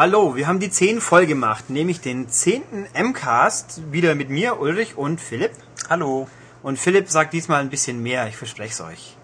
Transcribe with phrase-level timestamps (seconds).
[0.00, 2.86] Hallo, wir haben die 10 voll gemacht, nämlich den 10.
[2.94, 5.50] M-Cast, wieder mit mir, Ulrich und Philipp.
[5.90, 6.26] Hallo.
[6.62, 9.16] Und Philipp sagt diesmal ein bisschen mehr, ich verspreche es euch.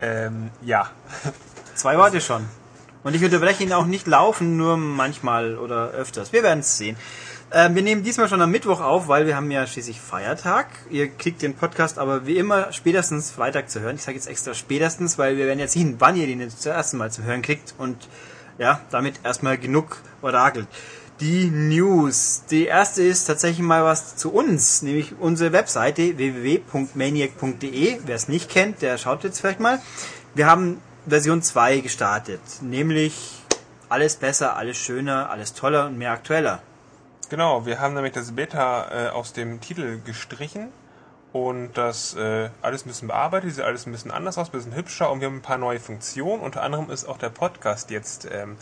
[0.00, 0.90] Ähm, ja.
[1.76, 2.44] Zwei Worte schon.
[3.04, 6.32] Und ich unterbreche ihn auch nicht laufen, nur manchmal oder öfters.
[6.32, 6.96] Wir werden es sehen.
[7.52, 10.66] Ähm, wir nehmen diesmal schon am Mittwoch auf, weil wir haben ja schließlich Feiertag.
[10.90, 13.94] Ihr kriegt den Podcast aber wie immer spätestens Freitag zu hören.
[13.94, 16.72] Ich sage jetzt extra spätestens, weil wir werden jetzt sehen, wann ihr den jetzt zum
[16.72, 17.74] ersten Mal zu hören kriegt.
[17.78, 18.08] Und
[18.58, 20.66] ja, damit erstmal genug orakelt.
[21.20, 22.42] Die News.
[22.50, 28.00] Die erste ist tatsächlich mal was zu uns, nämlich unsere Webseite www.maniac.de.
[28.04, 29.80] Wer es nicht kennt, der schaut jetzt vielleicht mal.
[30.34, 33.42] Wir haben Version 2 gestartet, nämlich
[33.88, 36.60] alles besser, alles schöner, alles toller und mehr aktueller.
[37.30, 40.68] Genau, wir haben nämlich das Beta äh, aus dem Titel gestrichen
[41.44, 44.74] und das äh, alles ein bisschen bearbeitet, sieht alles ein bisschen anders aus, ein bisschen
[44.74, 46.42] hübscher und wir haben ein paar neue Funktionen.
[46.42, 48.56] Unter anderem ist auch der Podcast jetzt ähm,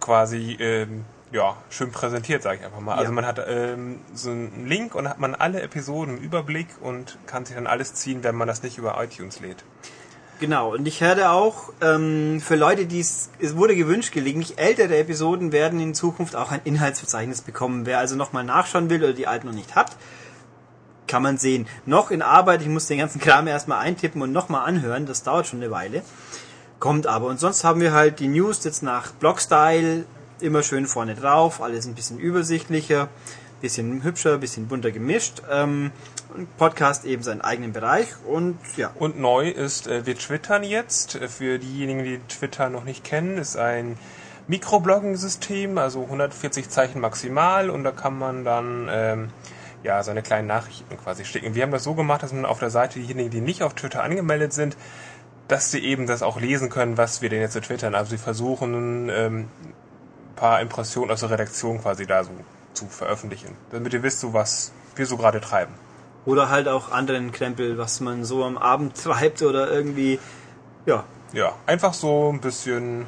[0.00, 2.92] quasi ähm, ja, schön präsentiert, sage ich einfach mal.
[2.92, 3.08] Also ja.
[3.08, 7.18] Also man hat ähm, so einen Link und hat man alle Episoden im Überblick und
[7.26, 9.64] kann sich dann alles ziehen, wenn man das nicht über iTunes lädt.
[10.40, 14.96] Genau, und ich hörte auch, ähm, für Leute, die es, es wurde gewünscht, gelegentlich ältere
[14.96, 17.84] Episoden werden in Zukunft auch ein Inhaltsverzeichnis bekommen.
[17.84, 19.96] Wer also nochmal nachschauen will oder die alten noch nicht hat,
[21.10, 21.66] kann man sehen.
[21.86, 25.48] Noch in Arbeit, ich muss den ganzen Kram erstmal eintippen und nochmal anhören, das dauert
[25.48, 26.02] schon eine Weile.
[26.78, 27.26] Kommt aber.
[27.26, 30.04] Und sonst haben wir halt die News jetzt nach Blogstyle
[30.40, 33.08] immer schön vorne drauf, alles ein bisschen übersichtlicher,
[33.60, 35.42] bisschen hübscher, bisschen bunter gemischt.
[35.50, 35.90] Ähm,
[36.56, 38.92] Podcast eben seinen eigenen Bereich und ja.
[38.94, 41.16] Und neu ist, äh, wir twittern jetzt.
[41.16, 43.98] Äh, für diejenigen, die Twitter noch nicht kennen, ist ein
[44.46, 49.28] Mikroblogging-System, also 140 Zeichen maximal und da kann man dann ähm,
[49.82, 51.54] ja seine kleinen Nachrichten quasi schicken.
[51.54, 54.02] Wir haben das so gemacht, dass man auf der Seite diejenigen, die nicht auf Twitter
[54.02, 54.76] angemeldet sind,
[55.48, 57.94] dass sie eben das auch lesen können, was wir denn jetzt so twittern.
[57.94, 62.30] Also sie versuchen ähm, ein paar Impressionen aus der Redaktion quasi da so
[62.72, 65.74] zu veröffentlichen, damit ihr wisst, so was wir so gerade treiben.
[66.24, 70.18] Oder halt auch anderen Krempel, was man so am Abend treibt oder irgendwie,
[70.86, 71.04] ja.
[71.32, 73.06] Ja, einfach so ein bisschen,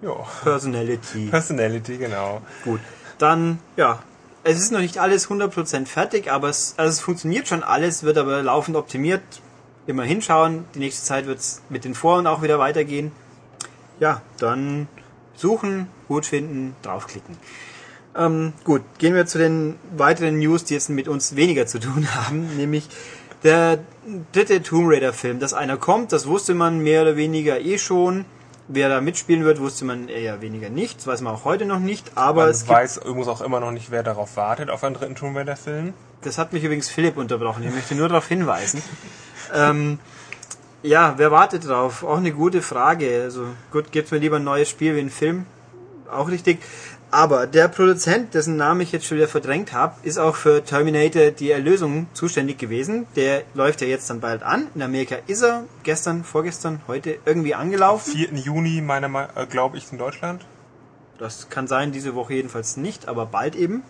[0.00, 0.14] ja.
[0.42, 1.26] Personality.
[1.30, 2.42] Personality, genau.
[2.64, 2.80] Gut.
[3.18, 3.98] Dann, ja.
[4.44, 8.18] Es ist noch nicht alles 100% fertig, aber es, also es funktioniert schon alles, wird
[8.18, 9.22] aber laufend optimiert.
[9.86, 10.64] Immer hinschauen.
[10.74, 13.10] Die nächste Zeit wird es mit den Foren auch wieder weitergehen.
[14.00, 14.86] Ja, dann
[15.34, 17.36] suchen, gut finden, draufklicken.
[18.16, 22.06] Ähm, gut, gehen wir zu den weiteren News, die jetzt mit uns weniger zu tun
[22.14, 22.88] haben, nämlich
[23.44, 23.78] der
[24.32, 28.24] dritte Tomb Raider Film, dass einer kommt, das wusste man mehr oder weniger eh schon.
[28.70, 30.98] Wer da mitspielen wird, wusste man eher weniger nicht.
[30.98, 32.12] Das weiß man auch heute noch nicht.
[32.16, 35.14] Aber man es weiß übrigens auch immer noch nicht, wer darauf wartet, auf einen dritten
[35.14, 35.94] Tomb Raider Film.
[36.20, 37.62] Das hat mich übrigens Philipp unterbrochen.
[37.62, 38.82] Ich möchte nur darauf hinweisen.
[39.54, 39.98] ähm,
[40.82, 42.04] ja, wer wartet drauf?
[42.04, 43.22] Auch eine gute Frage.
[43.22, 45.46] Also gut, gibt's mir lieber ein neues Spiel wie ein Film.
[46.10, 46.60] Auch richtig.
[47.10, 51.30] Aber der Produzent, dessen Namen ich jetzt schon wieder verdrängt habe, ist auch für Terminator
[51.30, 53.06] die Erlösung zuständig gewesen.
[53.16, 54.66] Der läuft ja jetzt dann bald an.
[54.74, 58.12] In Amerika ist er gestern, vorgestern, heute irgendwie angelaufen.
[58.12, 58.34] 4.
[58.34, 60.44] Juni, meine, äh, glaube ich, in Deutschland.
[61.18, 63.82] Das kann sein, diese Woche jedenfalls nicht, aber bald eben.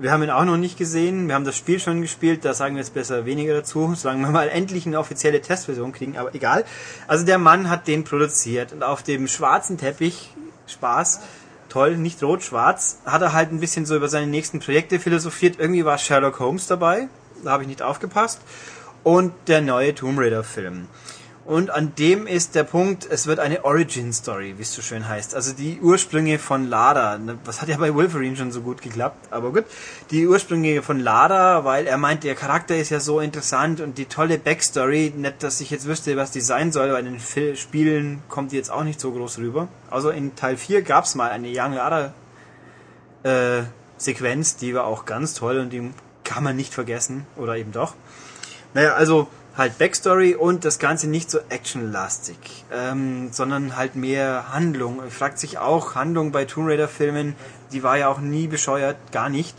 [0.00, 1.28] Wir haben ihn auch noch nicht gesehen.
[1.28, 2.44] Wir haben das Spiel schon gespielt.
[2.44, 3.94] Da sagen wir jetzt besser weniger dazu.
[3.96, 6.16] Solange wir mal endlich eine offizielle Testversion kriegen.
[6.16, 6.64] Aber egal.
[7.06, 8.72] Also der Mann hat den produziert.
[8.72, 10.30] Und auf dem schwarzen Teppich,
[10.66, 11.20] Spaß,
[11.72, 15.58] toll, nicht rot-schwarz, hat er halt ein bisschen so über seine nächsten Projekte philosophiert.
[15.58, 17.08] Irgendwie war Sherlock Holmes dabei,
[17.42, 18.40] da habe ich nicht aufgepasst.
[19.04, 20.86] Und der neue Tomb Raider-Film.
[21.44, 25.34] Und an dem ist der Punkt, es wird eine Origin-Story, wie es so schön heißt.
[25.34, 27.18] Also die Ursprünge von Lara.
[27.44, 29.64] Was hat ja bei Wolverine schon so gut geklappt, aber gut.
[30.12, 34.04] Die Ursprünge von Lara, weil er meint, der Charakter ist ja so interessant und die
[34.04, 35.12] tolle Backstory.
[35.16, 38.56] Nicht, dass ich jetzt wüsste, was die sein soll, weil in den Spielen kommt die
[38.56, 39.66] jetzt auch nicht so groß rüber.
[39.90, 42.14] Also in Teil 4 gab es mal eine Young Lara
[43.24, 43.62] äh,
[43.96, 45.90] Sequenz, die war auch ganz toll und die
[46.22, 47.26] kann man nicht vergessen.
[47.36, 47.94] Oder eben doch.
[48.74, 55.02] Naja, also halt Backstory und das Ganze nicht so actionlastig, ähm, sondern halt mehr Handlung.
[55.10, 57.36] Fragt sich auch, Handlung bei Tomb Raider Filmen,
[57.72, 59.56] die war ja auch nie bescheuert, gar nicht.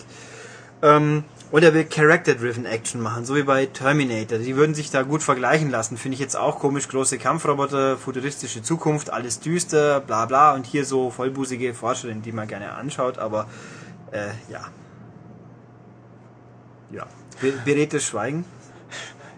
[0.81, 4.40] Ähm, und er will Character-Driven Action machen, so wie bei Terminator.
[4.40, 5.98] Die würden sich da gut vergleichen lassen.
[5.98, 6.88] Finde ich jetzt auch komisch.
[6.88, 10.56] Große Kampfroboter, futuristische Zukunft, alles düster, bla bla.
[10.56, 13.19] Und hier so vollbusige Forscherin, die man gerne anschaut.
[13.19, 13.48] Aber
[14.12, 14.62] äh, ja.
[16.90, 17.06] Ja.
[17.66, 18.45] Beredtes Schweigen.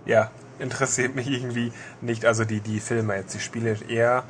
[0.05, 1.71] Ja, interessiert mich irgendwie
[2.01, 2.25] nicht.
[2.25, 4.23] Also die, die Filme jetzt, die Spiele eher.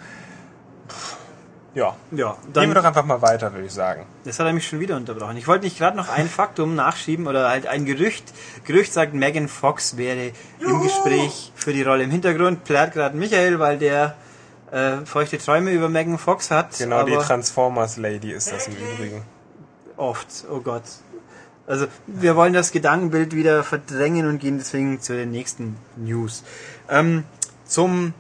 [1.75, 1.95] Ja.
[2.12, 4.06] ja dann Gehen wir doch einfach mal weiter, würde ich sagen.
[4.24, 5.36] Das hat er mich schon wieder unterbrochen.
[5.36, 8.33] Ich wollte nicht gerade noch ein Faktum nachschieben oder halt ein Gerücht.
[8.63, 10.75] Gerücht sagt, Megan Fox wäre Juhu!
[10.75, 12.63] im Gespräch für die Rolle im Hintergrund.
[12.63, 14.16] Plärt gerade Michael, weil der
[14.72, 16.77] äh, feuchte Träume über Megan Fox hat.
[16.77, 19.24] Genau, die Transformers Lady ist das im Übrigen.
[19.98, 20.83] Oft, oh Gott.
[21.67, 26.44] Also wir wollen das Gedankenbild wieder verdrängen und gehen deswegen zu den nächsten News.
[26.89, 27.23] Ähm,
[27.65, 28.13] zum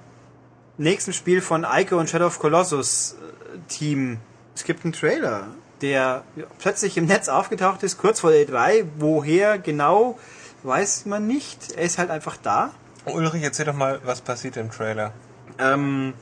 [0.77, 4.17] nächsten Spiel von Ico und Shadow of Colossus äh, Team.
[4.55, 5.47] Es gibt einen Trailer,
[5.81, 6.23] der
[6.59, 8.85] plötzlich im Netz aufgetaucht ist, kurz vor der E3.
[8.97, 10.17] Woher genau,
[10.63, 11.73] weiß man nicht.
[11.75, 12.71] Er ist halt einfach da.
[13.05, 15.13] Ulrich, erzähl doch mal, was passiert im Trailer.
[15.59, 16.13] Ähm,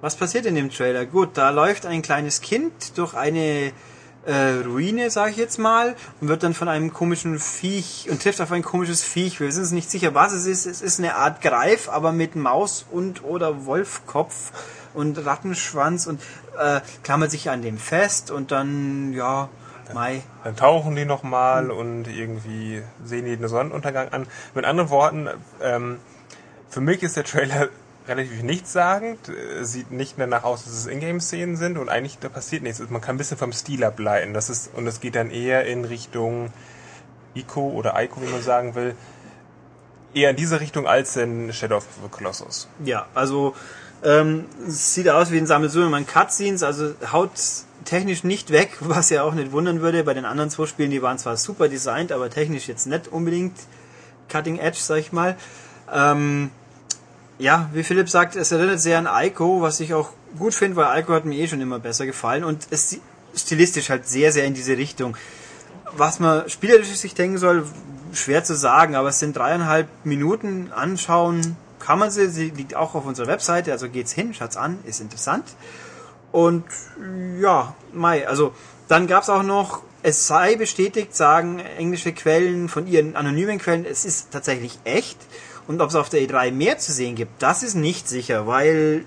[0.00, 1.06] was passiert in dem Trailer?
[1.06, 3.72] Gut, da läuft ein kleines Kind durch eine
[4.28, 8.40] äh, Ruine, sage ich jetzt mal, und wird dann von einem komischen Viech und trifft
[8.42, 9.40] auf ein komisches Viech.
[9.40, 10.66] Wir sind uns nicht sicher, was es ist.
[10.66, 14.52] Es ist eine Art Greif, aber mit Maus und oder Wolfkopf
[14.92, 16.20] und Rattenschwanz und
[16.58, 19.48] äh, klammert sich an dem fest und dann, ja,
[19.94, 20.22] Mai.
[20.44, 21.70] Dann tauchen die nochmal mhm.
[21.70, 24.26] und irgendwie sehen die den Sonnenuntergang an.
[24.54, 25.28] Mit anderen Worten,
[25.62, 25.98] ähm,
[26.68, 27.68] für mich ist der Trailer
[28.08, 29.18] relativ nichtssagend.
[29.62, 32.80] Sieht nicht danach aus, dass es Ingame-Szenen sind und eigentlich da passiert nichts.
[32.88, 34.34] Man kann ein bisschen vom Stil ableiten.
[34.34, 36.52] Das ist, und es geht dann eher in Richtung
[37.34, 38.94] Ico oder Ico, wie man sagen will.
[40.14, 42.68] Eher in diese Richtung als in Shadow of the Colossus.
[42.84, 43.54] Ja, also
[44.02, 47.30] ähm, sieht aus wie ein Sammelsurium an Cutscenes, also haut
[47.84, 50.04] technisch nicht weg, was ja auch nicht wundern würde.
[50.04, 53.56] Bei den anderen zwei Spielen, die waren zwar super designt, aber technisch jetzt nicht unbedingt
[54.28, 55.36] Cutting Edge, sag ich mal.
[55.92, 56.50] Ähm,
[57.38, 61.00] ja, wie Philipp sagt, es erinnert sehr an Ico, was ich auch gut finde, weil
[61.00, 62.98] Ico hat mir eh schon immer besser gefallen und es
[63.34, 65.16] stilistisch halt sehr, sehr in diese Richtung.
[65.96, 67.64] Was man spielerisch sich denken soll,
[68.12, 72.94] schwer zu sagen, aber es sind dreieinhalb Minuten anschauen, kann man sie, sie liegt auch
[72.94, 75.44] auf unserer Webseite, also geht's hin, schaut's an, ist interessant.
[76.32, 76.64] Und
[77.40, 78.52] ja, Mai, also
[78.88, 84.04] dann gab's auch noch, es sei bestätigt, sagen englische Quellen von ihren anonymen Quellen, es
[84.04, 85.18] ist tatsächlich echt.
[85.68, 89.04] Und ob es auf der E3 mehr zu sehen gibt, das ist nicht sicher, weil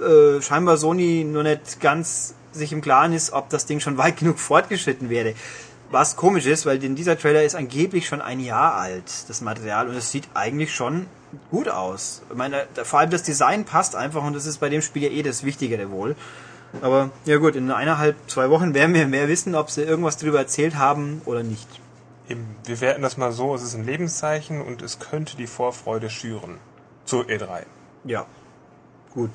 [0.00, 4.16] äh, scheinbar Sony nur nicht ganz sich im Klaren ist, ob das Ding schon weit
[4.16, 5.34] genug fortgeschritten wäre.
[5.90, 9.88] Was komisch ist, weil denn dieser Trailer ist angeblich schon ein Jahr alt, das Material,
[9.88, 11.06] und es sieht eigentlich schon
[11.50, 12.22] gut aus.
[12.30, 15.10] Ich meine, vor allem das Design passt einfach und das ist bei dem Spiel ja
[15.10, 16.16] eh das Wichtigere wohl.
[16.80, 20.38] Aber ja gut, in eineinhalb, zwei Wochen werden wir mehr wissen, ob sie irgendwas darüber
[20.38, 21.79] erzählt haben oder nicht.
[22.30, 26.10] Eben, wir werten das mal so, es ist ein Lebenszeichen und es könnte die Vorfreude
[26.10, 26.58] schüren.
[27.04, 27.64] Zu E3.
[28.04, 28.24] Ja.
[29.12, 29.30] Gut.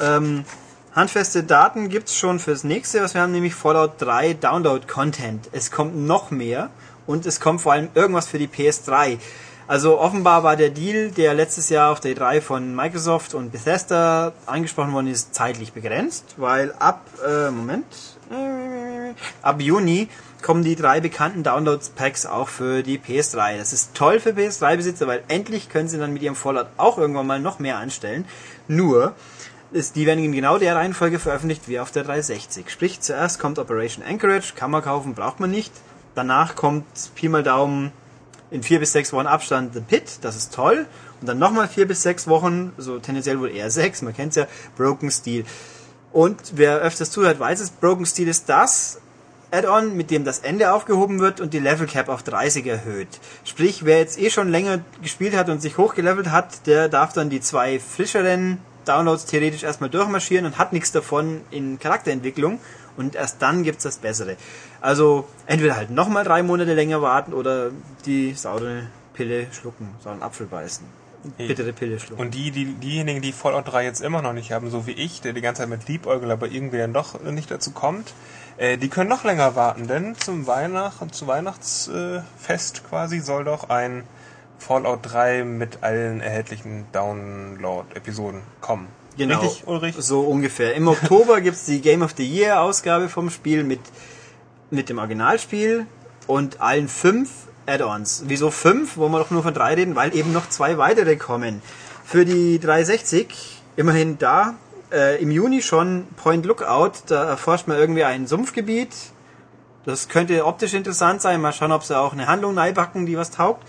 [0.00, 0.46] Ähm,
[0.94, 5.50] handfeste Daten gibt's schon fürs nächste, was wir haben, nämlich Fallout 3 Download Content.
[5.52, 6.70] Es kommt noch mehr
[7.06, 9.18] und es kommt vor allem irgendwas für die PS3.
[9.66, 14.32] Also offenbar war der Deal, der letztes Jahr auf der E3 von Microsoft und Bethesda
[14.46, 17.84] angesprochen worden ist, zeitlich begrenzt, weil ab, äh, Moment,
[18.30, 19.12] äh,
[19.42, 20.08] ab Juni
[20.42, 23.58] kommen die drei bekannten Downloads-Packs auch für die PS3.
[23.58, 27.26] Das ist toll für PS3-Besitzer, weil endlich können sie dann mit ihrem Fallout auch irgendwann
[27.26, 28.24] mal noch mehr anstellen.
[28.68, 29.14] Nur,
[29.72, 32.70] ist, die werden in genau der Reihenfolge veröffentlicht wie auf der 360.
[32.70, 35.72] Sprich, zuerst kommt Operation Anchorage, kann man kaufen, braucht man nicht.
[36.14, 37.92] Danach kommt Pi mal Daumen
[38.50, 40.86] in vier bis sechs Wochen Abstand The Pit, das ist toll.
[41.20, 44.46] Und dann nochmal vier bis sechs Wochen, so tendenziell wohl eher sechs, man kennt's ja,
[44.76, 45.44] Broken Steel.
[46.12, 49.00] Und wer öfters zuhört, weiß es, Broken Steel ist das,
[49.50, 53.08] Add-on, mit dem das Ende aufgehoben wird und die Level Cap auf 30 erhöht.
[53.44, 57.30] Sprich, wer jetzt eh schon länger gespielt hat und sich hochgelevelt hat, der darf dann
[57.30, 62.60] die zwei frischeren Downloads theoretisch erstmal durchmarschieren und hat nichts davon in Charakterentwicklung
[62.96, 64.36] und erst dann gibt's das Bessere.
[64.80, 67.70] Also entweder halt nochmal drei Monate länger warten oder
[68.06, 70.86] die saure Pille schlucken, sauren Apfel beißen.
[71.36, 72.20] Bittere Pille schlucken.
[72.20, 75.20] Und die, die, diejenigen, die Fallout 3 jetzt immer noch nicht haben, so wie ich,
[75.20, 78.14] der die ganze Zeit mit Liebäugel aber irgendwie dann doch nicht dazu kommt,
[78.58, 84.02] die können noch länger warten, denn zum Weihnacht, zu Weihnachtsfest äh, quasi soll doch ein
[84.58, 88.88] Fallout 3 mit allen erhältlichen Download-Episoden kommen.
[89.16, 89.94] Genau, Richtig, Ulrich?
[89.98, 90.74] so ungefähr.
[90.74, 93.80] Im Oktober gibt's die Game of the Year Ausgabe vom Spiel mit,
[94.70, 95.86] mit dem Originalspiel
[96.26, 97.30] und allen fünf
[97.66, 98.24] Add-ons.
[98.26, 99.94] Wieso fünf, wo wir doch nur von drei reden?
[99.94, 101.62] Weil eben noch zwei weitere kommen.
[102.04, 104.54] Für die 360 immerhin da
[104.92, 106.92] äh, im Juni schon Point Lookout.
[107.06, 108.94] Da erforscht man irgendwie ein Sumpfgebiet.
[109.84, 111.40] Das könnte optisch interessant sein.
[111.40, 113.66] Mal schauen, ob sie auch eine Handlung neibacken, die was taugt.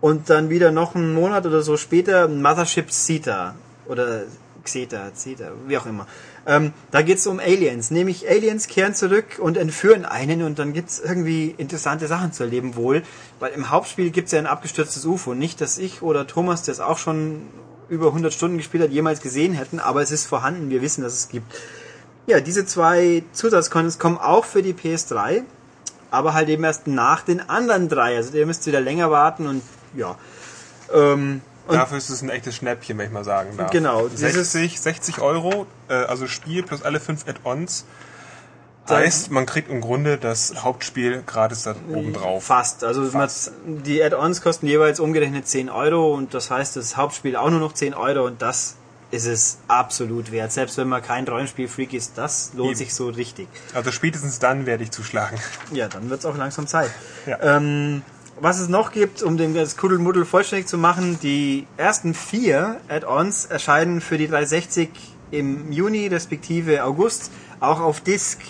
[0.00, 3.54] Und dann wieder noch einen Monat oder so später Mothership Zeta.
[3.86, 4.24] Oder
[4.66, 6.06] Xeta, Zeta, wie auch immer.
[6.46, 7.90] Ähm, da geht es um Aliens.
[7.90, 12.42] Nämlich Aliens kehren zurück und entführen einen und dann gibt es irgendwie interessante Sachen zu
[12.42, 13.02] erleben wohl.
[13.40, 15.34] Weil im Hauptspiel gibt es ja ein abgestürztes UFO.
[15.34, 17.42] Nicht, dass ich oder Thomas das auch schon
[17.88, 21.12] über 100 Stunden gespielt hat, jemals gesehen hätten, aber es ist vorhanden, wir wissen, dass
[21.14, 21.52] es gibt.
[22.26, 25.42] Ja, diese zwei Zusatzcontents kommen auch für die PS3,
[26.10, 28.16] aber halt eben erst nach den anderen drei.
[28.16, 29.62] Also ihr müsst wieder länger warten und
[29.96, 30.16] ja.
[30.92, 33.70] Ähm, Und- Dafür ist es ein echtes Schnäppchen, wenn ich mal sagen darf.
[33.72, 37.84] Genau, dieses- 60, 60 Euro, äh, also Spiel plus alle fünf Add-ons.
[38.88, 42.44] Heißt, man kriegt im Grunde das Hauptspiel gratis da oben drauf.
[42.44, 42.84] Fast.
[42.84, 43.52] Also Fast.
[43.66, 47.72] die Add-ons kosten jeweils umgerechnet 10 Euro und das heißt, das Hauptspiel auch nur noch
[47.72, 48.76] 10 Euro und das
[49.10, 50.52] ist es absolut wert.
[50.52, 52.78] Selbst wenn man kein Rollenspiel-Freak ist, das lohnt Eben.
[52.78, 53.48] sich so richtig.
[53.72, 55.38] Also spätestens dann werde ich zuschlagen.
[55.72, 56.90] Ja, dann wird es auch langsam Zeit.
[57.26, 57.56] Ja.
[57.56, 58.02] Ähm,
[58.40, 64.00] was es noch gibt, um das Kuddelmuddel vollständig zu machen, die ersten vier Add-ons erscheinen
[64.00, 64.90] für die 360
[65.30, 68.40] im Juni respektive August auch auf Disk.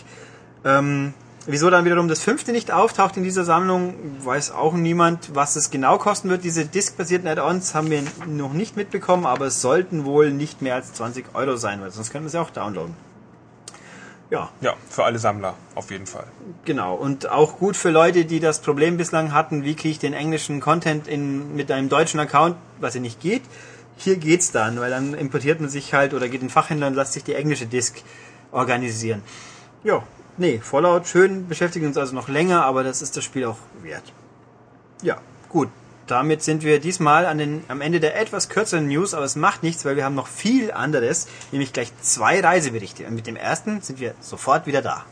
[0.66, 1.14] Ähm,
[1.46, 3.94] wieso dann wiederum das fünfte nicht auftaucht in dieser Sammlung,
[4.24, 6.42] weiß auch niemand, was es genau kosten wird.
[6.42, 10.92] Diese diskbasierten Add-ons haben wir noch nicht mitbekommen, aber es sollten wohl nicht mehr als
[10.92, 12.94] 20 Euro sein, weil sonst können wir sie auch downloaden.
[14.28, 16.24] Ja, Ja, für alle Sammler, auf jeden Fall.
[16.64, 20.14] Genau, und auch gut für Leute, die das Problem bislang hatten, wie kriege ich den
[20.14, 23.42] englischen Content in, mit einem deutschen Account, was ja nicht geht.
[23.96, 26.94] Hier geht's dann, weil dann importiert man sich halt oder geht in den Fachhändler und
[26.94, 28.02] lässt sich die englische Disk
[28.50, 29.22] organisieren.
[29.84, 30.02] Ja,
[30.38, 34.12] nee, Fallout schön, beschäftigt uns also noch länger, aber das ist das Spiel auch wert.
[35.02, 35.68] Ja, gut.
[36.06, 39.64] Damit sind wir diesmal an den, am Ende der etwas kürzeren News, aber es macht
[39.64, 43.04] nichts, weil wir haben noch viel anderes, nämlich gleich zwei Reiseberichte.
[43.06, 45.04] Und mit dem ersten sind wir sofort wieder da.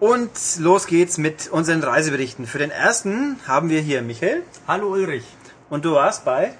[0.00, 2.46] Und los geht's mit unseren Reiseberichten.
[2.46, 5.24] Für den ersten haben wir hier Michael Hallo Ulrich.
[5.70, 6.54] und du warst bei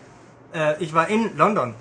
[0.55, 1.75] Äh, ich war in London.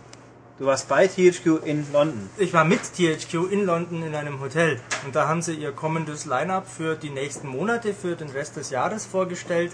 [0.63, 2.29] Du warst bei THQ in London.
[2.37, 4.79] Ich war mit THQ in London in einem Hotel.
[5.05, 8.69] Und da haben sie ihr kommendes Line-up für die nächsten Monate, für den Rest des
[8.69, 9.73] Jahres vorgestellt.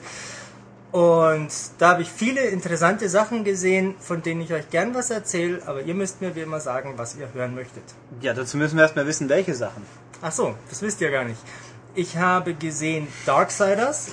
[0.91, 5.61] Und da habe ich viele interessante Sachen gesehen, von denen ich euch gern was erzähle.
[5.67, 7.83] Aber ihr müsst mir wie immer sagen, was ihr hören möchtet.
[8.21, 9.83] Ja, dazu müssen wir erstmal wissen, welche Sachen.
[10.23, 11.39] Ach so, das wisst ihr gar nicht.
[11.93, 14.07] Ich habe gesehen Darksiders.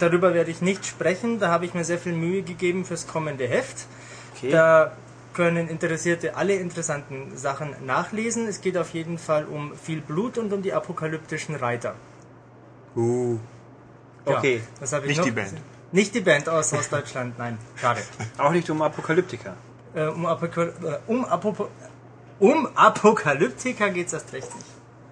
[0.00, 1.38] Darüber werde ich nicht sprechen.
[1.38, 3.86] Da habe ich mir sehr viel Mühe gegeben fürs kommende Heft.
[4.34, 4.50] Okay.
[4.50, 4.92] Da
[5.36, 8.48] können Interessierte alle interessanten Sachen nachlesen.
[8.48, 11.94] Es geht auf jeden Fall um viel Blut und um die apokalyptischen Reiter.
[12.96, 13.38] Uh.
[14.26, 14.62] Ja, Okay.
[14.80, 15.24] was habe ich Nicht noch?
[15.26, 15.52] die Band.
[15.92, 18.00] Nicht die Band aus Ostdeutschland, nein, schade.
[18.38, 19.54] Auch nicht um Apokalyptiker.
[19.94, 21.68] Äh, um, Apokal äh, um, Apopo
[22.40, 24.66] um Apokalyptiker geht es erst recht nicht.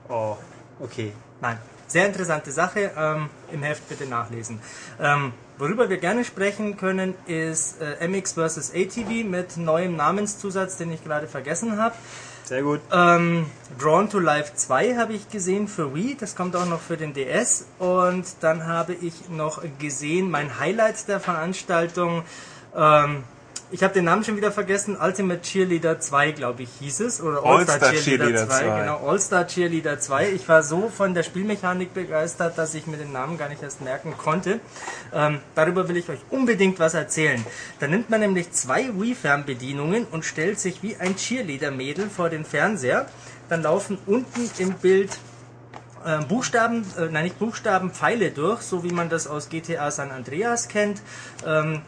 [0.08, 0.36] Oh,
[0.80, 1.12] okay.
[1.40, 2.90] Nein, sehr interessante Sache.
[2.96, 4.58] Ähm, Im Heft bitte nachlesen.
[5.00, 8.72] Ähm, worüber wir gerne sprechen können, ist äh, MX vs.
[8.74, 11.94] ATV mit neuem Namenszusatz, den ich gerade vergessen habe.
[12.44, 12.80] Sehr gut.
[12.92, 13.46] Ähm,
[13.78, 17.14] Drawn to Life 2 habe ich gesehen für Wii, das kommt auch noch für den
[17.14, 17.64] DS.
[17.78, 22.22] Und dann habe ich noch gesehen, mein Highlight der Veranstaltung,
[22.76, 23.24] ähm,
[23.74, 27.20] ich habe den Namen schon wieder vergessen, Ultimate Cheerleader 2, glaube ich, hieß es.
[27.20, 28.58] Oder All-Star All-Star Cheerleader, Cheerleader 2.
[28.60, 28.80] 2.
[28.80, 30.28] Genau, All-Star Cheerleader 2.
[30.30, 33.80] Ich war so von der Spielmechanik begeistert, dass ich mir den Namen gar nicht erst
[33.80, 34.60] merken konnte.
[35.12, 37.44] Ähm, darüber will ich euch unbedingt was erzählen.
[37.80, 43.08] Da nimmt man nämlich zwei Wii-Fernbedienungen und stellt sich wie ein Cheerleader-Mädel vor den Fernseher.
[43.48, 45.10] Dann laufen unten im Bild
[46.04, 50.12] äh, Buchstaben, äh, nein nicht Buchstaben, Pfeile durch, so wie man das aus GTA San
[50.12, 51.02] Andreas kennt.
[51.44, 51.82] Ähm,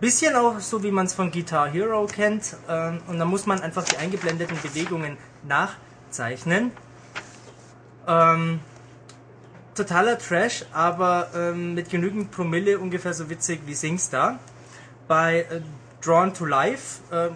[0.00, 2.56] bisschen auch so, wie man es von Guitar Hero kennt.
[2.68, 6.72] Ähm, und dann muss man einfach die eingeblendeten Bewegungen nachzeichnen.
[8.06, 8.60] Ähm,
[9.74, 14.38] totaler Trash, aber ähm, mit genügend Promille ungefähr so witzig wie SingStar.
[15.06, 15.60] Bei äh,
[16.00, 17.32] Drawn to Life ähm,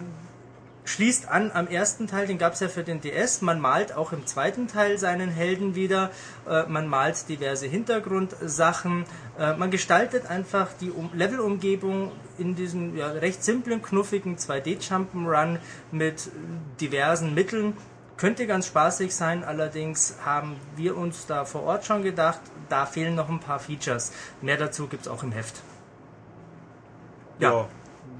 [0.85, 3.41] schließt an am ersten Teil, den gab es ja für den DS.
[3.41, 6.11] Man malt auch im zweiten Teil seinen Helden wieder.
[6.47, 9.05] Äh, man malt diverse Hintergrundsachen.
[9.37, 15.57] Äh, man gestaltet einfach die um Levelumgebung in diesem ja, recht simplen, knuffigen 2D-Jump'n'Run
[15.91, 16.29] mit
[16.79, 17.75] diversen Mitteln.
[18.17, 22.39] Könnte ganz spaßig sein, allerdings haben wir uns da vor Ort schon gedacht,
[22.69, 24.13] da fehlen noch ein paar Features.
[24.41, 25.61] Mehr dazu gibt es auch im Heft.
[27.39, 27.51] Ja.
[27.51, 27.69] Wir,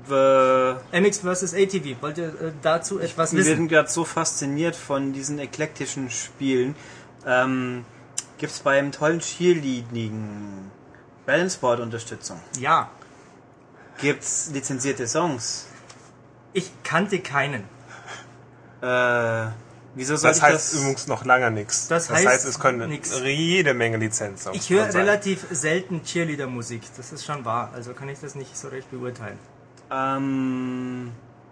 [0.07, 1.53] MX vs.
[1.55, 3.55] ATV, wollt ihr äh, dazu etwas wir wissen?
[3.55, 6.75] sind gerade so fasziniert von diesen eklektischen Spielen.
[7.25, 7.85] Ähm,
[8.37, 10.69] gibt's beim tollen Cheerleading
[11.25, 12.39] Balanceboard Unterstützung?
[12.59, 12.89] Ja,
[13.99, 15.67] Gibt's lizenzierte Songs?
[16.53, 17.63] ich kannte keinen.
[18.81, 19.47] Äh,
[19.95, 20.81] wieso soll Das ich heißt das?
[20.81, 21.87] übrigens noch lange nichts.
[21.87, 23.19] Das heißt es können nix.
[23.21, 24.53] jede Menge Lizenzen.
[24.53, 28.67] Ich höre relativ selten Cheerleader-Musik, das ist schon wahr, also kann ich das nicht so
[28.67, 29.39] recht beurteilen.
[29.91, 31.11] Ähm,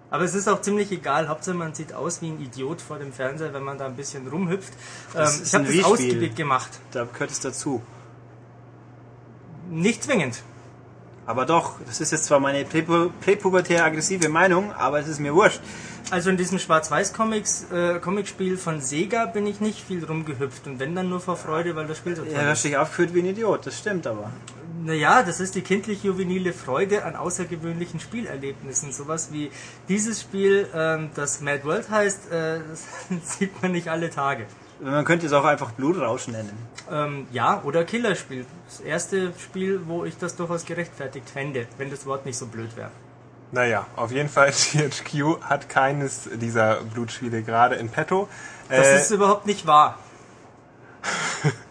[0.10, 3.12] Aber es ist auch ziemlich egal, Hauptsache man sieht aus wie ein Idiot vor dem
[3.14, 4.74] Fernseher, wenn man da ein bisschen rumhüpft.
[5.16, 6.72] Ähm, ist ich habe das ausgiebig gemacht.
[6.92, 7.82] da gehört es dazu.
[9.70, 10.44] Nicht zwingend.
[11.26, 15.34] Aber doch, das ist jetzt zwar meine präpu präpubertär aggressive Meinung, aber es ist mir
[15.34, 15.62] wurscht.
[16.12, 20.94] Also in diesem Schwarz-Weiß-Comics, äh, Comicspiel von Sega bin ich nicht viel rumgehüpft und wenn
[20.96, 22.66] dann nur vor Freude, weil das Spiel so toll Ja, du hast ist.
[22.66, 24.32] dich aufgeführt wie ein Idiot, das stimmt aber.
[24.86, 28.92] Naja, das ist die kindlich-juvenile Freude an außergewöhnlichen Spielerlebnissen.
[28.92, 29.50] Sowas wie
[29.88, 32.86] dieses Spiel, ähm, das Mad World heißt, äh, das
[33.38, 34.46] sieht man nicht alle Tage.
[34.82, 36.52] Man könnte es auch einfach Blutrausch nennen.
[36.92, 38.46] Ähm, ja, oder Killerspiel.
[38.68, 42.76] Das erste Spiel, wo ich das durchaus gerechtfertigt fände, wenn das Wort nicht so blöd
[42.76, 42.92] wäre.
[43.54, 48.28] Naja, auf jeden Fall, THQ hat keines dieser Blutspiele gerade in petto.
[48.68, 49.98] Das Äh, ist überhaupt nicht wahr.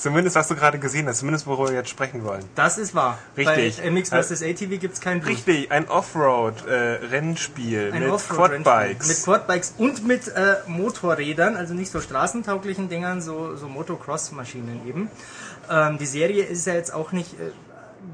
[0.00, 2.44] zumindest was du gerade gesehen hast, zumindest worüber wir jetzt sprechen wollen.
[2.54, 3.18] Das ist wahr.
[3.36, 3.82] Richtig.
[3.82, 4.42] Bei MX vs.
[4.42, 5.36] ATV gibt es kein Blut.
[5.36, 8.64] Richtig, ein Offroad-Rennspiel Ein mit Offroad-Rennspiel.
[8.64, 9.08] Quadbikes.
[9.08, 15.10] Mit Quadbikes und mit äh, Motorrädern, also nicht so straßentauglichen Dingern, so, so Motocross-Maschinen eben.
[15.70, 17.50] Ähm, die Serie ist ja jetzt auch nicht äh,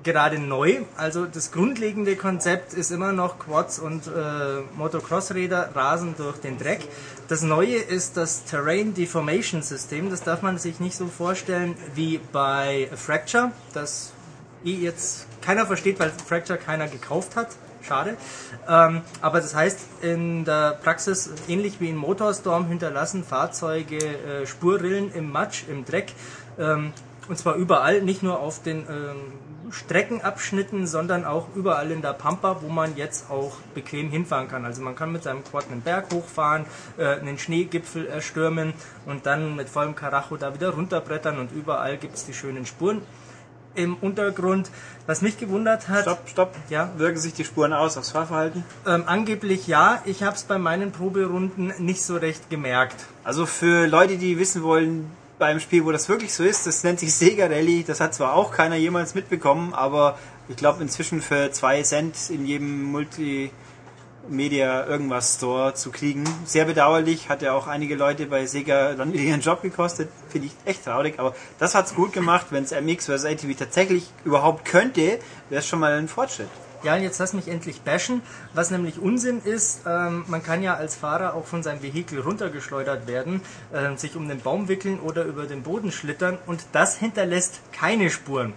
[0.02, 0.82] gerade neu.
[0.96, 6.86] Also das grundlegende Konzept ist immer noch Quads und äh, Motocross-Räder rasen durch den Dreck.
[7.28, 10.10] Das Neue ist das Terrain Deformation System.
[10.10, 14.12] Das darf man sich nicht so vorstellen wie bei Fracture, das
[14.64, 17.48] eh jetzt keiner versteht, weil Fracture keiner gekauft hat.
[17.82, 18.16] Schade.
[18.68, 25.12] Ähm, aber das heißt in der Praxis, ähnlich wie in Motorstorm, hinterlassen Fahrzeuge äh, Spurrillen
[25.12, 26.12] im Matsch, im Dreck.
[26.58, 26.92] Ähm,
[27.28, 29.32] und zwar überall, nicht nur auf den ähm,
[29.70, 34.64] Streckenabschnitten, sondern auch überall in der Pampa, wo man jetzt auch bequem hinfahren kann.
[34.64, 36.66] Also man kann mit seinem Quad einen Berg hochfahren,
[36.98, 38.74] äh, einen Schneegipfel erstürmen
[39.06, 43.02] und dann mit vollem Karacho da wieder runterbrettern und überall gibt es die schönen Spuren
[43.76, 44.70] im Untergrund.
[45.06, 46.54] Was mich gewundert hat, Stopp, stopp.
[46.68, 46.90] Ja.
[46.96, 48.64] Wirken sich die Spuren aus aufs Fahrverhalten?
[48.86, 52.96] ähm, angeblich ja, ich habe es bei meinen Proberunden nicht so recht gemerkt.
[53.22, 57.00] Also für Leute, die wissen wollen, beim Spiel, wo das wirklich so ist, das nennt
[57.00, 57.84] sich Sega Rally.
[57.84, 62.46] Das hat zwar auch keiner jemals mitbekommen, aber ich glaube inzwischen für zwei Cent in
[62.46, 66.24] jedem Multimedia irgendwas Store zu kriegen.
[66.44, 70.08] Sehr bedauerlich, hat ja auch einige Leute bei Sega dann ihren Job gekostet.
[70.28, 72.46] Finde ich echt traurig, aber das hat's gut gemacht.
[72.50, 73.24] Wenn es MX vs.
[73.24, 75.18] ATV tatsächlich überhaupt könnte,
[75.50, 76.48] wäre es schon mal ein Fortschritt.
[76.82, 78.22] Ja, jetzt lass mich endlich bashen.
[78.54, 83.06] Was nämlich Unsinn ist, ähm, man kann ja als Fahrer auch von seinem Vehikel runtergeschleudert
[83.06, 83.40] werden,
[83.74, 88.10] ähm, sich um den Baum wickeln oder über den Boden schlittern und das hinterlässt keine
[88.10, 88.52] Spuren.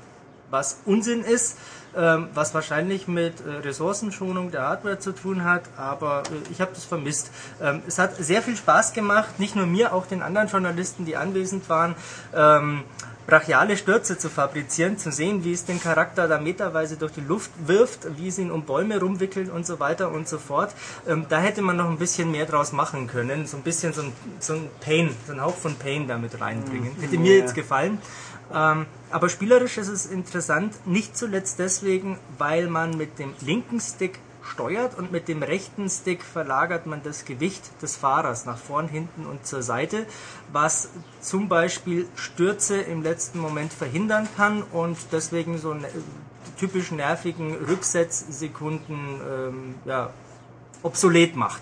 [0.51, 1.57] Was Unsinn ist,
[1.95, 6.71] ähm, was wahrscheinlich mit äh, Ressourcenschonung der Hardware zu tun hat, aber äh, ich habe
[6.73, 7.31] das vermisst.
[7.61, 11.17] Ähm, es hat sehr viel Spaß gemacht, nicht nur mir, auch den anderen Journalisten, die
[11.17, 11.95] anwesend waren.
[12.33, 12.83] Ähm,
[13.29, 17.51] brachiale Stürze zu fabrizieren, zu sehen, wie es den Charakter da meterweise durch die Luft
[17.65, 20.73] wirft, wie es ihn um Bäume rumwickelt und so weiter und so fort.
[21.07, 24.01] Ähm, da hätte man noch ein bisschen mehr draus machen können, so ein bisschen so
[24.01, 26.91] ein, so ein Pain, so ein Hauch von Pain damit reinbringen.
[26.99, 27.99] Hätte mir jetzt gefallen.
[28.51, 34.19] Ähm, aber spielerisch ist es interessant, nicht zuletzt deswegen, weil man mit dem linken Stick
[34.49, 39.25] steuert und mit dem rechten Stick verlagert man das Gewicht des Fahrers nach vorn, hinten
[39.25, 40.05] und zur Seite,
[40.51, 40.89] was
[41.21, 45.87] zum Beispiel Stürze im letzten Moment verhindern kann und deswegen so ne
[46.57, 50.09] typisch nervigen Rücksetzsekunden ähm, ja,
[50.83, 51.61] obsolet macht.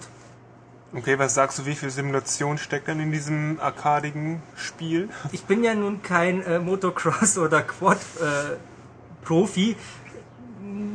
[0.94, 5.10] Okay, was sagst du, wie viel Simulation steckt denn in diesem arkadigen Spiel?
[5.32, 8.56] Ich bin ja nun kein äh, Motocross- oder Quad-Profi.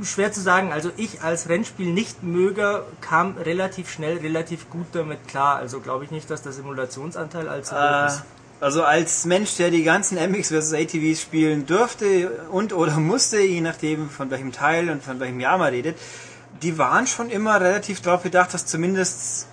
[0.05, 0.73] Schwer zu sagen.
[0.73, 5.57] Also ich als Rennspiel-Nichtmöger kam relativ schnell, relativ gut damit klar.
[5.57, 8.23] Also glaube ich nicht, dass der Simulationsanteil allzu hoch Äh, ist.
[8.61, 10.73] also als Mensch, der die ganzen MX vs.
[10.75, 15.59] ATVs spielen durfte und oder musste, je nachdem von welchem Teil und von welchem Jahr
[15.59, 15.97] man redet,
[16.63, 19.49] die waren schon immer relativ darauf bedacht, dass zumindest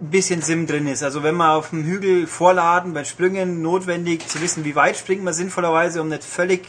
[0.00, 1.02] ein bisschen Sim drin ist.
[1.02, 5.22] Also wenn man auf dem Hügel vorladen, bei Sprüngen notwendig zu wissen, wie weit springt
[5.24, 6.66] man sinnvollerweise, um nicht völlig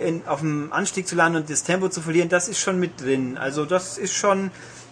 [0.00, 3.00] in, auf dem Anstieg zu landen und das Tempo zu verlieren, das ist schon mit
[3.00, 3.38] drin.
[3.38, 4.50] Also das ist schon ein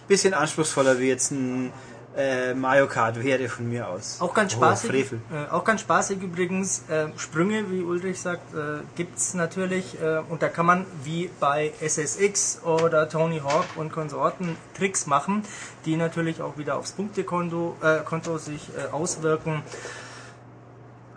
[0.08, 1.72] bisschen anspruchsvoller wie jetzt ein
[2.16, 4.16] äh, Mario Kart wäre von mir aus.
[4.20, 4.90] Auch ganz Oh, spaßig.
[4.90, 5.20] Frevel.
[5.32, 6.82] Äh, auch ganz spaßig übrigens.
[6.88, 10.00] Äh, Sprünge, wie Ulrich sagt, äh, gibt's natürlich.
[10.02, 15.44] Äh, und da kann man wie bei SSX oder Tony Hawk und Konsorten Tricks machen,
[15.84, 19.62] die natürlich auch wieder aufs Punktekonto äh, Konto sich äh, auswirken.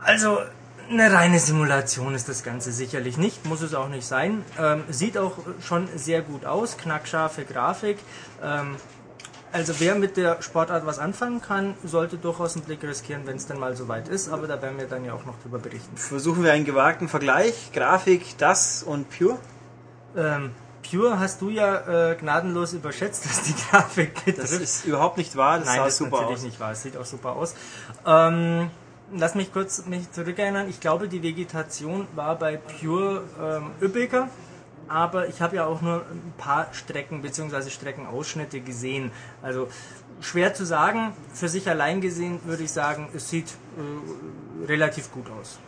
[0.04, 0.38] Also
[0.90, 4.44] eine reine Simulation ist das Ganze sicherlich nicht, muss es auch nicht sein.
[4.60, 7.98] Ähm, sieht auch schon sehr gut aus, knackscharfe Grafik.
[8.44, 8.76] Ähm,
[9.54, 13.48] also wer mit der Sportart was anfangen kann, sollte durchaus einen Blick riskieren, wenn es
[13.48, 14.30] denn mal soweit ist.
[14.30, 15.98] Aber da werden wir dann ja auch noch drüber berichten.
[15.98, 17.72] Versuchen wir einen gewagten Vergleich.
[17.74, 19.38] Grafik, das und Pure.
[20.16, 20.52] Ähm,
[20.90, 24.62] Pure hast du ja äh, gnadenlos überschätzt, was die Grafik Das betrifft.
[24.62, 25.58] ist überhaupt nicht wahr.
[25.60, 26.44] Das Nein, sah das ist super natürlich aus.
[26.46, 26.72] nicht wahr.
[26.72, 27.54] Es sieht auch super aus.
[28.06, 28.72] Ähm,
[29.16, 30.70] lass mich kurz mich zurückerinnern.
[30.70, 34.30] Ich glaube, die Vegetation war bei Pure ähm, üppiger.
[34.88, 37.70] Aber ich habe ja auch nur ein paar Strecken bzw.
[37.70, 39.12] Streckenausschnitte gesehen.
[39.42, 39.70] Also
[40.20, 41.14] schwer zu sagen.
[41.34, 43.48] Für sich allein gesehen würde ich sagen, es sieht
[43.78, 45.60] äh, relativ gut aus.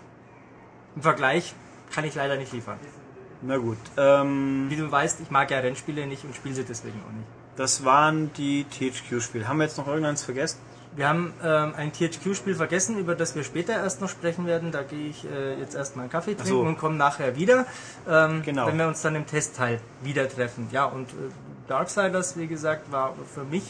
[0.95, 1.53] Im Vergleich
[1.91, 2.77] kann ich leider nicht liefern.
[3.41, 3.77] Na gut.
[3.97, 7.27] Ähm, Wie du weißt, ich mag ja Rennspiele nicht und spiele sie deswegen auch nicht.
[7.55, 9.47] das waren die THQ-Spiele.
[9.47, 10.59] Haben wir jetzt noch irgendeins vergessen?
[10.95, 14.71] Wir haben ähm, ein THQ-Spiel vergessen, über das wir später erst noch sprechen werden.
[14.71, 16.61] Da gehe ich äh, jetzt erstmal einen Kaffee trinken so.
[16.61, 17.65] und komme nachher wieder,
[18.07, 18.67] ähm, Genau.
[18.67, 20.67] wenn wir uns dann im Testteil wieder treffen.
[20.71, 21.13] Ja, und äh,
[21.67, 23.63] Darksiders, wie gesagt, war für mich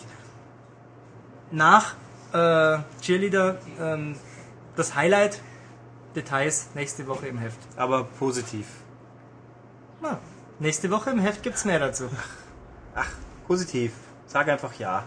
[1.52, 1.94] nach
[2.34, 4.16] äh, Cheerleader ähm,
[4.76, 5.40] das Highlight.
[6.16, 7.58] Details nächste Woche im Heft.
[7.76, 8.68] Aber positiv.
[10.02, 10.20] Na,
[10.60, 12.08] nächste Woche im Heft gibt's mehr dazu.
[13.48, 13.94] Positiv.
[14.28, 15.06] Sag einfach ja.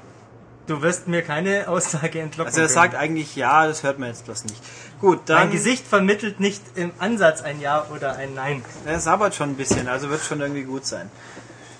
[0.66, 2.48] Du wirst mir keine Aussage entlocken.
[2.48, 2.74] Also er können.
[2.74, 4.60] sagt eigentlich ja, das hört man jetzt bloß nicht.
[5.00, 5.44] Gut, dann.
[5.44, 8.64] Mein Gesicht vermittelt nicht im Ansatz ein Ja oder ein Nein.
[8.84, 11.10] Er sabbert schon ein bisschen, also wird schon irgendwie gut sein.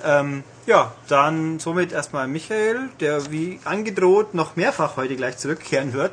[0.05, 6.13] Ähm, ja, dann somit erstmal Michael, der wie angedroht noch mehrfach heute gleich zurückkehren wird.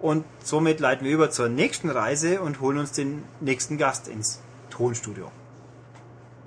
[0.00, 4.40] Und somit leiten wir über zur nächsten Reise und holen uns den nächsten Gast ins
[4.70, 5.30] Tonstudio.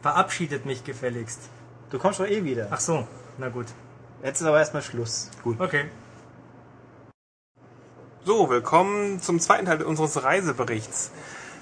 [0.02, 1.40] Verabschiedet mich gefälligst.
[1.90, 2.68] Du kommst doch eh wieder.
[2.72, 3.68] Ach so, na gut.
[4.24, 5.30] Jetzt ist aber erstmal Schluss.
[5.44, 5.60] Gut.
[5.60, 5.86] Okay.
[8.24, 11.12] So, willkommen zum zweiten Teil unseres Reiseberichts.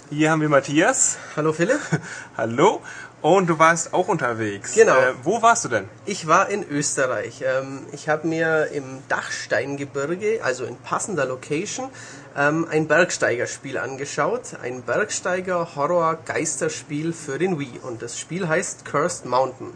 [0.09, 1.17] Hier haben wir Matthias.
[1.35, 1.79] Hallo Philipp,
[2.37, 2.81] Hallo.
[3.21, 4.73] Und du warst auch unterwegs.
[4.73, 4.95] Genau.
[4.97, 5.87] Äh, wo warst du denn?
[6.05, 7.41] ich war in Österreich.
[7.45, 11.89] Ähm, Ich habe mir im Dachsteingebirge, also in passender Location,
[12.37, 14.55] ähm, ein Bergsteigerspiel angeschaut.
[14.61, 17.79] Ein Bergsteiger-Horror-Geisterspiel für den Wii.
[17.81, 19.71] Und das Spiel heißt Cursed Mountain.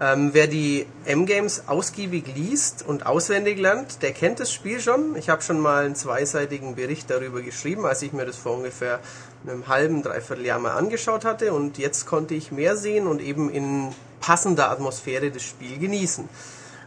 [0.00, 5.16] Ähm, wer die M-Games ausgiebig liest und auswendig lernt, der kennt das Spiel schon.
[5.16, 9.00] Ich habe schon mal einen zweiseitigen Bericht darüber geschrieben, als ich mir das vor ungefähr
[9.44, 11.52] einem halben, dreiviertel Jahr mal angeschaut hatte.
[11.52, 16.28] Und jetzt konnte ich mehr sehen und eben in passender Atmosphäre das Spiel genießen.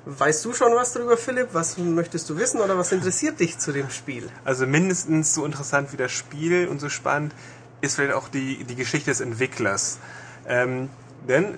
[0.06, 1.50] Weißt du schon was darüber, Philipp?
[1.52, 4.30] Was möchtest du wissen oder was interessiert dich zu dem Spiel?
[4.46, 7.34] Also mindestens so interessant wie das Spiel und so spannend
[7.82, 10.00] ist vielleicht auch die, die Geschichte des Entwicklers.
[10.48, 10.90] Ähm,
[11.28, 11.56] denn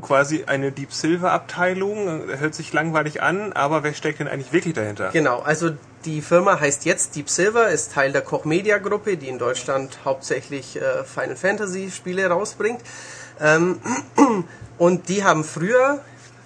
[0.00, 4.52] quasi eine Deep Silver Abteilung äh, hört sich langweilig an, aber wer steckt denn eigentlich
[4.52, 5.10] wirklich dahinter?
[5.12, 5.70] Genau, also
[6.04, 9.98] die Firma heißt jetzt Deep Silver, ist Teil der Koch Media Gruppe, die in Deutschland
[10.04, 12.80] hauptsächlich äh, Final Fantasy Spiele rausbringt.
[13.40, 13.80] Ähm,
[14.78, 16.00] und die haben früher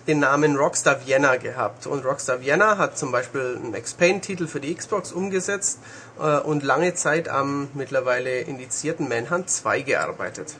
[0.07, 1.87] den Namen Rockstar Vienna gehabt.
[1.87, 5.81] Und Rockstar Vienna hat zum Beispiel einen X-Pain-Titel für die Xbox umgesetzt
[6.19, 10.57] äh, und lange Zeit am mittlerweile indizierten Manhunt 2 gearbeitet.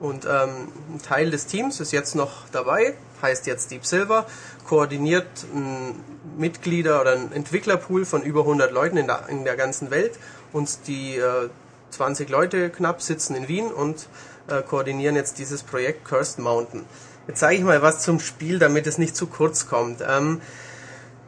[0.00, 4.26] Und ähm, ein Teil des Teams ist jetzt noch dabei, heißt jetzt Deep Silver,
[4.66, 5.94] koordiniert ein
[6.38, 10.18] Mitglieder oder ein Entwicklerpool von über 100 Leuten in der, in der ganzen Welt.
[10.52, 11.50] Und die äh,
[11.90, 14.08] 20 Leute knapp sitzen in Wien und
[14.48, 16.84] äh, koordinieren jetzt dieses Projekt Cursed Mountain.
[17.28, 20.02] Jetzt zeige ich mal was zum Spiel, damit es nicht zu kurz kommt.
[20.08, 20.40] Ähm,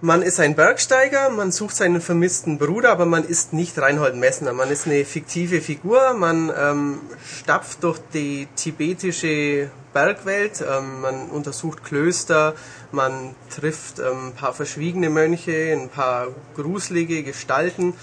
[0.02, 4.52] man ist ein Bergsteiger, man sucht seinen vermissten Bruder, aber man ist nicht Reinhold Messner.
[4.52, 7.00] Man ist eine fiktive Figur, man ähm,
[7.38, 12.54] stapft durch die tibetische Bergwelt, ähm, man untersucht Klöster,
[12.90, 17.94] man trifft ähm, ein paar verschwiegene Mönche, ein paar gruselige Gestalten.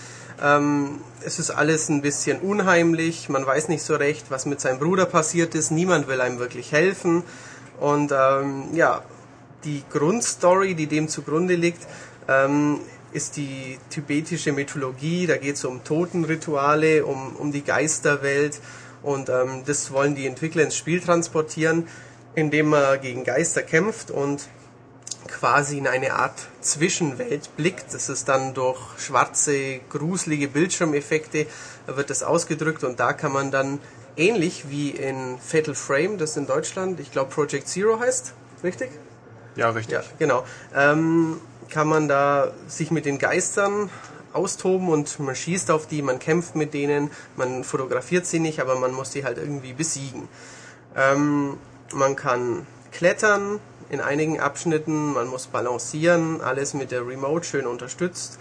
[0.42, 4.80] Ähm, es ist alles ein bisschen unheimlich, man weiß nicht so recht, was mit seinem
[4.80, 7.24] Bruder passiert ist, niemand will einem wirklich helfen.
[7.82, 9.02] Und ähm, ja,
[9.64, 11.88] die Grundstory, die dem zugrunde liegt,
[12.28, 12.80] ähm,
[13.12, 15.28] ist die tibetische Mythologie.
[15.28, 18.60] Da geht es um Totenrituale, um, um die Geisterwelt.
[19.02, 21.88] Und ähm, das wollen die Entwickler ins Spiel transportieren,
[22.36, 24.48] indem man gegen Geister kämpft und
[25.28, 27.94] quasi in eine Art Zwischenwelt blickt.
[27.94, 31.46] Das ist dann durch schwarze, gruselige Bildschirmeffekte
[31.88, 33.80] wird das ausgedrückt und da kann man dann
[34.18, 38.90] ähnlich wie in Fatal Frame, das in Deutschland, ich glaube Project Zero heißt, richtig?
[39.60, 39.94] Ja, richtig.
[39.94, 40.46] Ja, genau.
[40.74, 43.90] Ähm, kann man da sich mit den Geistern
[44.32, 48.76] austoben und man schießt auf die, man kämpft mit denen, man fotografiert sie nicht, aber
[48.76, 50.28] man muss die halt irgendwie besiegen.
[50.96, 51.58] Ähm,
[51.94, 58.40] man kann klettern in einigen Abschnitten, man muss balancieren, alles mit der Remote schön unterstützt.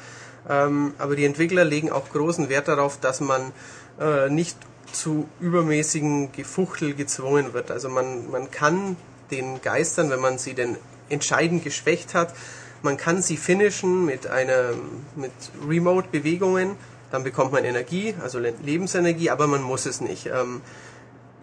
[0.49, 3.53] Ähm, aber die Entwickler legen auch großen Wert darauf, dass man
[3.99, 4.57] äh, nicht
[4.93, 7.71] zu übermäßigen Gefuchtel gezwungen wird.
[7.71, 8.97] Also man, man kann
[9.31, 10.77] den Geistern, wenn man sie denn
[11.09, 12.35] entscheidend geschwächt hat,
[12.83, 14.71] man kann sie finishen mit einer
[15.17, 15.33] mit
[15.67, 16.77] Remote-Bewegungen,
[17.11, 20.27] dann bekommt man Energie, also Le- Lebensenergie, aber man muss es nicht.
[20.27, 20.61] Ähm,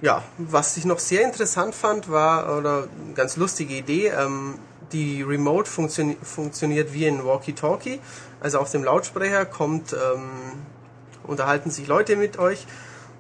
[0.02, 4.56] ja, was ich noch sehr interessant fand, war, oder ganz lustige Idee, ähm,
[4.92, 8.00] die Remote funktio funktioniert wie ein Walkie-Talkie.
[8.40, 10.30] Also auf dem Lautsprecher kommt, ähm,
[11.24, 12.68] unterhalten sich Leute mit euch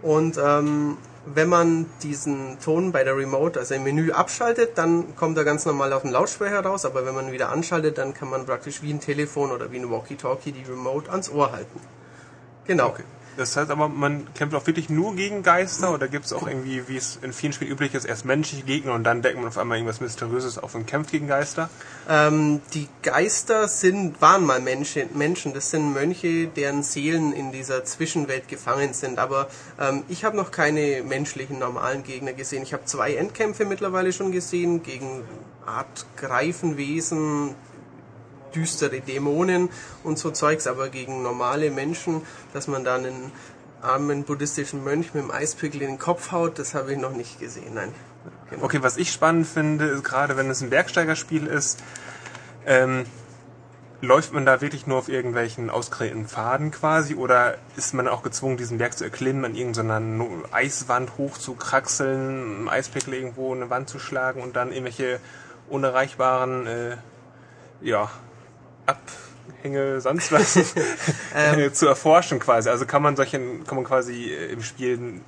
[0.03, 5.37] und ähm, wenn man diesen Ton bei der Remote, also im Menü abschaltet, dann kommt
[5.37, 8.45] er ganz normal auf den Lautsprecher raus, aber wenn man wieder anschaltet, dann kann man
[8.45, 11.79] praktisch wie ein Telefon oder wie ein Walkie-Talkie die Remote ans Ohr halten.
[12.65, 12.89] Genau.
[12.89, 13.03] Okay.
[13.37, 16.87] Das heißt aber, man kämpft auch wirklich nur gegen Geister oder gibt es auch irgendwie,
[16.87, 19.57] wie es in vielen Spielen üblich ist, erst menschliche Gegner und dann deckt man auf
[19.57, 21.69] einmal irgendwas Mysteriöses auf und kämpft gegen Geister?
[22.09, 25.53] Ähm, die Geister sind, waren mal Menschen, Menschen.
[25.53, 29.19] Das sind Mönche, deren Seelen in dieser Zwischenwelt gefangen sind.
[29.19, 29.47] Aber
[29.79, 32.63] ähm, ich habe noch keine menschlichen, normalen Gegner gesehen.
[32.63, 35.23] Ich habe zwei Endkämpfe mittlerweile schon gesehen gegen
[35.65, 37.55] Art Greifenwesen,
[38.55, 39.69] düstere Dämonen
[40.03, 42.21] und so Zeugs, aber gegen normale Menschen,
[42.53, 43.31] dass man da einen
[43.81, 47.39] armen buddhistischen Mönch mit dem Eispickel in den Kopf haut, das habe ich noch nicht
[47.39, 47.73] gesehen.
[47.75, 47.93] Nein.
[48.49, 48.65] Genau.
[48.65, 51.83] Okay, was ich spannend finde, ist gerade wenn es ein Bergsteigerspiel ist,
[52.65, 53.05] ähm,
[54.01, 58.57] läuft man da wirklich nur auf irgendwelchen ausgeräteten Pfaden quasi oder ist man auch gezwungen,
[58.57, 60.01] diesen Berg zu erklimmen, an irgendeiner
[60.51, 65.19] Eiswand hochzukraxeln, einen Eispickel irgendwo in eine Wand zu schlagen und dann irgendwelche
[65.69, 66.97] unerreichbaren äh,
[67.81, 68.09] ja,
[68.85, 70.55] Abhänge, sonst was
[71.35, 72.69] ähm, zu erforschen quasi.
[72.69, 75.21] Also kann man solche, kann man quasi äh, im Spiel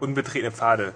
[0.00, 0.92] unbetretene Pfade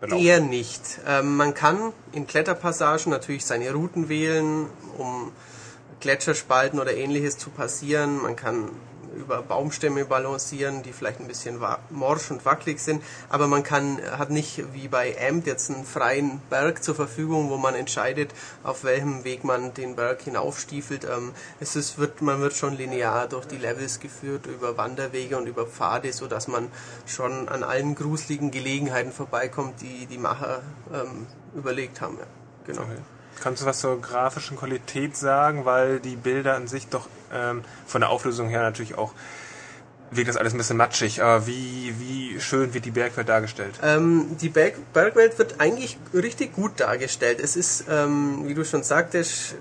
[0.00, 0.24] belaufen.
[0.24, 1.00] Eher nicht.
[1.06, 4.66] Ähm, man kann in Kletterpassagen natürlich seine Routen wählen,
[4.98, 5.32] um
[6.00, 8.22] Gletscherspalten oder ähnliches zu passieren.
[8.22, 8.70] Man kann
[9.16, 14.30] über Baumstämme balancieren, die vielleicht ein bisschen morsch und wackelig sind, aber man kann, hat
[14.30, 19.24] nicht wie bei Amt jetzt einen freien Berg zur Verfügung, wo man entscheidet, auf welchem
[19.24, 21.04] Weg man den Berg hinaufstiefelt.
[21.04, 25.46] Ähm, es ist, wird, man wird schon linear durch die Levels geführt, über Wanderwege und
[25.46, 26.68] über Pfade, so dass man
[27.06, 32.18] schon an allen gruseligen Gelegenheiten vorbeikommt, die die Macher ähm, überlegt haben.
[32.18, 32.26] Ja,
[32.66, 32.82] genau.
[32.82, 33.15] Okay.
[33.40, 38.00] Kannst du was zur grafischen Qualität sagen, weil die Bilder an sich doch ähm, von
[38.00, 39.12] der Auflösung her natürlich auch
[40.10, 43.74] wirkt das alles ein bisschen matschig, aber wie, wie schön wird die Bergwelt dargestellt?
[43.82, 47.40] Ähm, die Berg, Bergwelt wird eigentlich richtig gut dargestellt.
[47.40, 49.56] Es ist, ähm, wie du schon sagtest,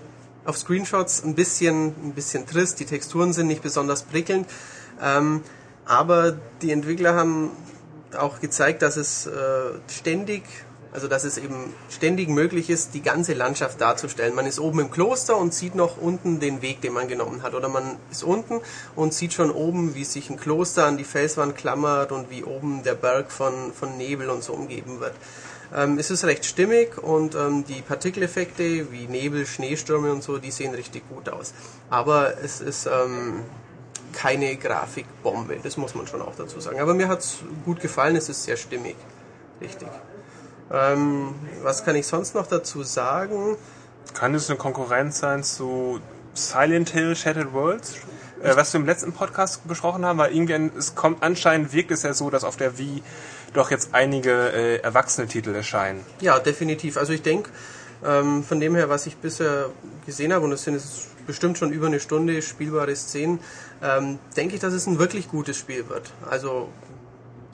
[0.46, 4.48] auf Screenshots ein bisschen, ein bisschen trist, die Texturen sind nicht besonders prickelnd,
[5.02, 5.42] ähm,
[5.86, 7.52] aber die Entwickler haben
[8.18, 9.32] auch gezeigt, dass es äh,
[9.90, 10.44] ständig
[10.96, 14.34] also dass es eben ständig möglich ist, die ganze Landschaft darzustellen.
[14.34, 17.54] Man ist oben im Kloster und sieht noch unten den Weg, den man genommen hat.
[17.54, 18.62] Oder man ist unten
[18.96, 22.82] und sieht schon oben, wie sich ein Kloster an die Felswand klammert und wie oben
[22.84, 25.14] der Berg von, von Nebel und so umgeben wird.
[25.76, 30.52] Ähm, es ist recht stimmig und ähm, die Partikeleffekte wie Nebel, Schneestürme und so, die
[30.52, 31.54] sehen richtig gut aus.
[31.90, 33.44] Aber es ist ähm,
[34.14, 36.80] keine Grafikbombe, das muss man schon auch dazu sagen.
[36.80, 38.96] Aber mir hat es gut gefallen, es ist sehr stimmig.
[39.60, 39.90] Richtig.
[40.72, 43.58] Ähm, was kann ich sonst noch dazu sagen?
[44.14, 46.00] Kann es eine Konkurrenz sein zu
[46.34, 47.96] Silent Hill Shattered Worlds?
[48.42, 52.04] Äh, was wir im letzten Podcast besprochen haben, weil irgendwie es kommt anscheinend wirkt es
[52.04, 53.02] ja so, dass auf der Wii
[53.54, 56.06] doch jetzt einige äh, erwachsene Titel erscheinen.
[56.22, 56.98] Ja, definitiv.
[56.98, 57.50] Also ich denke,
[58.04, 59.70] ähm, von dem her, was ich bisher
[60.06, 63.40] gesehen habe, und das sind jetzt bestimmt schon über eine Stunde spielbare Szenen,
[63.82, 66.12] ähm, denke ich, dass es ein wirklich gutes Spiel wird.
[66.30, 66.70] Also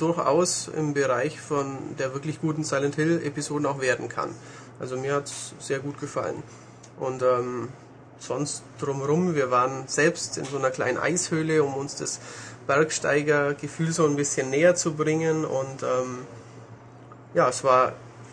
[0.01, 4.29] durchaus im Bereich von der wirklich guten Silent Hill Episoden auch werden kann.
[4.79, 6.41] Also mir hat es sehr gut gefallen.
[6.99, 7.69] Und ähm,
[8.17, 12.19] sonst drumherum, wir waren selbst in so einer kleinen Eishöhle, um uns das
[12.67, 15.45] Bergsteigergefühl so ein bisschen näher zu bringen.
[15.45, 16.25] Und ähm,
[17.33, 17.89] ja, es war.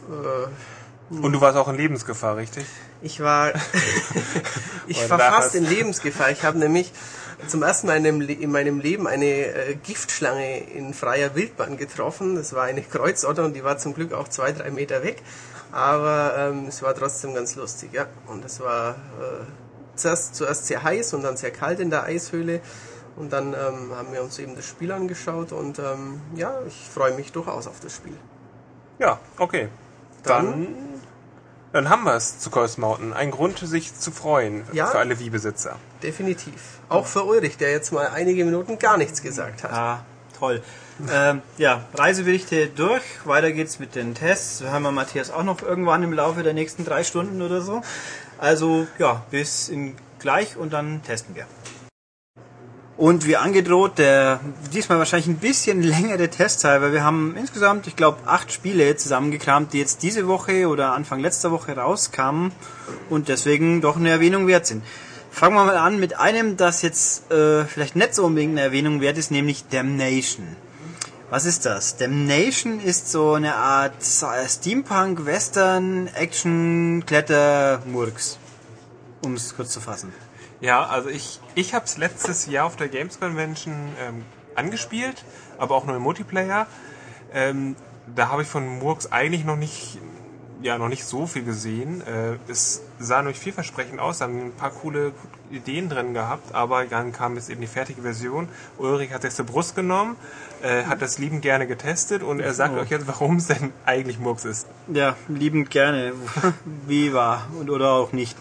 [0.08, 2.66] Äh, und du warst auch in Lebensgefahr, richtig?
[3.02, 3.52] Ich war,
[4.86, 6.30] ich war fast in Lebensgefahr.
[6.30, 6.92] Ich habe nämlich
[7.46, 12.34] zum ersten Mal in meinem Leben eine äh, Giftschlange in freier Wildbahn getroffen.
[12.34, 15.22] Das war eine Kreuzotter und die war zum Glück auch zwei, drei Meter weg.
[15.70, 18.06] Aber ähm, es war trotzdem ganz lustig, ja.
[18.26, 19.44] Und es war äh,
[19.94, 22.60] zuerst, zuerst sehr heiß und dann sehr kalt in der Eishöhle.
[23.16, 27.14] Und dann ähm, haben wir uns eben das Spiel angeschaut und ähm, ja, ich freue
[27.14, 28.16] mich durchaus auf das Spiel.
[28.98, 29.68] Ja, okay.
[30.22, 30.66] Dann, dann
[31.72, 33.12] dann haben wir es zu Curse Mountain.
[33.12, 35.76] Ein Grund, sich zu freuen ja, für alle Wii-Besitzer.
[36.02, 36.78] Definitiv.
[36.88, 39.72] Auch für Ulrich, der jetzt mal einige Minuten gar nichts gesagt hat.
[39.72, 40.04] Ah,
[40.38, 40.62] toll.
[41.12, 43.02] ähm, ja, Reiseberichte durch.
[43.24, 44.62] Weiter geht's mit den Tests.
[44.62, 47.82] Wir haben wir Matthias auch noch irgendwann im Laufe der nächsten drei Stunden oder so.
[48.38, 51.46] Also ja, bis in gleich und dann testen wir.
[52.96, 54.40] Und wie angedroht, der
[54.74, 59.72] diesmal wahrscheinlich ein bisschen längere Testzeit, weil wir haben insgesamt, ich glaube, acht Spiele zusammengekramt,
[59.72, 62.50] die jetzt diese Woche oder Anfang letzter Woche rauskamen
[63.08, 64.82] und deswegen doch eine Erwähnung wert sind.
[65.30, 69.00] Fangen wir mal an mit einem, das jetzt äh, vielleicht nicht so unbedingt eine Erwähnung
[69.00, 70.56] wert ist, nämlich Damnation.
[71.30, 71.96] Was ist das?
[71.96, 78.38] Damnation ist so eine Art Steampunk, Western, Action, Kletter, Murks.
[79.22, 80.12] Um es kurz zu fassen.
[80.60, 85.24] Ja, also ich, ich habe es letztes Jahr auf der Games Convention ähm, angespielt,
[85.58, 86.66] aber auch nur im Multiplayer.
[87.32, 87.76] Ähm,
[88.14, 89.98] da habe ich von Murks eigentlich noch nicht
[90.62, 92.00] ja noch nicht so viel gesehen.
[92.06, 95.12] Äh, es sah nämlich vielversprechend aus, haben ein paar coole
[95.50, 98.48] Ideen drin gehabt, aber dann kam jetzt eben die fertige Version.
[98.76, 100.16] Ulrich hat sich zur Brust genommen,
[100.62, 102.80] äh, hat das liebend gerne getestet und er sagt Oh.
[102.80, 104.66] euch jetzt, warum es denn eigentlich Murks ist.
[104.92, 106.12] Ja, liebend gerne.
[106.86, 108.36] Wie war und oder auch nicht.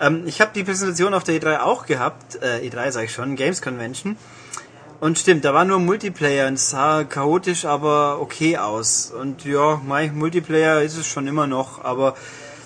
[0.00, 2.36] Ähm, ich habe die Präsentation auf der E3 auch gehabt.
[2.42, 4.16] Äh, E3 sage ich schon, Games Convention.
[5.00, 9.10] Und stimmt, da war nur Multiplayer und es sah chaotisch, aber okay aus.
[9.10, 12.14] Und ja, mein Multiplayer ist es schon immer noch, aber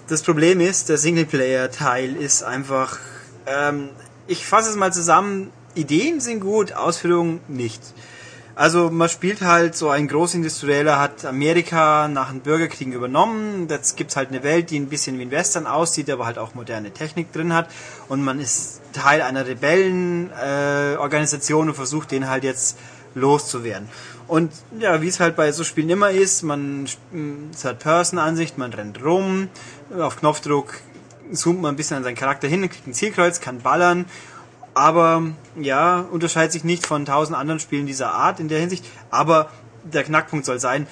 [0.08, 2.98] das Problem ist, der Singleplayer-Teil ist einfach.
[3.46, 3.90] Ähm,
[4.26, 5.52] ich fasse es mal zusammen.
[5.76, 7.80] Ideen sind gut, Ausführungen nicht.
[8.56, 13.66] Also man spielt halt so ein Großindustrieller hat Amerika nach dem Bürgerkrieg übernommen.
[13.68, 16.54] Jetzt gibt's halt eine Welt, die ein bisschen wie ein Western aussieht, aber halt auch
[16.54, 17.68] moderne Technik drin hat.
[18.08, 22.78] Und man ist Teil einer Rebellenorganisation äh, und versucht den halt jetzt
[23.16, 23.88] loszuwerden.
[24.28, 26.86] Und ja, wie es halt bei so Spielen immer ist, man
[27.52, 29.48] es hat Person-Ansicht, man rennt rum,
[29.98, 30.74] auf Knopfdruck
[31.32, 34.06] zoomt man ein bisschen an seinen Charakter hin, kriegt ein Zielkreuz, kann ballern
[34.74, 35.22] aber
[35.56, 38.84] ja, unterscheidet sich nicht von tausend anderen Spielen dieser Art in der Hinsicht.
[39.10, 39.50] Aber
[39.84, 40.87] der Knackpunkt soll sein,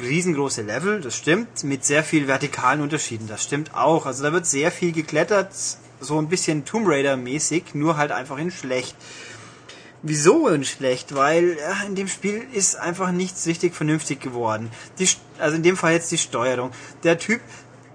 [0.00, 4.06] riesengroße Level, das stimmt, mit sehr viel vertikalen Unterschieden, das stimmt auch.
[4.06, 5.50] Also da wird sehr viel geklettert,
[6.00, 8.96] so ein bisschen Tomb Raider mäßig, nur halt einfach in schlecht.
[10.02, 11.14] Wieso in schlecht?
[11.14, 14.70] Weil ja, in dem Spiel ist einfach nichts richtig vernünftig geworden.
[14.98, 16.70] Die, also in dem Fall jetzt die Steuerung.
[17.02, 17.40] Der Typ,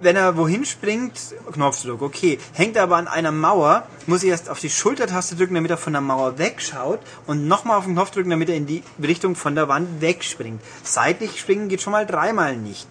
[0.01, 1.13] wenn er wohin springt,
[1.53, 2.39] Knopfdruck, okay.
[2.53, 5.77] Hängt er aber an einer Mauer, muss ich erst auf die Schultertaste drücken, damit er
[5.77, 9.35] von der Mauer wegschaut und nochmal auf den Knopf drücken, damit er in die Richtung
[9.35, 10.61] von der Wand wegspringt.
[10.83, 12.87] Seitlich springen geht schon mal dreimal nicht.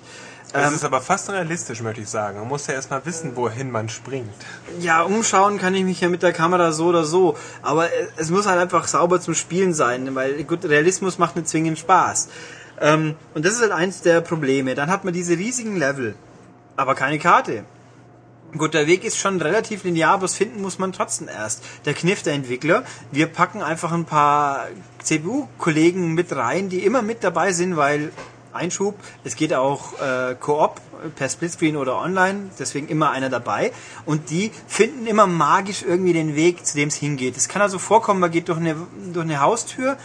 [0.53, 2.39] Das Ähm, ist aber fast realistisch, möchte ich sagen.
[2.41, 4.29] Man muss ja erstmal wissen, wohin man springt.
[4.81, 7.37] Ja, umschauen kann ich mich ja mit der Kamera so oder so.
[7.63, 11.79] Aber es- muss halt einfach sauber zum Spielen sein, weil gut, Realismus macht nicht zwingend
[11.79, 12.29] Spaß.
[12.81, 14.75] Ähm, und das ist halt eins der Probleme.
[14.75, 16.17] Dann hat man diese riesigen Level,
[16.81, 17.65] aber keine Karte.
[18.57, 21.63] Gut, der Weg ist schon relativ linear, aber das finden muss man trotzdem erst.
[21.85, 24.67] Der Kniff der Entwickler, wir packen einfach ein paar
[25.03, 28.11] CPU-Kollegen mit rein, die immer mit dabei sind, weil
[28.53, 30.81] Einschub, es geht auch äh, Koop
[31.15, 33.73] per Splitscreen oder online, deswegen immer einer dabei.
[34.05, 37.37] Und die finden immer magisch irgendwie den Weg, zu dem es hingeht.
[37.37, 38.75] Es kann also vorkommen, man geht durch eine,
[39.13, 39.97] durch eine Haustür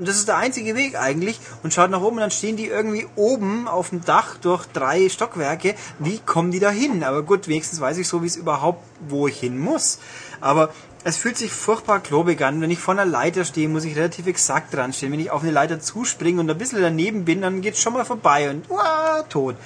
[0.00, 2.66] und das ist der einzige Weg eigentlich und schaut nach oben und dann stehen die
[2.66, 5.74] irgendwie oben auf dem Dach durch drei Stockwerke.
[5.98, 7.04] Wie kommen die da hin?
[7.04, 9.98] Aber gut, wenigstens weiß ich so, wie es überhaupt, wo ich hin muss.
[10.40, 10.70] Aber
[11.04, 12.62] es fühlt sich furchtbar klobig an.
[12.62, 15.12] Wenn ich vor einer Leiter stehe, muss ich relativ exakt dran stehen.
[15.12, 18.06] Wenn ich auf eine Leiter zuspringe und ein bisschen daneben bin, dann geht's schon mal
[18.06, 19.56] vorbei und uah, tot.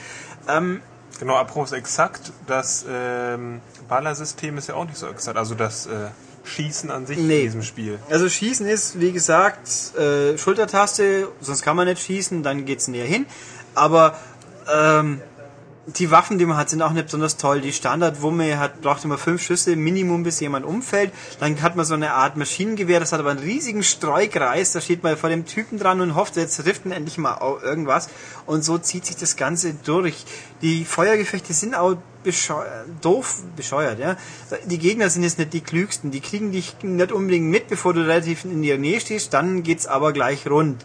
[0.48, 0.80] Ähm,
[1.20, 5.38] Genau, apropos exakt, das ähm, Ballersystem ist ja auch nicht so exakt.
[5.38, 6.08] Also das äh,
[6.44, 7.40] Schießen an sich Nee.
[7.40, 7.98] in diesem Spiel.
[8.10, 13.06] Also Schießen ist, wie gesagt, äh, Schultertaste, sonst kann man nicht schießen, dann geht's näher
[13.06, 13.26] hin.
[13.74, 14.18] Aber
[14.72, 15.20] ähm,
[15.86, 17.60] die Waffen, die man hat, sind auch nicht besonders toll.
[17.60, 21.12] Die Standardwumme hat, braucht immer fünf Schüsse Minimum, bis jemand umfällt.
[21.40, 24.72] Dann hat man so eine Art Maschinengewehr, das hat aber einen riesigen Streukreis.
[24.72, 28.08] Da steht man vor dem Typen dran und hofft, jetzt trifft ihn endlich mal irgendwas.
[28.46, 30.24] Und so zieht sich das Ganze durch.
[30.62, 34.16] Die Feuergefechte sind auch bescheuert, doof bescheuert, ja.
[34.64, 36.10] Die Gegner sind jetzt nicht die klügsten.
[36.10, 39.34] Die kriegen dich nicht unbedingt mit, bevor du relativ in der Nähe stehst.
[39.34, 40.82] Dann geht's aber gleich rund.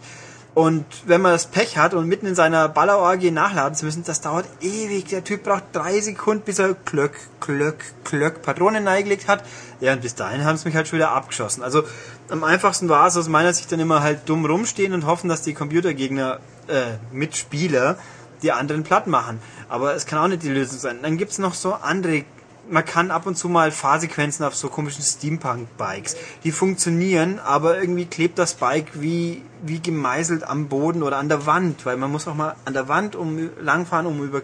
[0.52, 4.20] Und wenn man das Pech hat und mitten in seiner Ballerorgie nachladen zu müssen, das
[4.20, 5.06] dauert ewig.
[5.06, 9.44] Der Typ braucht drei Sekunden, bis er klöck, klöck, klöck Patronen neigelegt hat.
[9.80, 11.62] Ja, und bis dahin haben sie mich halt schon wieder abgeschossen.
[11.62, 11.84] Also
[12.28, 15.42] am einfachsten war es aus meiner Sicht dann immer halt dumm rumstehen und hoffen, dass
[15.42, 17.96] die Computergegner, äh, Mitspieler,
[18.42, 19.40] die anderen platt machen.
[19.68, 20.98] Aber es kann auch nicht die Lösung sein.
[21.02, 22.24] Dann gibt's noch so andere
[22.68, 26.16] man kann ab und zu mal Fahrsequenzen auf so komischen Steampunk-Bikes.
[26.44, 31.46] Die funktionieren, aber irgendwie klebt das Bike wie, wie gemeißelt am Boden oder an der
[31.46, 34.42] Wand, weil man muss auch mal an der Wand um, langfahren, um über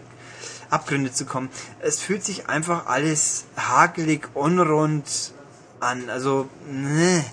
[0.71, 1.49] Abgründe zu kommen.
[1.81, 5.33] Es fühlt sich einfach alles hakelig, unrund
[5.81, 6.11] an.
[6.11, 7.25] Also, ne,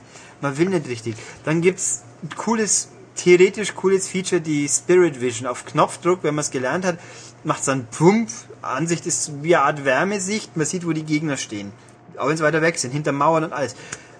[0.41, 1.15] man will nicht richtig.
[1.43, 5.47] Dann gibt's ein cooles, theoretisch cooles Feature, die Spirit Vision.
[5.47, 6.99] Auf Knopfdruck, wenn man es gelernt hat,
[7.43, 8.45] macht dann Pumpf.
[8.61, 10.55] Ansicht ist wie eine Art Wärmesicht.
[10.55, 11.71] Man sieht, wo die Gegner stehen.
[12.17, 13.75] Auch wenn sie weiter weg sind, hinter Mauern und alles.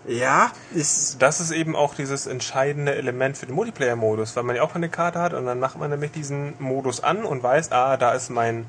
[0.07, 4.61] Ja, ist, Das ist eben auch dieses entscheidende Element für den Multiplayer-Modus, weil man ja
[4.63, 7.95] auch eine Karte hat und dann macht man nämlich diesen Modus an und weiß, ah,
[7.95, 8.65] da ist mein,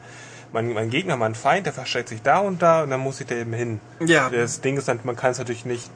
[0.52, 3.26] mein, mein Gegner, mein Feind, der versteckt sich da und da und dann muss ich
[3.26, 3.80] da eben hin.
[4.00, 4.30] Ja.
[4.30, 5.90] Das Ding ist dann, man kann es natürlich nicht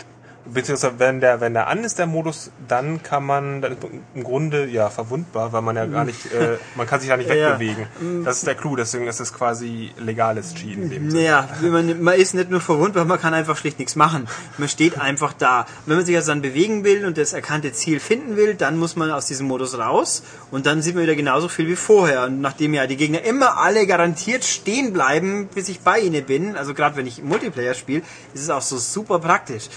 [0.52, 4.00] Beziehungsweise wenn der, wenn der an ist, der Modus, dann kann man dann ist man
[4.14, 7.28] im Grunde ja verwundbar, weil man ja gar nicht, äh, man kann sich ja nicht
[7.38, 7.58] Ja.
[7.58, 8.24] wegbewegen.
[8.24, 10.84] Das ist der Clou, deswegen ist es quasi legales Cheaten.
[10.84, 11.22] in dem Sinne.
[11.22, 14.26] Naja, man, man ist nicht nur verwundbar, man kann einfach schlicht nichts machen.
[14.56, 15.66] Man steht einfach da.
[15.86, 18.96] Wenn man sich also dann bewegen will und das erkannte Ziel finden will, dann muss
[18.96, 22.24] man aus diesem Modus raus und dann sieht man wieder genauso viel wie vorher.
[22.24, 26.56] Und nachdem ja die Gegner immer alle garantiert stehen bleiben, bis ich bei ihnen bin,
[26.56, 28.02] also gerade wenn ich Multiplayer spiele,
[28.34, 29.68] ist es auch so super praktisch.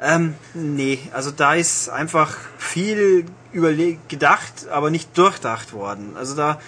[0.00, 6.16] Ähm, nee, also da ist einfach viel überle gedacht, aber nicht durchdacht worden.
[6.16, 6.60] Also da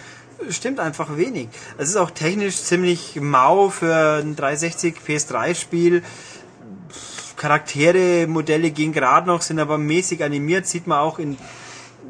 [0.48, 1.48] stimmt einfach wenig.
[1.76, 6.02] Es ist auch technisch ziemlich mau für ein 360 PS3-Spiel.
[7.36, 11.36] Charaktere, Modelle gehen gerade noch, sind aber mäßig animiert, sieht man auch in,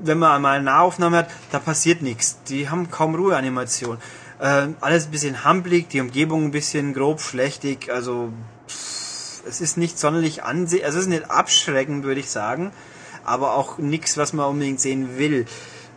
[0.02, 2.38] wenn man einmal eine Nahaufnahme hat, da passiert nichts.
[2.48, 3.98] Die haben kaum Ruheanimation.
[4.38, 8.32] Äh, alles ein bisschen hampelig, die Umgebung ein bisschen grob, schlechtig, also
[9.48, 12.72] es ist nicht sonderlich ansehen, also es ist nicht abschreckend, würde ich sagen,
[13.24, 15.46] aber auch nichts, was man unbedingt sehen will.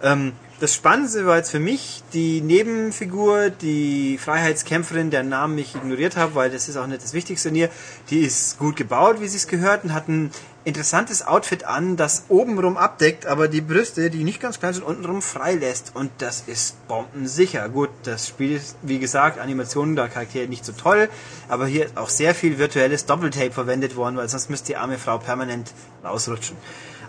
[0.01, 6.17] Ähm, das Spannendste war jetzt für mich die Nebenfigur, die Freiheitskämpferin, deren Namen ich ignoriert
[6.17, 7.69] habe, weil das ist auch nicht das Wichtigste in ihr.
[8.11, 10.29] Die ist gut gebaut, wie sie es gehört, und hat ein
[10.63, 15.21] interessantes Outfit an, das obenrum abdeckt, aber die Brüste, die nicht ganz klein sind, untenrum
[15.21, 15.95] frei lässt.
[15.95, 17.67] Und das ist bombensicher.
[17.69, 21.09] Gut, das Spiel ist, wie gesagt, Animationen der Charaktere nicht so toll,
[21.49, 24.97] aber hier ist auch sehr viel virtuelles Doppeltape verwendet worden, weil sonst müsste die arme
[24.97, 26.57] Frau permanent rausrutschen.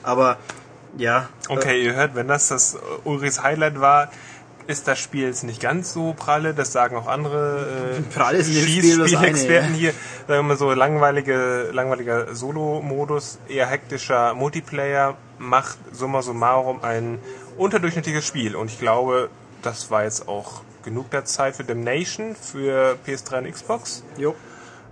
[0.03, 0.39] Aber
[0.97, 4.11] ja, Okay, ihr hört, wenn das das äh, Ulrichs Highlight war,
[4.67, 6.55] ist das Spiel jetzt nicht ganz so pralle.
[6.55, 9.93] Das sagen auch andere äh, Pralle ist in dem Spiel das Schießspielexperten eine, hier.
[10.27, 17.19] Sagen wir mal so langweilige, langweiliger Solo-Modus, eher hektischer Multiplayer macht summa summarum ein
[17.57, 18.57] unterdurchschnittliches Spiel.
[18.57, 19.31] Und ich glaube,
[19.63, 24.05] das war jetzt auch genug der Zeit für Damnation für PS3 und Xbox.
[24.17, 24.35] jo.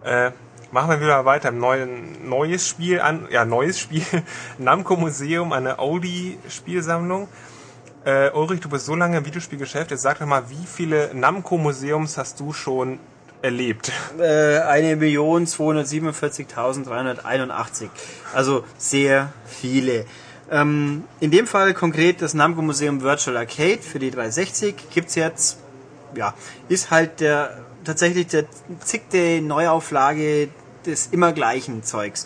[0.05, 0.31] Äh,
[0.73, 1.49] machen wir wieder weiter.
[1.49, 4.05] Ein neuen, neues Spiel an, ja, neues Spiel.
[4.59, 7.29] Namco Museum, eine Oldie-Spielsammlung.
[8.05, 9.91] Äh, Ulrich, du bist so lange im Videospielgeschäft.
[9.91, 12.99] Jetzt sag doch mal, wie viele Namco Museums hast du schon
[13.43, 13.93] erlebt?
[14.19, 17.91] Äh, eine Million 247.381.
[18.35, 20.07] Also sehr viele.
[20.51, 25.59] Ähm, in dem Fall konkret das Namco Museum Virtual Arcade für die 360 gibt's jetzt,
[26.15, 26.33] ja,
[26.69, 28.47] ist halt der tatsächlich der
[28.83, 30.49] zigte Neuauflage
[30.87, 32.25] des immer gleichen Zeugs.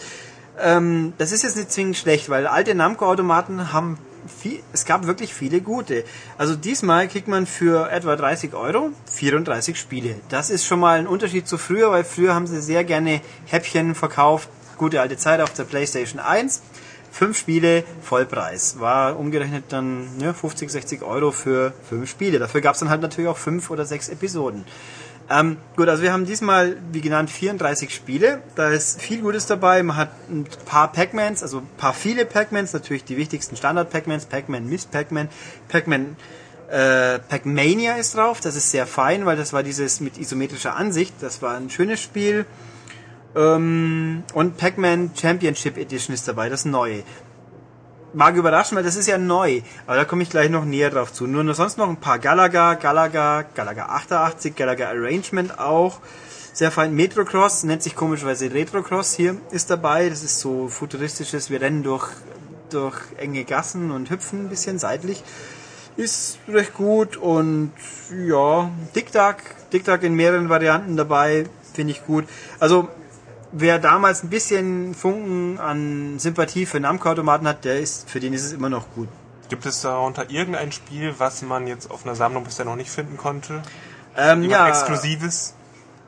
[0.59, 3.99] Ähm, das ist jetzt nicht zwingend schlecht, weil alte Namco-Automaten haben
[4.29, 6.05] viel, es gab wirklich viele gute.
[6.39, 10.17] Also diesmal kriegt man für etwa 30 Euro 34 Spiele.
[10.29, 13.95] Das ist schon mal ein Unterschied zu früher, weil früher haben sie sehr gerne Häppchen
[13.95, 14.49] verkauft.
[14.77, 16.63] Gute alte Zeit auf der PlayStation 1.
[17.13, 18.81] Fünf Spiele, Vollpreis.
[18.81, 22.41] War umgerechnet dann ja, 50, 60 Euro für fünf Spiele.
[22.41, 24.65] Dafür gab es dann halt natürlich auch fünf oder sechs Episoden.
[25.31, 28.43] Ähm, gut, also wir haben diesmal, wie genannt, 34 Spiele.
[28.57, 29.83] Da ist viel Gutes dabei.
[29.83, 34.69] Man hat ein paar Pac-Mans, also ein paar viele Pac-Mans, natürlich die wichtigsten Standard-Pac-Mans, Pac-Man,
[34.69, 35.29] Miss Pac-Man,
[35.69, 36.17] Pac-Man,
[36.71, 38.41] äh, Pac-Mania ist drauf.
[38.41, 41.15] Das ist sehr fein, weil das war dieses mit isometrischer Ansicht.
[41.21, 42.45] Das war ein schönes Spiel.
[43.35, 47.03] Ähm, und Pac-Man Championship Edition ist dabei, das neue
[48.15, 49.63] mag überraschen, weil das ist ja neu.
[49.87, 51.27] Aber da komme ich gleich noch näher drauf zu.
[51.27, 56.01] Nur noch sonst noch ein paar Galaga, Galaga, Galaga 88, Galaga Arrangement auch.
[56.53, 56.95] Sehr fein.
[56.95, 60.09] Metrocross, nennt sich komischerweise Retrocross hier, ist dabei.
[60.09, 62.09] Das ist so futuristisches, wir rennen durch,
[62.71, 65.25] durch enge Gassen und hüpfen ein bisschen seitlich.
[65.97, 67.73] Ist recht gut und
[68.27, 72.25] ja, Tic-Tac, Tic-Tac in mehreren Varianten dabei, finde ich gut.
[72.59, 72.89] Also
[73.55, 78.45] wer damals ein bisschen Funken an Sympathie für Namco-Automaten hat, der ist, für den ist
[78.45, 79.09] es immer noch gut.
[79.49, 83.17] Gibt es darunter irgendein Spiel, was man jetzt auf einer Sammlung bisher noch nicht finden
[83.17, 83.63] konnte?
[84.17, 85.55] Ähm, Irgendwas ja, Exklusives?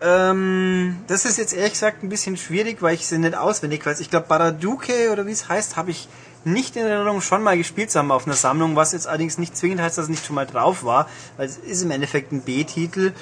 [0.01, 4.01] ähm, das ist jetzt ehrlich gesagt ein bisschen schwierig, weil ich sie nicht auswendig weiß.
[4.01, 6.09] Ich glaube, Baraduke oder wie es heißt, habe ich
[6.44, 9.57] nicht in Erinnerung schon mal gespielt zu haben auf einer Sammlung, was jetzt allerdings nicht
[9.57, 12.42] zwingend heißt, dass es nicht schon mal drauf war, weil es ist im Endeffekt ein
[12.42, 13.12] B-Titel.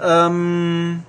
[0.00, 1.02] Ähm,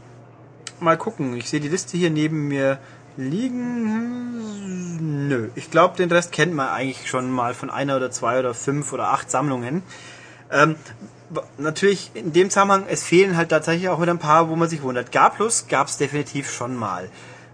[0.79, 2.79] mal gucken, ich sehe die Liste hier neben mir
[3.17, 5.27] liegen.
[5.27, 8.53] Nö, ich glaube, den Rest kennt man eigentlich schon mal von einer oder zwei oder
[8.53, 9.83] fünf oder acht Sammlungen.
[10.51, 10.75] Ähm,
[11.57, 14.83] natürlich in dem Zusammenhang, es fehlen halt tatsächlich auch wieder ein paar, wo man sich
[14.83, 15.11] wundert.
[15.11, 17.09] Garplus gab es definitiv schon mal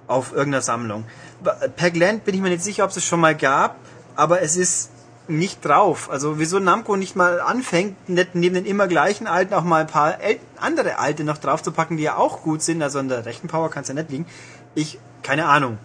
[0.07, 1.05] auf irgendeiner Sammlung.
[1.43, 3.77] B- Pac-Land bin ich mir nicht sicher, ob es es schon mal gab,
[4.15, 4.91] aber es ist
[5.37, 6.09] nicht drauf.
[6.09, 9.87] Also wieso Namco nicht mal anfängt, nicht neben den immer gleichen alten auch mal ein
[9.87, 10.17] paar
[10.57, 12.81] andere alte noch drauf zu packen, die ja auch gut sind.
[12.81, 14.25] Also an der Rechenpower kann es ja nicht liegen.
[14.75, 15.77] Ich, keine Ahnung.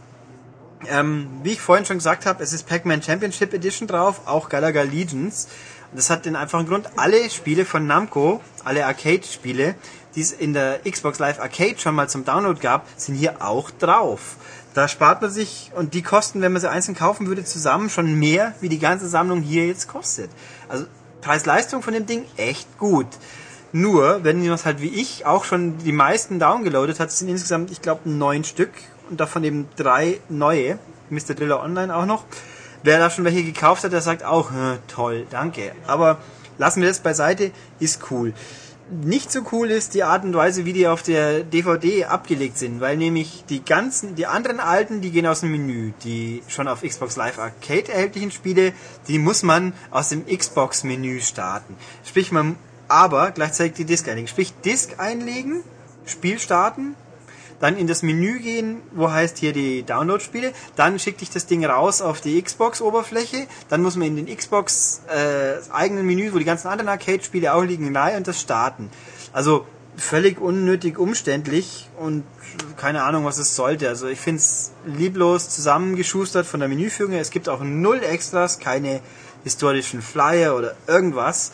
[0.88, 4.82] Ähm, wie ich vorhin schon gesagt habe, es ist Pac-Man Championship Edition drauf, auch Galaga
[4.82, 5.48] Legions.
[5.94, 9.74] Das hat den einfachen Grund, alle Spiele von Namco, alle Arcade-Spiele,
[10.14, 13.70] die es in der Xbox Live Arcade schon mal zum Download gab, sind hier auch
[13.70, 14.36] drauf.
[14.76, 18.18] Da spart man sich, und die kosten, wenn man sie einzeln kaufen würde, zusammen schon
[18.18, 20.28] mehr, wie die ganze Sammlung hier jetzt kostet.
[20.68, 20.84] Also
[21.22, 23.06] Preis-Leistung von dem Ding echt gut.
[23.72, 27.80] Nur, wenn jemand halt wie ich auch schon die meisten downgeloadet hat, sind insgesamt, ich
[27.80, 28.68] glaube, neun Stück
[29.08, 30.78] und davon eben drei neue.
[31.08, 31.32] Mr.
[31.34, 32.26] Driller Online auch noch.
[32.82, 35.72] Wer da schon welche gekauft hat, der sagt auch, "Hm, toll, danke.
[35.86, 36.18] Aber
[36.58, 38.34] lassen wir das beiseite, ist cool.
[38.88, 42.80] Nicht so cool ist die Art und Weise, wie die auf der DVD abgelegt sind,
[42.80, 45.92] weil nämlich die ganzen, die anderen alten, die gehen aus dem Menü.
[46.04, 48.72] Die schon auf Xbox Live Arcade erhältlichen Spiele,
[49.08, 51.74] die muss man aus dem Xbox-Menü starten.
[52.04, 52.54] Sprich, man,
[52.86, 54.28] aber gleichzeitig die Disk einlegen.
[54.28, 55.64] Sprich, Disk einlegen,
[56.04, 56.94] Spiel starten,
[57.60, 61.64] dann in das Menü gehen, wo heißt hier die Download-Spiele, dann schickt dich das Ding
[61.64, 66.44] raus auf die Xbox-Oberfläche, dann muss man in den Xbox äh, eigenen Menü, wo die
[66.44, 68.90] ganzen anderen Arcade-Spiele auch liegen, rein und das starten.
[69.32, 72.24] Also völlig unnötig umständlich und
[72.76, 73.88] keine Ahnung, was es sollte.
[73.88, 77.14] Also ich finde es lieblos zusammengeschustert von der Menüführung.
[77.14, 79.00] Es gibt auch null Extras, keine
[79.44, 81.52] historischen Flyer oder irgendwas.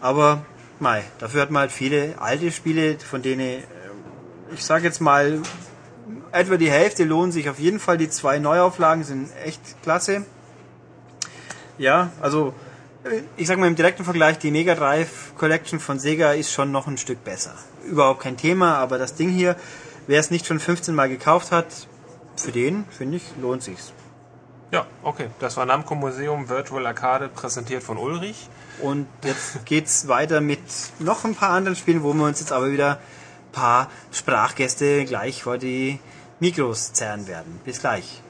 [0.00, 0.44] Aber
[0.80, 3.62] mei, dafür hat man halt viele alte Spiele, von denen
[4.52, 5.40] ich sage jetzt mal,
[6.32, 7.98] etwa die Hälfte lohnen sich auf jeden Fall.
[7.98, 10.24] Die zwei Neuauflagen sind echt klasse.
[11.78, 12.54] Ja, also
[13.04, 16.72] äh, ich sag mal im direkten Vergleich, die Mega Drive Collection von Sega ist schon
[16.72, 17.54] noch ein Stück besser.
[17.84, 19.56] Überhaupt kein Thema, aber das Ding hier,
[20.06, 21.66] wer es nicht schon 15 Mal gekauft hat,
[22.36, 23.92] für den, finde ich, lohnt sich's.
[24.72, 25.28] Ja, okay.
[25.38, 28.48] Das war Namco Museum Virtual Arcade, präsentiert von Ulrich.
[28.82, 30.58] Und jetzt geht's weiter mit
[30.98, 32.98] noch ein paar anderen Spielen, wo wir uns jetzt aber wieder
[33.54, 36.00] paar Sprachgäste gleich vor die
[36.40, 37.60] Mikros zerren werden.
[37.64, 38.22] Bis gleich.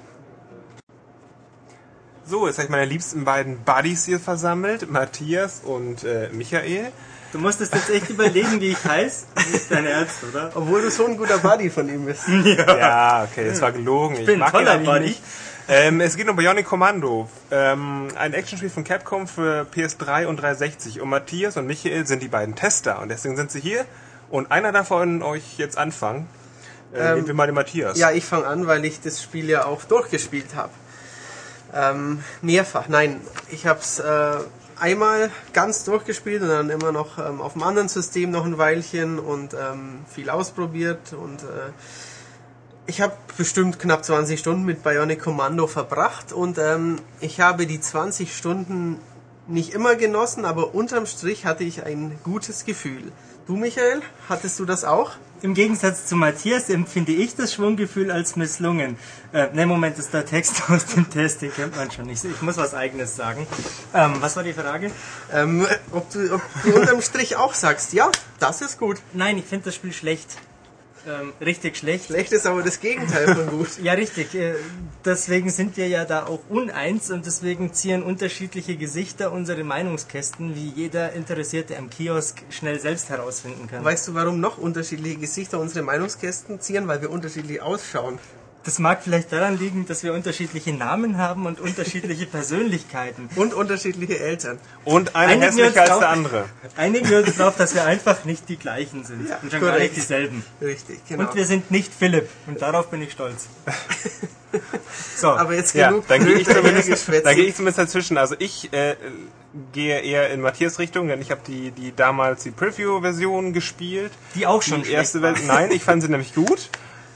[2.26, 6.90] So, jetzt habe ich meine liebsten beiden Buddies hier versammelt, Matthias und äh, Michael.
[7.32, 9.26] Du musstest jetzt echt überlegen, wie ich heiße.
[9.52, 10.52] Nicht dein Ernst, oder?
[10.54, 12.22] Obwohl du so ein guter Buddy von ihm bist.
[12.28, 14.16] Ja, okay, das war gelogen.
[14.16, 15.04] Ich, bin ein mag ihn toller eigentlich Buddy.
[15.06, 15.22] nicht.
[15.66, 21.00] Ähm, es geht um Bionic Commando, ähm, ein Actionspiel von Capcom für PS3 und 360.
[21.00, 23.84] Und Matthias und Michael sind die beiden Tester und deswegen sind sie hier.
[24.34, 26.26] Und einer davon euch jetzt anfangen.
[26.92, 27.96] Äh, Ähm, nehmen wir mal den Matthias.
[27.96, 30.72] Ja, ich fange an, weil ich das Spiel ja auch durchgespielt habe.
[31.72, 32.88] Ähm, mehrfach.
[32.88, 33.20] Nein,
[33.52, 34.36] ich habe es äh,
[34.80, 39.20] einmal ganz durchgespielt und dann immer noch ähm, auf dem anderen System noch ein Weilchen
[39.20, 41.70] und ähm, viel ausprobiert und äh,
[42.86, 47.80] ich habe bestimmt knapp 20 Stunden mit Bionic Commando verbracht und ähm, ich habe die
[47.80, 48.98] 20 Stunden
[49.46, 53.12] nicht immer genossen, aber unterm Strich hatte ich ein gutes Gefühl.
[53.46, 55.10] Du, Michael, hattest du das auch?
[55.42, 58.96] Im Gegensatz zu Matthias empfinde ich das Schwunggefühl als misslungen.
[59.34, 62.24] Äh, ne, Moment, das ist der Text aus dem Test, den kennt man schon nicht.
[62.24, 63.46] Ich muss was Eigenes sagen.
[63.92, 64.90] Ähm, was war die Frage?
[65.30, 68.96] Ähm, ob, du, ob du unterm Strich auch sagst, ja, das ist gut.
[69.12, 70.38] Nein, ich finde das Spiel schlecht.
[71.06, 72.06] Ähm, richtig schlecht.
[72.06, 73.68] Schlecht ist aber das Gegenteil von gut.
[73.82, 74.34] Ja, richtig.
[74.34, 74.54] Äh,
[75.04, 80.68] Deswegen sind wir ja da auch uneins und deswegen ziehen unterschiedliche Gesichter unsere Meinungskästen, wie
[80.68, 83.84] jeder Interessierte am Kiosk schnell selbst herausfinden kann.
[83.84, 86.88] Weißt du, warum noch unterschiedliche Gesichter unsere Meinungskästen ziehen?
[86.88, 88.18] Weil wir unterschiedlich ausschauen.
[88.64, 93.28] Das mag vielleicht daran liegen, dass wir unterschiedliche Namen haben und unterschiedliche Persönlichkeiten.
[93.36, 94.58] Und unterschiedliche Eltern.
[94.84, 96.44] Und Einigen wir hässlicher uns als drauf- der andere.
[96.76, 99.70] Einigen wir uns darauf, dass wir einfach nicht die gleichen sind Ja, und schon gar
[99.72, 99.82] korrekt.
[99.92, 100.44] nicht dieselben.
[100.62, 101.24] Richtig, genau.
[101.28, 103.46] Und wir sind nicht Philipp und darauf bin ich stolz.
[105.16, 108.16] So, aber jetzt Ja, genug dann gehe ich gehe ich zumindest dazwischen.
[108.18, 108.94] Also ich äh,
[109.72, 114.12] gehe eher in Matthias Richtung, denn ich habe die, die damals die Preview-Version gespielt.
[114.36, 115.48] die auch schon die erste Version.
[115.48, 116.68] Nein, ich fand sie nämlich gut.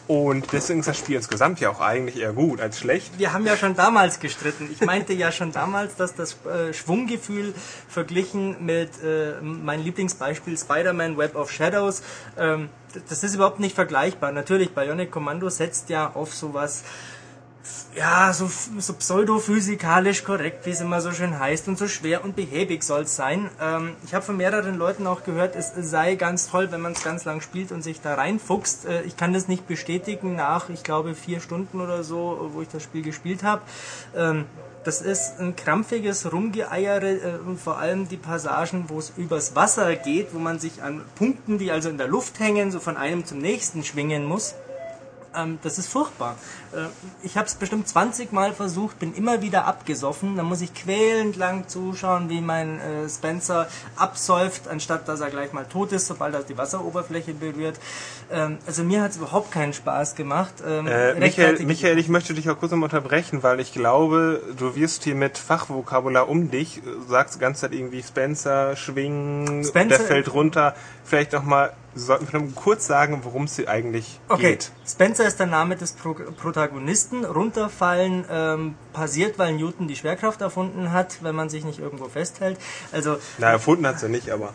[0.09, 3.19] Und deswegen ist das Spiel insgesamt ja auch eigentlich eher gut als schlecht.
[3.19, 4.71] Wir haben ja schon damals gestritten.
[4.73, 7.53] Ich meinte ja schon damals, dass das äh, Schwunggefühl
[7.89, 12.03] verglichen mit äh, mein Lieblingsbeispiel Spider-Man Web of Shadows,
[12.39, 12.71] ähm,
[13.11, 14.33] das ist überhaupt nicht vergleichbar.
[14.33, 16.85] Natürlich, Bionic Commando setzt ja auf sowas,
[17.97, 22.37] ja, so, so pseudophysikalisch korrekt, wie es immer so schön heißt, und so schwer und
[22.37, 23.51] behäbig soll es sein.
[23.61, 27.03] Ähm, ich habe von mehreren Leuten auch gehört, es sei ganz toll, wenn man es
[27.03, 28.87] ganz lang spielt und sich da reinfuchst.
[28.87, 32.69] Äh, ich kann das nicht bestätigen nach, ich glaube, vier Stunden oder so, wo ich
[32.69, 33.63] das Spiel gespielt habe.
[34.15, 34.45] Ähm,
[34.85, 40.33] das ist ein krampfiges Rumgeeiere äh, vor allem die Passagen, wo es übers Wasser geht,
[40.33, 43.39] wo man sich an Punkten, die also in der Luft hängen, so von einem zum
[43.39, 44.55] nächsten schwingen muss
[45.35, 46.37] Ähm, das ist furchtbar.
[46.73, 46.87] Äh,
[47.23, 50.37] ich habe es bestimmt 20 Mal versucht, bin immer wieder abgesoffen.
[50.37, 55.53] Da muss ich quälend lang zuschauen, wie mein äh, Spencer absäuft, anstatt dass er gleich
[55.53, 57.79] mal tot ist, sobald er die Wasseroberfläche berührt.
[58.31, 60.55] Ähm, also mir hat es überhaupt keinen Spaß gemacht.
[60.67, 65.05] Ähm, Äh, Michael, Michael, ich möchte dich auch kurz unterbrechen, weil ich glaube, du wirst
[65.05, 70.33] hier mit Fachvokabular um dich, sagst die ganze Zeit irgendwie Spencer, schwingen, Spencer- der fällt
[70.33, 70.75] runter.
[71.05, 71.43] Vielleicht noch
[71.99, 74.71] mal, sollten kurz sagen, worum es hier eigentlich Okay, geht.
[74.87, 77.25] Spencer ist der Name des Pro Protagonisten.
[77.25, 82.59] Runterfallen ähm, passiert, weil Newton die Schwerkraft erfunden hat, wenn man sich nicht irgendwo festhält.
[82.93, 84.53] Also Na, erfunden hat's ja nicht, aber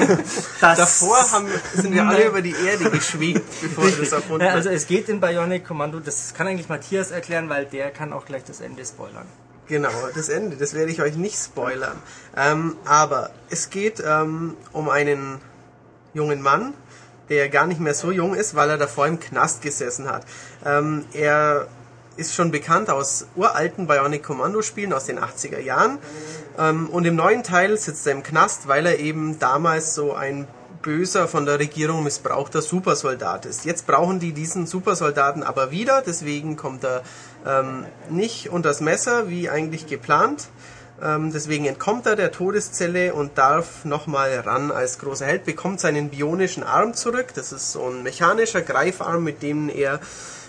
[0.60, 4.56] Davor haben, sind wir alle über die Erde geschwebt, bevor wir das erfunden haben.
[4.56, 8.24] also es geht in Bionic Commando, das kann eigentlich Matthias erklären, weil der kann auch
[8.24, 9.26] gleich das Ende spoilern.
[9.70, 11.96] Genau, das Ende, das werde ich euch nicht spoilern.
[12.36, 15.40] Ähm, aber es geht ähm, um einen
[16.14, 16.74] jungen Mann,
[17.28, 20.24] der gar nicht mehr so jung ist, weil er davor im Knast gesessen hat.
[20.64, 21.68] Ähm, er
[22.16, 25.98] ist schon bekannt aus uralten Bionic Commando Spielen aus den 80er Jahren.
[26.58, 30.46] Ähm, und im neuen Teil sitzt er im Knast, weil er eben damals so ein
[30.82, 33.64] böser, von der Regierung missbrauchter Supersoldat ist.
[33.64, 37.02] Jetzt brauchen die diesen Supersoldaten aber wieder, deswegen kommt er
[37.46, 40.48] ähm, nicht unters Messer, wie eigentlich geplant.
[41.02, 46.10] Ähm, deswegen entkommt er der Todeszelle und darf nochmal ran als großer Held, bekommt seinen
[46.10, 47.28] bionischen Arm zurück.
[47.34, 50.00] Das ist so ein mechanischer Greifarm, mit dem er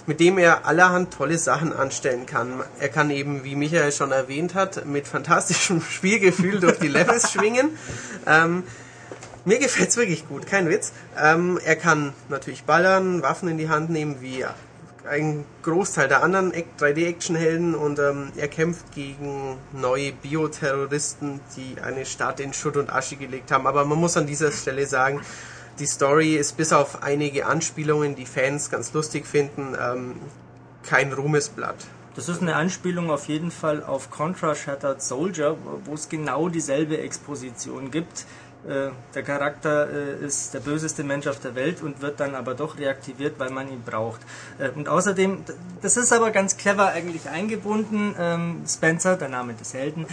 [0.08, 2.64] mit dem er allerhand tolle Sachen anstellen kann.
[2.80, 7.78] Er kann eben, wie Michael schon erwähnt hat, mit fantastischem Spielgefühl durch die Levels schwingen.
[8.26, 8.64] Ähm,
[9.46, 10.92] mir gefällt's wirklich gut, kein Witz.
[11.22, 14.46] Ähm, er kann natürlich ballern, Waffen in die Hand nehmen, wie
[15.10, 22.40] ein Großteil der anderen 3D-Action-Helden und ähm, er kämpft gegen neue Bioterroristen, die eine Stadt
[22.40, 23.68] in Schutt und Asche gelegt haben.
[23.68, 25.22] Aber man muss an dieser Stelle sagen,
[25.80, 30.16] die Story ist bis auf einige Anspielungen, die Fans ganz lustig finden, ähm,
[30.84, 31.78] kein Ruhmesblatt.
[32.16, 36.98] Das ist eine Anspielung auf jeden Fall auf Contra Shattered Soldier, wo es genau dieselbe
[36.98, 38.26] Exposition gibt.
[38.68, 42.54] Äh, Der Charakter äh, ist der böseste Mensch auf der Welt und wird dann aber
[42.54, 44.22] doch reaktiviert, weil man ihn braucht.
[44.60, 45.44] Äh, Und außerdem,
[45.82, 48.14] das ist aber ganz clever eigentlich eingebunden.
[48.20, 50.06] Ähm, Spencer, der Name des Helden,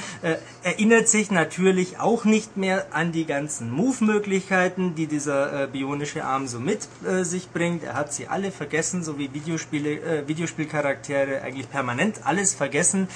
[0.63, 6.59] erinnert sich natürlich auch nicht mehr an die ganzen Move-Möglichkeiten, die dieser bionische Arm so
[6.59, 6.89] mit
[7.23, 7.85] sich bringt.
[7.85, 13.09] Er hat sie alle vergessen, so wie Videospiele, Videospielcharaktere eigentlich permanent alles vergessen.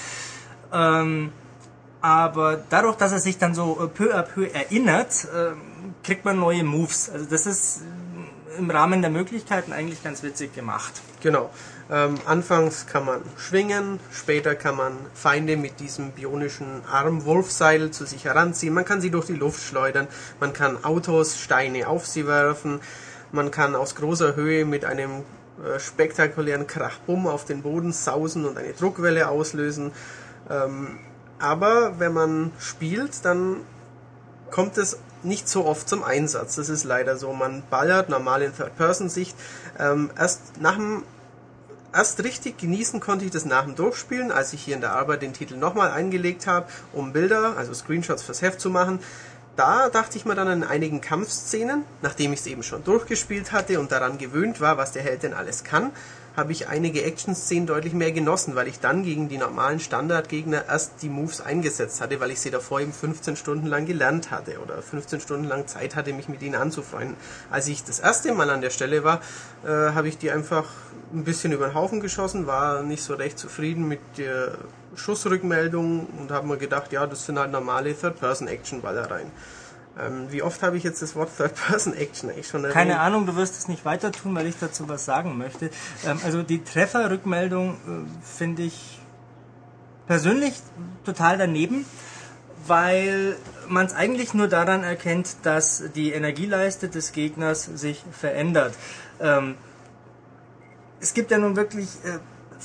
[0.71, 1.31] Ähm,
[2.03, 5.61] aber dadurch, dass er sich dann so äh, peu à peu erinnert, ähm,
[6.03, 7.09] kriegt man neue Moves.
[7.09, 7.81] Also das ist
[8.51, 11.01] äh, im Rahmen der Möglichkeiten eigentlich ganz witzig gemacht.
[11.21, 11.49] Genau.
[11.89, 18.25] Ähm, anfangs kann man schwingen, später kann man Feinde mit diesem bionischen Arm-Wolfseil zu sich
[18.25, 18.73] heranziehen.
[18.73, 20.09] Man kann sie durch die Luft schleudern,
[20.41, 22.81] man kann Autos, Steine auf sie werfen,
[23.31, 25.23] man kann aus großer Höhe mit einem
[25.63, 29.93] äh, spektakulären Krachbumm auf den Boden sausen und eine Druckwelle auslösen.
[30.49, 30.99] Ähm,
[31.43, 33.57] aber wenn man spielt, dann
[34.49, 36.55] kommt es nicht so oft zum Einsatz.
[36.55, 37.33] Das ist leider so.
[37.33, 39.35] Man ballert normal in Third-Person-Sicht.
[39.77, 41.03] Ähm, erst nach dem
[41.95, 45.21] Erst richtig genießen konnte ich das nach dem Durchspielen, als ich hier in der Arbeit
[45.21, 48.99] den Titel nochmal eingelegt habe, um Bilder, also Screenshots fürs Heft zu machen.
[49.55, 53.79] Da dachte ich mir dann an einigen Kampfszenen, nachdem ich es eben schon durchgespielt hatte
[53.79, 55.91] und daran gewöhnt war, was der Held denn alles kann,
[56.35, 61.01] habe ich einige Action-Szenen deutlich mehr genossen, weil ich dann gegen die normalen Standardgegner erst
[61.01, 64.81] die Moves eingesetzt hatte, weil ich sie davor eben 15 Stunden lang gelernt hatte oder
[64.81, 67.15] 15 Stunden lang Zeit hatte, mich mit ihnen anzufreunden.
[67.51, 69.21] Als ich das erste Mal an der Stelle war,
[69.63, 70.65] äh, habe ich die einfach
[71.13, 74.57] ein bisschen über den Haufen geschossen, war nicht so recht zufrieden mit der
[74.95, 79.31] Schussrückmeldung und habe mir gedacht, ja, das sind halt normale Third-Person-Action-Ballereien.
[79.99, 82.73] Ähm, wie oft habe ich jetzt das Wort Third-Person-Action eigentlich schon erwähnt?
[82.73, 85.69] Keine Ahnung, du wirst es nicht weiter tun, weil ich dazu was sagen möchte.
[86.05, 88.99] Ähm, also die Trefferrückmeldung äh, finde ich
[90.07, 90.55] persönlich
[91.05, 91.85] total daneben,
[92.65, 93.35] weil
[93.67, 98.73] man es eigentlich nur daran erkennt, dass die Energieleiste des Gegners sich verändert.
[99.19, 99.55] Ähm,
[100.99, 102.19] es gibt ja nun wirklich äh,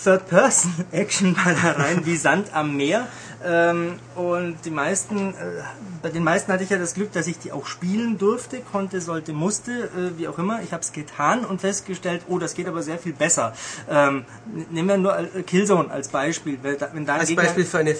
[0.04, 3.06] Third-Person-Action-Ballereien wie Sand am Meer.
[3.44, 5.62] Ähm, und die meisten, äh,
[6.02, 9.00] bei den meisten hatte ich ja das Glück, dass ich die auch spielen durfte, konnte,
[9.00, 10.60] sollte, musste, äh, wie auch immer.
[10.62, 13.52] Ich habe es getan und festgestellt, oh, das geht aber sehr viel besser.
[13.88, 14.24] Ähm,
[14.70, 16.58] nehmen wir nur Killzone als Beispiel.
[16.62, 17.94] Wenn da wenn da ein Als Gegner- Beispiel für eine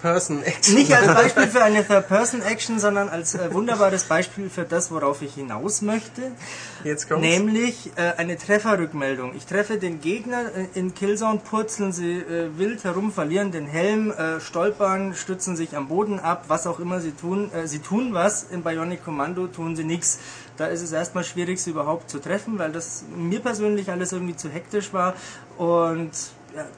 [0.00, 0.74] Third-Person-Action.
[0.74, 5.34] Nicht als Beispiel für eine Third-Person-Action, sondern als äh, wunderbares Beispiel für das, worauf ich
[5.34, 6.32] hinaus möchte.
[6.84, 7.26] Jetzt kommt's.
[7.26, 9.34] Nämlich äh, eine Trefferrückmeldung.
[9.36, 14.10] Ich treffe den Gegner äh, in Killzone, purzeln sie äh, wild herum, verlieren den Helm,
[14.10, 17.50] äh, stolpern, stützen sich am Boden ab, was auch immer sie tun.
[17.52, 20.18] Äh, sie tun was, im Bionic Commando tun sie nichts.
[20.56, 24.36] Da ist es erstmal schwierig, sie überhaupt zu treffen, weil das mir persönlich alles irgendwie
[24.36, 25.14] zu hektisch war.
[25.56, 26.10] Und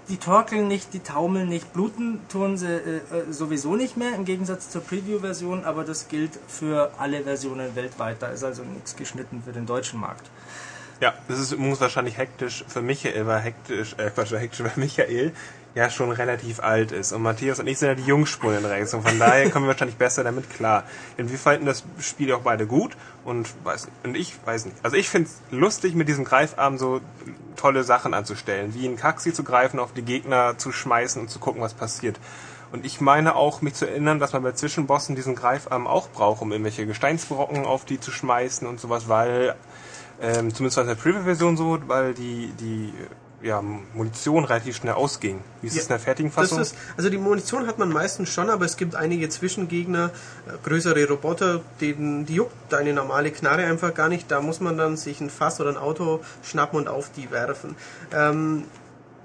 [0.09, 3.01] die torkeln nicht, die taumeln nicht, bluten tun sie äh, äh,
[3.31, 8.21] sowieso nicht mehr, im Gegensatz zur Preview-Version, aber das gilt für alle Versionen weltweit.
[8.21, 10.31] Da ist also nichts geschnitten für den deutschen Markt.
[11.01, 15.33] Ja, das ist, muss wahrscheinlich hektisch für Michael, weil hektisch, äh, Quatsch, hektisch, weil Michael
[15.75, 17.13] ja schon relativ alt ist.
[17.13, 18.93] Und Matthias und ich sind ja die Jungspunden rechts.
[18.95, 20.85] Und von daher kommen wir wahrscheinlich besser damit klar.
[21.19, 22.97] Denn wir fanden das Spiel auch beide gut.
[23.25, 24.77] Und, weiß, und ich weiß nicht.
[24.83, 27.01] Also ich finde es lustig, mit diesem Greifarm so
[27.57, 28.75] tolle Sachen anzustellen.
[28.75, 32.19] Wie ein Kaxi zu greifen, auf die Gegner zu schmeißen und zu gucken, was passiert.
[32.73, 36.41] Und ich meine auch, mich zu erinnern, dass man bei Zwischenbossen diesen Greifarm auch braucht,
[36.41, 39.55] um irgendwelche Gesteinsbrocken auf die zu schmeißen und sowas, weil,
[40.23, 42.95] ähm, zumindest war es in der Preview-Version so, weil die, die
[43.43, 43.61] ja,
[43.95, 45.41] Munition relativ schnell ausging.
[45.61, 46.61] Wie ist Ja, es in der fertigen Das Fassung?
[46.61, 50.11] ist, also die Munition hat man meistens schon, aber es gibt einige Zwischengegner,
[50.47, 54.31] äh, größere Roboter, denen die juckt deine normale Knarre einfach gar nicht.
[54.31, 57.75] Da muss man dann sich ein Fass oder ein Auto schnappen und auf die werfen.
[58.13, 58.65] Ähm,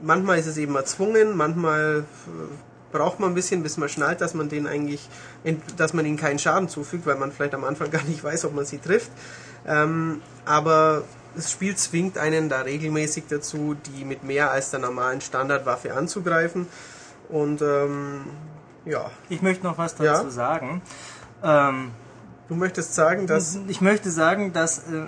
[0.01, 4.33] manchmal ist es eben erzwungen, manchmal äh, braucht man ein bisschen, bis man schnallt, dass
[4.33, 5.07] man den eigentlich,
[5.43, 8.45] ent- dass man ihnen keinen Schaden zufügt, weil man vielleicht am Anfang gar nicht weiß,
[8.45, 9.11] ob man sie trifft.
[9.67, 11.03] Ähm, aber
[11.37, 16.67] das Spiel zwingt einen da regelmäßig dazu, die mit mehr als der normalen Standardwaffe anzugreifen.
[17.29, 18.25] Und ähm,
[18.85, 20.29] ja, Ich möchte noch was dazu Ja.
[20.29, 20.81] sagen.
[21.43, 21.91] Ähm,
[22.49, 24.79] du möchtest sagen, dass ich möchte sagen, dass.
[24.79, 25.05] Äh,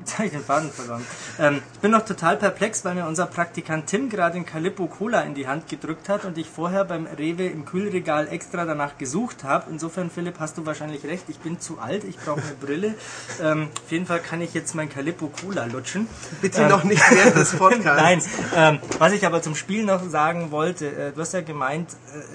[0.00, 1.04] jetzt habe ich den Faden verloren.
[1.38, 5.20] Ähm, ich bin noch total perplex, weil mir unser Praktikant Tim gerade den Calippo Cola
[5.22, 9.44] in die Hand gedrückt hat und ich vorher beim Rewe im Kühlregal extra danach gesucht
[9.44, 9.66] habe.
[9.70, 11.24] Insofern, Philipp, hast du wahrscheinlich recht.
[11.28, 12.94] Ich bin zu alt, ich brauche eine Brille.
[13.42, 16.08] Ähm, auf jeden Fall kann ich jetzt mein Calippo Cola lutschen.
[16.40, 17.84] bitte noch nicht während des Podcasts.
[18.02, 18.22] Nein,
[18.56, 21.90] ähm, was ich aber zum Spiel noch sagen wollte, äh, du hast ja gemeint,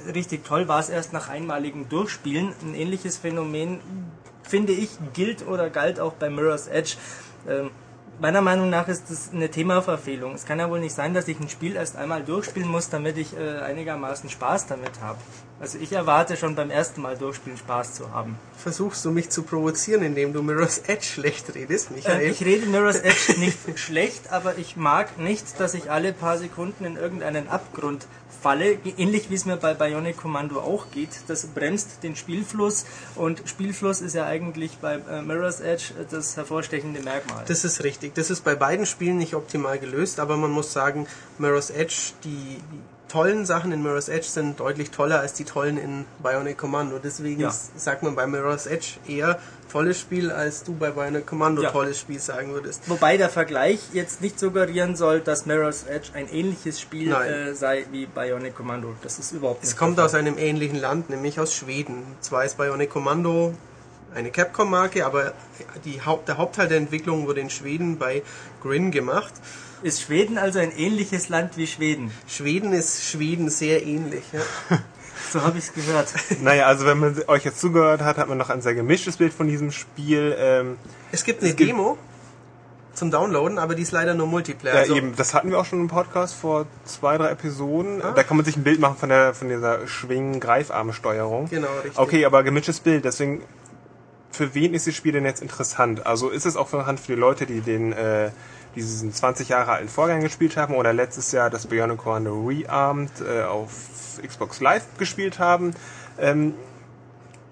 [0.07, 2.53] äh, richtig toll war es erst nach einmaligem Durchspielen.
[2.61, 3.79] Ein ähnliches Phänomen,
[4.43, 6.95] finde ich, gilt oder galt auch bei Mirror's Edge.
[7.47, 7.71] Ähm,
[8.19, 10.33] meiner Meinung nach ist das eine Themaverfehlung.
[10.35, 13.17] Es kann ja wohl nicht sein, dass ich ein Spiel erst einmal durchspielen muss, damit
[13.17, 15.17] ich äh, einigermaßen Spaß damit habe.
[15.59, 18.37] Also ich erwarte schon beim ersten Mal durchspielen Spaß zu haben.
[18.57, 22.31] Versuchst du mich zu provozieren, indem du Mirror's Edge schlecht redest, Äh, Michael?
[22.31, 26.85] ich rede Mirror's Edge nicht schlecht, aber ich mag nicht, dass ich alle paar Sekunden
[26.85, 28.05] in irgendeinen Abgrund
[28.43, 31.09] falle, ähnlich wie es mir bei Bionic Commando auch geht.
[31.27, 32.85] Das bremst den Spielfluss
[33.15, 37.45] und Spielfluss ist ja eigentlich bei äh, Mirror's Edge das hervorstechende Merkmal.
[37.47, 38.13] Das ist richtig.
[38.15, 42.57] Das ist bei beiden Spielen nicht optimal gelöst, aber man muss sagen, Mirror's Edge, die,
[43.07, 46.97] tollen Sachen in Mirror's Edge sind deutlich toller als die tollen in Bionic Commando.
[46.97, 47.53] Deswegen Ja.
[47.75, 49.39] sagt man bei Mirror's Edge eher
[49.74, 51.71] tolles Spiel, als du bei Bionic Commando Ja.
[51.71, 52.88] tolles Spiel sagen würdest.
[52.88, 57.86] Wobei der Vergleich jetzt nicht suggerieren soll, dass Mirror's Edge ein ähnliches Spiel äh, sei
[57.91, 58.93] wie Bionic Commando.
[59.01, 62.03] Das ist überhaupt nicht Es kommt aus einem ähnlichen Land, nämlich aus Schweden.
[62.21, 63.55] Zwar ist Bionic Commando
[64.13, 65.34] eine Capcom-Marke, aber
[66.05, 68.21] Haupt, der Hauptteil der Entwicklung wurde in Schweden bei
[68.61, 69.34] Grin gemacht.
[69.82, 72.11] Ist Schweden also ein ähnliches Land wie Schweden?
[72.28, 74.24] Schweden ist Schweden sehr ähnlich.
[74.32, 74.80] Ja.
[75.32, 76.13] So habe ich es gehört.
[76.41, 79.34] Naja, also wenn man euch jetzt zugehört hat, hat man noch ein sehr gemischtes Bild
[79.34, 80.36] von diesem Spiel.
[80.38, 80.78] Ähm,
[81.11, 81.97] Es gibt eine Es gibt- Demo
[82.93, 84.76] zum Downloaden, aber die ist leider nur Multiplayer.
[84.76, 88.03] ja, Also, eben, das hatten wir auch schon im Podcast vor zwei, drei Episoden.
[88.03, 88.11] Ah.
[88.11, 91.49] Da kann man sich ein Bild machen von der von dieser Schwingen-Greifarm-Steuerung.
[91.49, 91.97] Genau, richtig.
[91.97, 93.41] Okay, aber gemischtes Bild, deswegen
[94.32, 96.05] für wen ist das Spiel denn jetzt interessant?
[96.05, 98.30] Also ist es auch interessant für die Leute, die den äh,
[98.76, 103.43] diesen 20 Jahre alten Vorgang gespielt haben oder letztes Jahr das Bionic Commando Rearmed äh,
[103.43, 105.74] auf Xbox Live gespielt haben?
[106.19, 106.53] Ähm,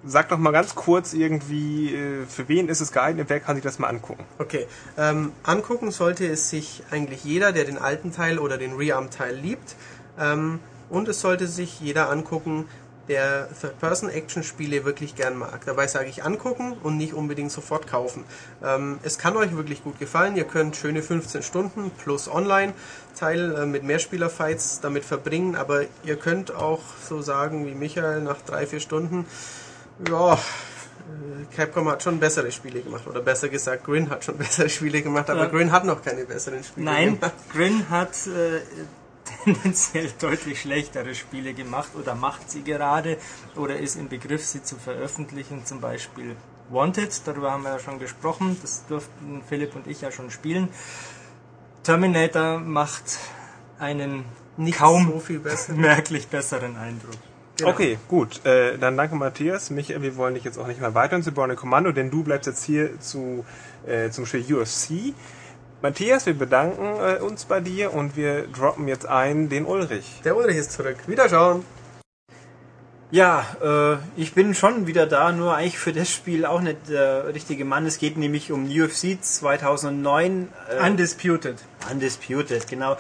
[0.04, 3.30] sag doch mal ganz kurz irgendwie, äh, für wen ist es geeignet?
[3.30, 4.24] Wer kann sich das mal angucken?
[4.40, 4.68] Okay,
[4.98, 9.76] ähm, angucken sollte es sich eigentlich jeder, der den alten Teil oder den Rearm-Teil liebt.
[10.20, 10.60] Ähm,
[10.90, 12.66] und es sollte sich jeder angucken,
[13.08, 15.66] der Third-Person-Action-Spiele wirklich gern mag.
[15.66, 18.24] Dabei sage ich angucken und nicht unbedingt sofort kaufen.
[18.64, 20.36] Ähm, es kann euch wirklich gut gefallen.
[20.36, 26.54] Ihr könnt schöne 15 Stunden plus Online-Teil äh, mit Mehrspieler-Fights damit verbringen, aber ihr könnt
[26.54, 29.26] auch so sagen wie Michael nach drei, vier Stunden,
[30.08, 33.06] ja, äh, Capcom hat schon bessere Spiele gemacht.
[33.08, 35.48] Oder besser gesagt, Grin hat schon bessere Spiele gemacht, aber Ja.
[35.50, 37.34] Grin hat noch keine besseren Spiele Nein, gemacht.
[37.52, 38.62] Grin hat äh,
[39.44, 43.18] tendenziell deutlich schlechtere Spiele gemacht oder macht sie gerade
[43.56, 45.66] oder ist im Begriff, sie zu veröffentlichen.
[45.66, 46.36] Zum Beispiel
[46.70, 48.58] Wanted, darüber haben wir ja schon gesprochen.
[48.62, 50.70] Das durften Philipp und ich ja schon spielen.
[51.84, 53.20] Terminator macht
[53.80, 54.26] einen
[54.58, 55.74] Nicht kaum so viel besser.
[55.76, 57.18] merklich besseren Eindruck.
[57.58, 57.72] Genau.
[57.72, 58.46] Okay, gut.
[58.46, 59.70] Äh, dann danke Matthias.
[59.70, 62.48] Michael, wir wollen dich jetzt auch nicht mehr weiter zu Borne Kommando, denn du bleibst
[62.48, 63.46] jetzt hier zu,
[63.86, 65.14] äh, zum Spiel UFC.
[65.82, 70.22] Matthias, wir bedanken äh, uns bei dir und wir droppen jetzt ein den Ulrich.
[70.24, 70.98] Der Ulrich ist zurück.
[71.08, 71.66] Wiederschauen.
[73.10, 77.34] Ja, äh, ich bin schon wieder da, nur eigentlich für das Spiel auch nicht der
[77.34, 77.88] richtige Mann.
[77.88, 80.50] Es geht nämlich um UFC 2009.
[80.70, 81.58] Äh, Undisputed.
[81.92, 82.96] Undisputed, genau.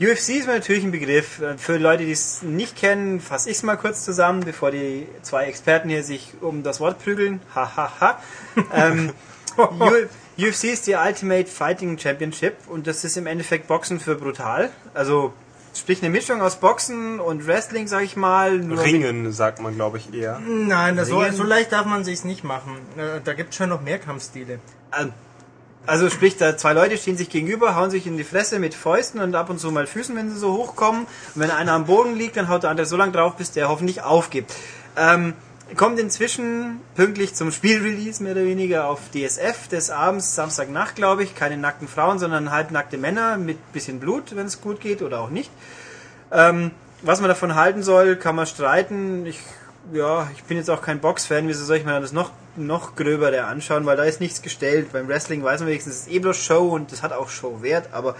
[0.00, 1.40] UFC ist mir natürlich ein Begriff.
[1.56, 5.44] Für Leute, die es nicht kennen, fasse ich es mal kurz zusammen, bevor die zwei
[5.44, 7.40] Experten hier sich um das Wort prügeln.
[7.54, 8.00] Hahaha.
[8.00, 8.22] Ha, ha.
[8.74, 9.12] ähm,
[10.38, 14.70] UFC ist die Ultimate Fighting Championship und das ist im Endeffekt Boxen für brutal.
[14.92, 15.32] Also
[15.74, 18.58] sprich eine Mischung aus Boxen und Wrestling, sag ich mal.
[18.60, 20.40] Ringen, sagt man, glaube ich, eher.
[20.40, 22.78] Nein, das so, so leicht darf man sich's nicht machen.
[22.96, 24.58] Äh, Da gibt's schon noch mehr Kampfstile.
[25.86, 29.20] Also sprich, da zwei Leute stehen sich gegenüber, hauen sich in die Fresse mit Fäusten
[29.20, 31.02] und ab und zu mal Füßen, wenn sie so hochkommen.
[31.02, 33.68] Und wenn einer am Boden liegt, dann haut der andere so lange drauf, bis der
[33.68, 34.52] hoffentlich aufgibt.
[34.96, 35.34] Ähm,
[35.76, 41.34] kommt inzwischen pünktlich zum Spielrelease mehr oder weniger auf DSF des Abends, Samstagnacht glaube ich.
[41.34, 45.30] Keine nackten Frauen, sondern halbnackte Männer mit bisschen Blut, wenn es gut geht oder auch
[45.30, 45.50] nicht.
[46.30, 46.70] Ähm,
[47.02, 49.26] was man davon halten soll, kann man streiten.
[49.26, 49.40] Ich,
[49.92, 51.48] ja, ich bin jetzt auch kein Box-Fan.
[51.48, 53.86] Wieso soll ich mir das noch, noch gröbere anschauen?
[53.86, 54.92] Weil da ist nichts gestellt.
[54.92, 57.88] Beim Wrestling weiß man wenigstens, es ist eh bloß Show und das hat auch Show-Wert.
[57.92, 58.16] Aber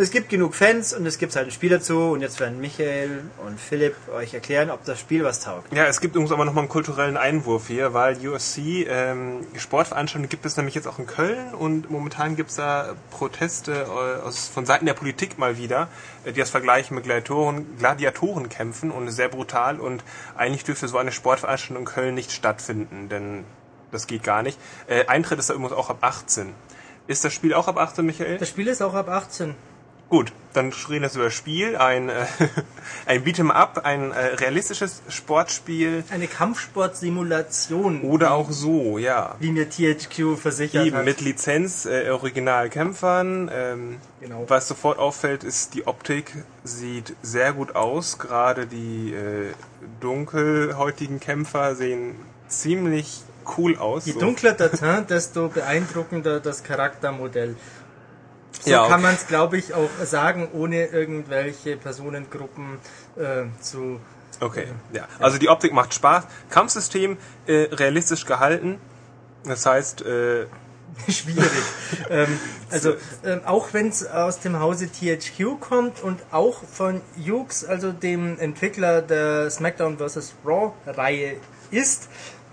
[0.00, 2.12] es gibt genug Fans und es gibt halt ein Spiel dazu.
[2.12, 5.72] Und jetzt werden Michael und Philipp euch erklären, ob das Spiel was taugt.
[5.72, 10.46] Ja, es gibt übrigens aber nochmal einen kulturellen Einwurf hier, weil USC ähm, Sportveranstaltungen gibt
[10.46, 14.66] es nämlich jetzt auch in Köln und momentan gibt es da Proteste äh, aus, von
[14.66, 15.88] Seiten der Politik mal wieder,
[16.24, 20.04] äh, die das vergleichen mit Gladiatoren, Gladiatorenkämpfen und sehr brutal und
[20.36, 23.44] eigentlich dürfte so eine Sportveranstaltung in Köln nicht stattfinden, denn
[23.90, 24.60] das geht gar nicht.
[24.86, 26.54] Äh, Eintritt ist da übrigens auch ab 18.
[27.08, 28.38] Ist das Spiel auch ab 18, Michael?
[28.38, 29.56] Das Spiel ist auch ab 18.
[30.10, 31.76] Gut, dann reden wir über das Spiel.
[31.76, 32.24] Ein, äh,
[33.06, 38.00] ein Beat'em Up, ein äh, realistisches Sportspiel Eine Kampfsportsimulation.
[38.02, 39.36] oder auch so, ja.
[39.38, 41.04] Wie mir THQ versichert Eben hat.
[41.04, 43.50] mit Lizenz, äh, Originalkämpfern.
[43.52, 44.44] Ähm, Genau.
[44.48, 46.32] Was sofort auffällt, ist die Optik.
[46.64, 48.18] Sieht sehr gut aus.
[48.18, 49.52] Gerade die äh,
[50.00, 52.16] dunkelhäutigen Kämpfer sehen
[52.48, 53.20] ziemlich
[53.56, 54.06] cool aus.
[54.06, 54.18] Je So.
[54.20, 57.54] dunkler der Teint, desto beeindruckender das Charaktermodell.
[58.60, 58.90] So Ja, okay.
[58.90, 62.78] kann man es, glaube ich, auch sagen, ohne irgendwelche Personengruppen
[63.16, 64.00] äh, zu.
[64.40, 65.06] Okay, ja.
[65.18, 66.24] Also die Optik macht Spaß.
[66.50, 68.80] Kampfsystem äh, realistisch gehalten.
[69.44, 70.46] Das heißt, äh,
[71.08, 71.50] Schwierig.
[72.10, 72.40] ähm,
[72.70, 72.94] also
[73.24, 78.38] ähm, auch wenn es aus dem Hause THQ kommt und auch von Hughes, also dem
[78.38, 80.34] Entwickler der SmackDown vs.
[80.44, 81.36] Raw Reihe
[81.70, 82.08] ist,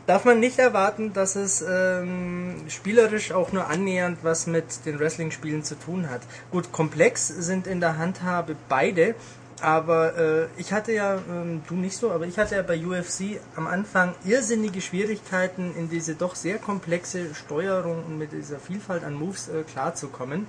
[0.08, 5.64] darf man nicht erwarten, dass es ähm, spielerisch auch nur annähernd was mit den Wrestling-Spielen
[5.64, 6.22] zu tun hat.
[6.52, 9.16] Gut, komplex sind in der Handhabe beide,
[9.62, 13.40] aber äh, ich hatte ja, ähm, du nicht so, aber ich hatte ja bei UFC
[13.56, 19.14] am Anfang irrsinnige Schwierigkeiten, in diese doch sehr komplexe Steuerung und mit dieser Vielfalt an
[19.14, 20.48] Moves äh, klarzukommen.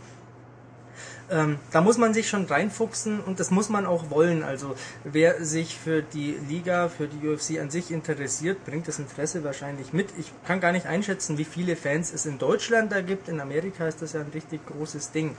[1.29, 4.45] Ähm, da muss man sich schon reinfuchsen und das muss man auch wollen.
[4.45, 9.43] Also wer sich für die Liga, für die UFC an sich interessiert, bringt das Interesse
[9.43, 10.09] wahrscheinlich mit.
[10.19, 13.29] Ich kann gar nicht einschätzen, wie viele Fans es in Deutschland da gibt.
[13.29, 15.37] In Amerika ist das ja ein richtig großes Ding.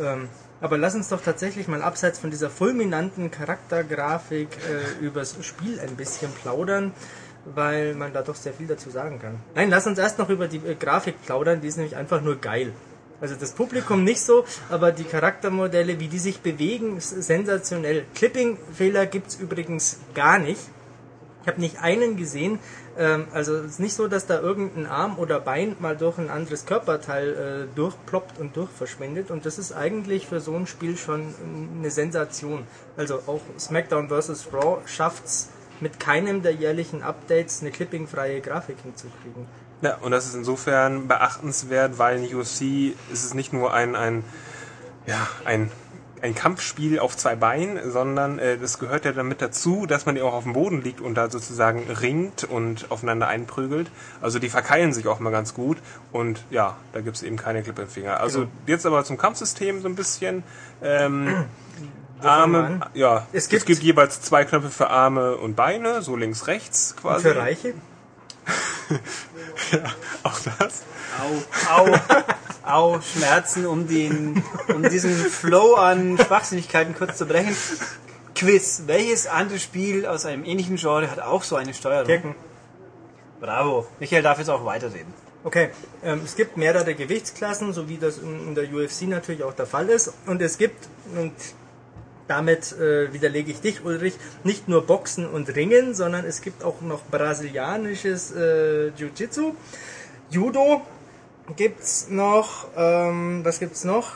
[0.00, 0.28] Ähm,
[0.60, 5.94] aber lass uns doch tatsächlich mal abseits von dieser fulminanten Charaktergrafik äh, übers Spiel ein
[5.94, 6.92] bisschen plaudern,
[7.44, 9.38] weil man da doch sehr viel dazu sagen kann.
[9.54, 12.40] Nein, lass uns erst noch über die äh, Grafik plaudern, die ist nämlich einfach nur
[12.40, 12.72] geil.
[13.20, 18.04] Also das Publikum nicht so, aber die Charaktermodelle, wie die sich bewegen, ist sensationell.
[18.14, 20.60] Clipping-Fehler gibt's übrigens gar nicht.
[21.42, 22.58] Ich habe nicht einen gesehen.
[22.96, 26.30] Ähm, also es ist nicht so, dass da irgendein Arm oder Bein mal durch ein
[26.30, 29.30] anderes Körperteil äh, durchploppt und durchverschwindet.
[29.30, 31.34] Und das ist eigentlich für so ein Spiel schon
[31.78, 32.66] eine Sensation.
[32.96, 34.48] Also auch SmackDown vs.
[34.52, 35.48] Raw schafft's
[35.80, 39.46] mit keinem der jährlichen Updates eine clippingfreie Grafik hinzukriegen.
[39.80, 44.24] Ja, und das ist insofern beachtenswert, weil in UFC ist es nicht nur ein, ein,
[45.06, 45.70] ja, ein,
[46.20, 50.24] ein Kampfspiel auf zwei Beinen, sondern äh, das gehört ja damit dazu, dass man ja
[50.24, 53.88] auch auf dem Boden liegt und da sozusagen ringt und aufeinander einprügelt.
[54.20, 55.78] Also die verkeilen sich auch mal ganz gut
[56.10, 58.18] und ja, da gibt's eben keine Klippe im Finger.
[58.18, 58.50] Also Genau.
[58.66, 60.42] jetzt aber zum Kampfsystem so ein bisschen.
[60.82, 61.44] Ähm,
[62.20, 66.48] Arme, ja, Es es gibt- gibt, jeweils zwei Knöpfe für Arme und Beine, so links,
[66.48, 67.28] rechts Und quasi.
[67.28, 67.74] für Reiche?
[70.22, 70.82] Auch das.
[71.20, 71.90] Au,
[72.64, 77.56] au, au, Schmerzen, um, den, um diesen Flow an Schwachsinnigkeiten kurz zu brechen.
[78.34, 78.84] Quiz.
[78.86, 82.06] Welches andere Spiel aus einem ähnlichen Genre hat auch so eine Steuerung?
[82.06, 82.34] Tekken.
[83.40, 83.86] Bravo.
[84.00, 85.12] Michael darf jetzt auch weiterreden.
[85.44, 85.70] Okay,
[86.02, 89.66] ähm, es gibt mehrere Gewichtsklassen, so wie das in, in der UFC natürlich auch der
[89.66, 90.12] Fall ist.
[90.26, 91.32] Und es gibt, und
[92.28, 94.14] damit äh, widerlege ich dich, Ulrich,
[94.44, 99.54] nicht nur Boxen und Ringen, sondern es gibt auch noch brasilianisches äh, Jiu-Jitsu,
[100.30, 100.82] Judo
[101.56, 104.12] gibt's noch, ähm, was gibt's noch?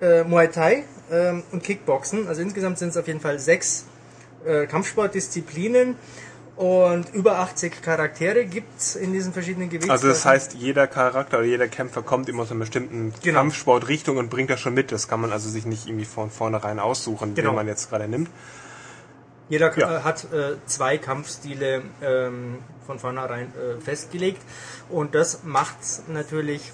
[0.00, 2.28] Äh, Muay Thai ähm, und Kickboxen.
[2.28, 3.86] Also insgesamt sind es auf jeden Fall sechs
[4.44, 5.96] äh, Kampfsportdisziplinen
[6.56, 10.06] und über 80 Charaktere gibt's in diesen verschiedenen Gewichtsklassen.
[10.06, 13.38] Also das heißt, jeder Charakter oder jeder Kämpfer kommt immer aus einer bestimmten Genau.
[13.38, 14.92] Kampfsportrichtung und bringt das schon mit.
[14.92, 17.50] Das kann man also sich nicht irgendwie von vornherein aussuchen, Genau.
[17.50, 18.28] den man jetzt gerade nimmt.
[19.48, 19.98] Jeder Ja.
[19.98, 24.40] äh, hat äh, zwei Kampfstile ähm, von vornherein äh, festgelegt
[24.88, 26.72] und das macht's natürlich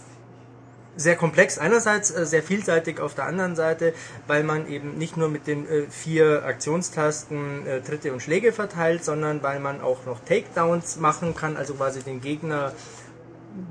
[0.99, 3.95] sehr komplex einerseits, äh, sehr vielseitig auf der anderen Seite,
[4.27, 9.05] weil man eben nicht nur mit den äh, vier Aktionstasten äh, Tritte und Schläge verteilt,
[9.05, 12.73] sondern weil man auch noch Takedowns machen kann, also quasi den Gegner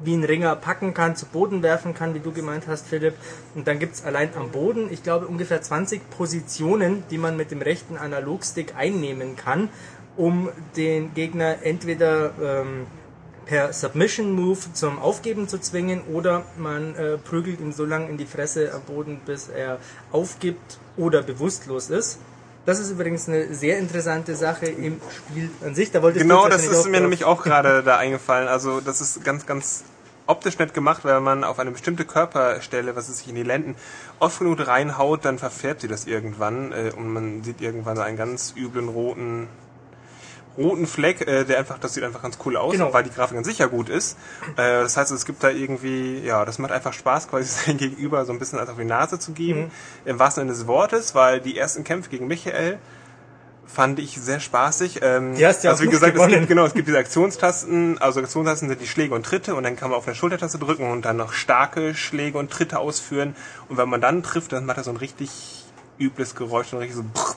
[0.03, 3.13] wie ein Ringer packen kann, zu Boden werfen kann, wie du gemeint hast, Philipp.
[3.55, 7.61] Und dann gibt's allein am Boden, ich glaube, ungefähr 20 Positionen, die man mit dem
[7.61, 9.69] rechten Analogstick einnehmen kann,
[10.15, 12.87] um den Gegner entweder ähm,
[13.47, 18.17] per Submission Move zum Aufgeben zu zwingen oder man äh, prügelt ihn so lange in
[18.17, 19.79] die Fresse am Boden, bis er
[20.11, 22.19] aufgibt oder bewusstlos ist.
[22.65, 25.91] Das ist übrigens eine sehr interessante Sache im Spiel an sich.
[25.91, 28.49] Da wolltest Genau, das ist mir nämlich auch gerade da eingefallen.
[28.49, 29.85] Also das ist ganz, ganz
[30.25, 33.75] optisch nett gemacht, weil man auf eine bestimmte Körperstelle, was es sich in die Lenden,
[34.19, 38.17] oft genug reinhaut, dann verfärbt sie das irgendwann äh, und man sieht irgendwann so einen
[38.17, 39.47] ganz üblen roten
[40.57, 42.91] roten Fleck, äh, der einfach, das sieht einfach ganz cool aus, Genau.
[42.93, 44.17] weil die Grafik an sich ja gut ist.
[44.53, 48.25] Äh, das heißt, es gibt da irgendwie, ja, das macht einfach Spaß, quasi sein Gegenüber
[48.25, 49.71] so ein bisschen als auf die Nase zu geben, Mhm.
[50.05, 52.79] im wahrsten Sinne des Wortes, weil die ersten Kämpfe gegen Michael
[53.69, 55.01] fand ich sehr spaßig.
[55.03, 58.21] Ähm, hast du ja also wie gesagt, es gibt, genau, es gibt diese Aktionstasten, also
[58.21, 61.03] Aktionstasten sind die Schläge und Tritte und dann kann man auf eine Schultertaste drücken und
[61.03, 63.35] dann noch starke Schläge und Tritte ausführen
[63.67, 65.65] und wenn man dann trifft, dann macht er so ein richtig
[65.99, 67.35] übles Geräusch, ein richtig so brrr.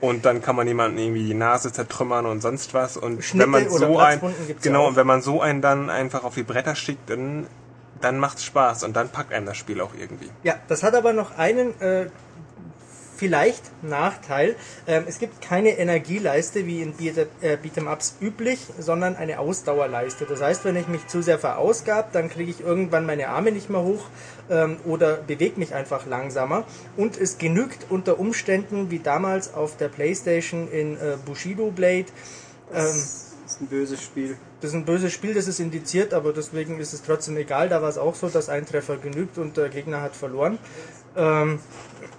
[0.00, 3.50] Und dann kann man jemanden irgendwie die Nase zertrümmern und sonst was und Schnitte wenn
[3.50, 6.34] man so ein Platzwunden gibt's ja genau und wenn man so einen dann einfach auf
[6.34, 7.46] die Bretter schickt, dann
[8.00, 10.30] dann macht's Spaß und dann packt einem das Spiel auch irgendwie.
[10.42, 12.06] Ja, das hat aber noch einen äh,
[13.20, 14.56] vielleicht Nachteil.
[14.86, 20.24] Ähm, es gibt keine Energieleiste wie in äh, Beat'em-Ups üblich, sondern eine Ausdauerleiste.
[20.24, 23.68] Das heißt, wenn ich mich zu sehr verausgab, dann kriege ich irgendwann meine Arme nicht
[23.68, 24.06] mehr hoch
[24.50, 26.64] ähm, oder bewege mich einfach langsamer.
[26.96, 32.06] Und es genügt unter Umständen, wie damals auf der Playstation in äh, Bushido Blade,
[32.72, 34.36] ähm, Das ist ein böses Spiel.
[34.60, 37.68] das ist ein böses Spiel, das ist indiziert, aber deswegen ist es trotzdem egal.
[37.68, 40.58] Da war es auch so, dass ein Treffer genügt und der Gegner hat verloren.
[41.16, 41.58] Ähm,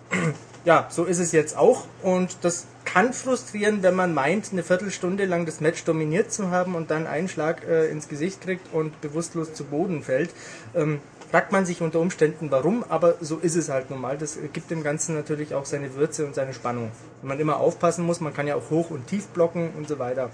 [0.65, 5.25] ja, so ist es jetzt auch und das kann frustrieren, wenn man meint, eine Viertelstunde
[5.25, 8.99] lang das Match dominiert zu haben und dann einen Schlag äh, ins Gesicht kriegt und
[8.99, 10.31] bewusstlos zu Boden fällt.
[10.75, 10.99] Ähm,
[11.31, 14.17] fragt man sich unter Umständen warum, aber so ist es halt nun mal.
[14.17, 16.91] Das gibt dem Ganzen natürlich auch seine Würze und seine Spannung.
[17.21, 19.97] Wenn man immer aufpassen muss, man kann ja auch hoch und tief blocken und so
[19.97, 20.29] weiter.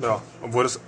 [0.00, 0.80] Ja, obwohl das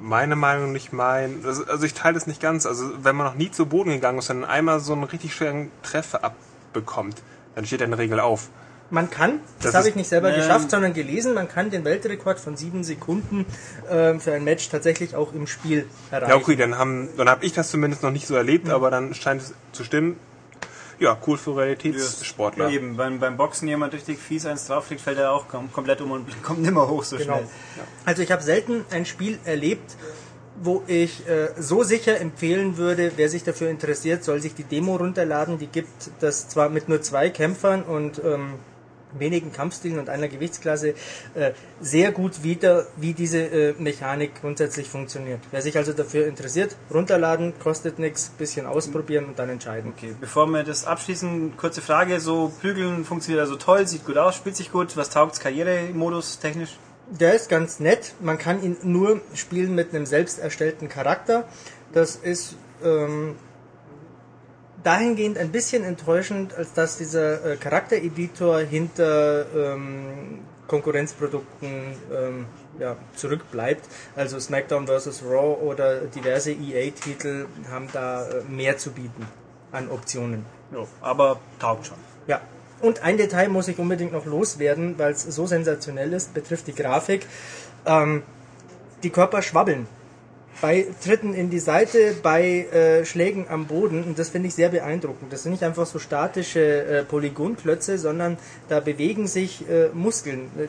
[0.00, 2.66] meine Meinung nicht mein, also ich teile das nicht ganz.
[2.66, 5.34] Also wenn man noch nie zu Boden gegangen ist und dann einmal so einen richtig
[5.34, 7.22] schweren Treffer abbekommt,
[7.54, 8.48] dann steht er in der Regel auf.
[8.90, 11.84] Man kann, das, Das habe ich nicht selber Ähm, geschafft, sondern gelesen, man kann den
[11.84, 13.44] Weltrekord von sieben Sekunden
[13.90, 16.30] ähm, für ein Match tatsächlich auch im Spiel erreichen.
[16.30, 19.12] Ja, okay, dann haben, dann habe ich das zumindest noch nicht so erlebt, aber dann
[19.14, 20.16] scheint es zu stimmen.
[21.00, 22.68] Ja, cool für Realitätssportler.
[22.68, 26.00] Ja, eben, beim, beim Boxen jemand richtig fies eins draufkriegt, fällt er auch kom komplett
[26.00, 27.34] um und kommt nimmer hoch so Genau.
[27.36, 27.48] schnell.
[28.04, 29.96] Also ich habe selten ein Spiel erlebt,
[30.60, 34.96] wo ich äh, so sicher empfehlen würde, wer sich dafür interessiert, soll sich die Demo
[34.96, 35.58] runterladen.
[35.58, 38.54] Die gibt das zwar mit nur zwei Kämpfern und ähm,
[39.12, 40.94] wenigen Kampfstilen und einer Gewichtsklasse
[41.34, 45.40] äh, sehr gut wieder, wie diese äh, Mechanik grundsätzlich funktioniert.
[45.50, 49.92] Wer sich also dafür interessiert, runterladen, kostet nichts, bisschen ausprobieren und dann entscheiden.
[49.96, 54.36] Okay, bevor wir das abschließen, kurze Frage, so Prügeln funktioniert also toll, sieht gut aus,
[54.36, 56.78] spielt sich gut, was taugt's Karrieremodus technisch?
[57.10, 58.14] Der ist ganz nett.
[58.20, 61.48] Man kann ihn nur spielen mit einem selbst erstellten Charakter.
[61.92, 63.36] Das ist ähm,
[64.84, 72.46] dahingehend ein bisschen enttäuschend, als dass dieser äh, Charaktereditor hinter ähm, Konkurrenzprodukten ähm,
[72.78, 73.84] ja, zurückbleibt.
[74.14, 75.22] Also SmackDown vs.
[75.24, 79.26] Raw oder diverse EA-Titel haben da äh, mehr zu bieten
[79.72, 80.44] an Optionen.
[80.72, 81.98] Jo, aber taugt schon.
[82.26, 82.40] Ja.
[82.80, 86.74] Und ein Detail muss ich unbedingt noch loswerden, weil es so sensationell ist, betrifft die
[86.74, 87.26] Grafik.
[87.86, 88.22] Ähm,
[89.02, 89.86] die Körper schwabbeln.
[90.60, 94.02] Bei Tritten in die Seite, bei äh, Schlägen am Boden.
[94.02, 95.32] Und das finde ich sehr beeindruckend.
[95.32, 98.38] Das sind nicht einfach so statische äh, Polygonklötze, sondern
[98.68, 100.50] da bewegen sich äh, Muskeln.
[100.58, 100.66] Äh,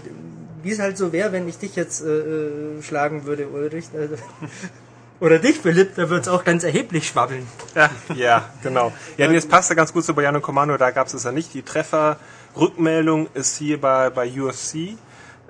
[0.61, 3.85] Wie es halt so wäre, wenn ich dich jetzt äh, äh, schlagen würde, Ulrich.
[3.93, 4.09] Äh,
[5.19, 7.45] Oder dich, Philipp, da wird es auch ganz erheblich schwabbeln.
[7.75, 8.93] Ja, ja, genau.
[9.17, 11.33] Ja, nee, das passt ja ganz gut zu Bayano Commando, da gab es es ja
[11.33, 11.53] nicht.
[11.53, 14.97] Die Trefferrückmeldung ist hier bei, bei UFC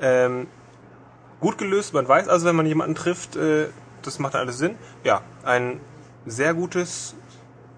[0.01, 0.47] ähm,
[1.39, 1.93] gut gelöst.
[1.93, 3.37] Man weiß also, wenn man jemanden trifft,
[4.09, 4.75] das macht alles Sinn.
[5.03, 5.79] Ja, ein
[6.25, 7.15] sehr gutes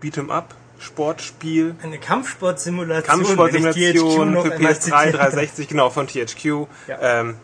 [0.01, 1.75] Beat'em-up Sportspiel.
[1.83, 3.17] Eine Kampfsportsimulation.
[3.17, 5.11] Kampfsportsimulation für noch einmal PS3 zitiere.
[5.11, 6.45] 360, genau, von THQ.
[6.87, 6.97] Ja.
[7.01, 7.35] Ähm,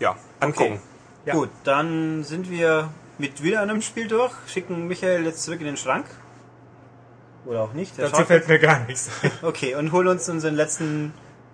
[0.00, 0.80] ja, angucken.
[1.24, 1.34] Ja.
[1.34, 5.76] Gut, dann sind wir mit wieder einem Spiel durch, schicken Michael jetzt zurück in den
[5.76, 6.06] Schrank.
[7.46, 7.98] Oder auch nicht.
[7.98, 9.10] Dazu fällt mir gar nichts.
[9.42, 11.12] Okay, und holen uns unseren letzten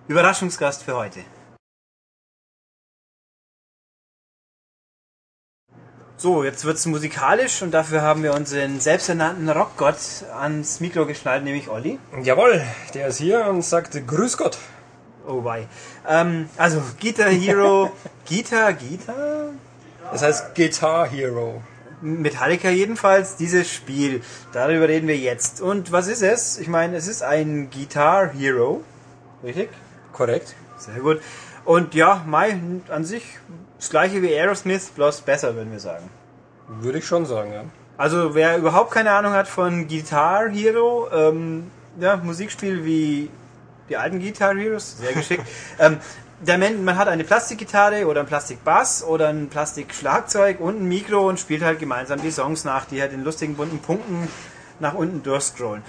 [0.09, 1.21] Überraschungsgast für heute.
[6.19, 9.99] So, jetzt wird's musikalisch und dafür haben wir unseren selbsternannten Rockgott
[10.41, 11.99] ans Mikro geschnallt, nämlich Olli.
[12.23, 12.63] Jawohl,
[12.95, 14.57] der ist hier und sagt Grüß Gott.
[15.29, 15.69] Oh wei.
[16.09, 17.93] Ähm, also Guitar Hero,
[18.29, 19.51] Guitar, Guitar?
[20.11, 21.63] Das heißt Guitar Hero.
[22.01, 24.23] Metallica jedenfalls, dieses Spiel.
[24.55, 25.61] Darüber reden wir jetzt.
[25.61, 26.59] Und was ist es?
[26.59, 28.83] Ich meine, es ist ein Guitar Hero.
[29.45, 29.69] Richtig?
[30.15, 30.55] Korrekt.
[30.79, 31.21] Sehr gut.
[31.67, 32.59] Und ja, Mai
[32.89, 33.25] an sich
[33.77, 36.09] das gleiche wie Aerosmith, bloß besser, würden wir sagen.
[36.69, 37.65] Würde ich schon sagen, ja.
[37.99, 43.31] Also wer überhaupt keine Ahnung hat von Guitar Hero, ähm, ja, Musikspiel wie
[43.89, 45.45] die alten Guitar Heroes, sehr geschickt.
[45.79, 45.99] ähm,
[46.41, 51.29] der Man, man hat eine Plastikgitarre oder ein Plastikbass oder ein Plastikschlagzeug und ein Mikro
[51.29, 54.29] und spielt halt gemeinsam die Songs nach, die halt in lustigen bunten Punkten
[54.79, 55.83] nach unten durchscrollen.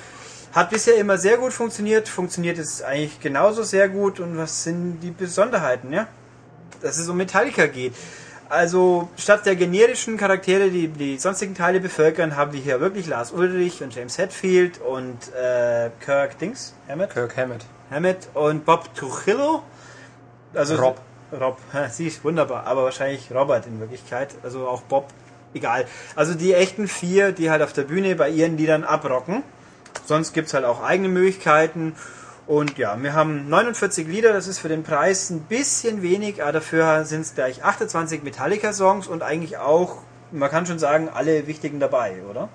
[0.57, 5.01] Hat bisher immer sehr gut funktioniert, funktioniert es eigentlich genauso sehr gut und was sind
[5.01, 6.07] die Besonderheiten, ja?
[6.81, 7.93] Dass es um Metallica geht.
[8.49, 13.33] Also statt der generischen Charaktere, die die sonstigen Teile bevölkern, haben wir hier wirklich Lars
[13.33, 17.63] Ulrich und James Hetfield und äh, Kirk Dings, Hammett, Kirk Hammett.
[17.91, 19.61] Hammett und Bob Trujillo.
[20.55, 20.99] Also Rob.
[21.39, 21.59] Rob,
[21.91, 24.33] sie ist wunderbar, aber wahrscheinlich Robert in Wirklichkeit.
[24.41, 25.05] Also auch Bob,
[25.53, 25.85] egal.
[26.15, 29.43] Also die echten vier, die halt auf der Bühne bei ihren Liedern abrocken.
[30.05, 31.95] Sonst gibt's halt auch eigene Möglichkeiten.
[32.47, 36.53] Und ja, wir haben 49 Lieder, das ist für den Preis ein bisschen wenig, aber
[36.53, 39.97] dafür sind es gleich 28 Metallica-Songs und eigentlich auch,
[40.31, 42.47] man kann schon sagen, alle wichtigen dabei, oder?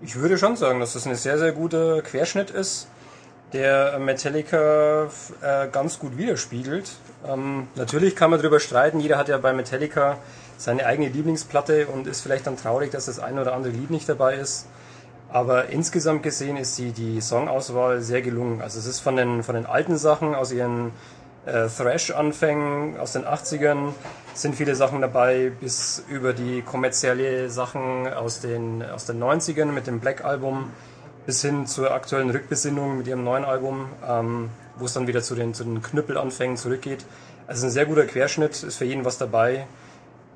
[0.00, 2.88] Ich würde schon sagen, dass das ein sehr, sehr guter Querschnitt ist,
[3.52, 5.08] der Metallica
[5.40, 6.90] äh, ganz gut widerspiegelt.
[7.24, 10.18] Ähm, natürlich kann man darüber streiten, jeder hat ja bei Metallica
[10.58, 14.08] seine eigene Lieblingsplatte und ist vielleicht dann traurig, dass das ein oder andere Lied nicht
[14.08, 14.66] dabei ist.
[15.34, 18.62] Aber insgesamt gesehen ist die, die Songauswahl sehr gelungen.
[18.62, 20.92] Also es ist von den, von den alten Sachen aus ihren
[21.44, 23.94] äh, Thrash-Anfängen aus den 80ern
[24.32, 29.88] sind viele Sachen dabei, bis über die kommerzielle Sachen aus den, aus den 90ern mit
[29.88, 30.70] dem Black-Album
[31.26, 35.34] bis hin zur aktuellen Rückbesinnung mit ihrem neuen Album, ähm, wo es dann wieder zu
[35.34, 37.04] den, zu den Knüppelanfängen zurückgeht.
[37.48, 39.66] Also ein sehr guter Querschnitt, ist für jeden was dabei.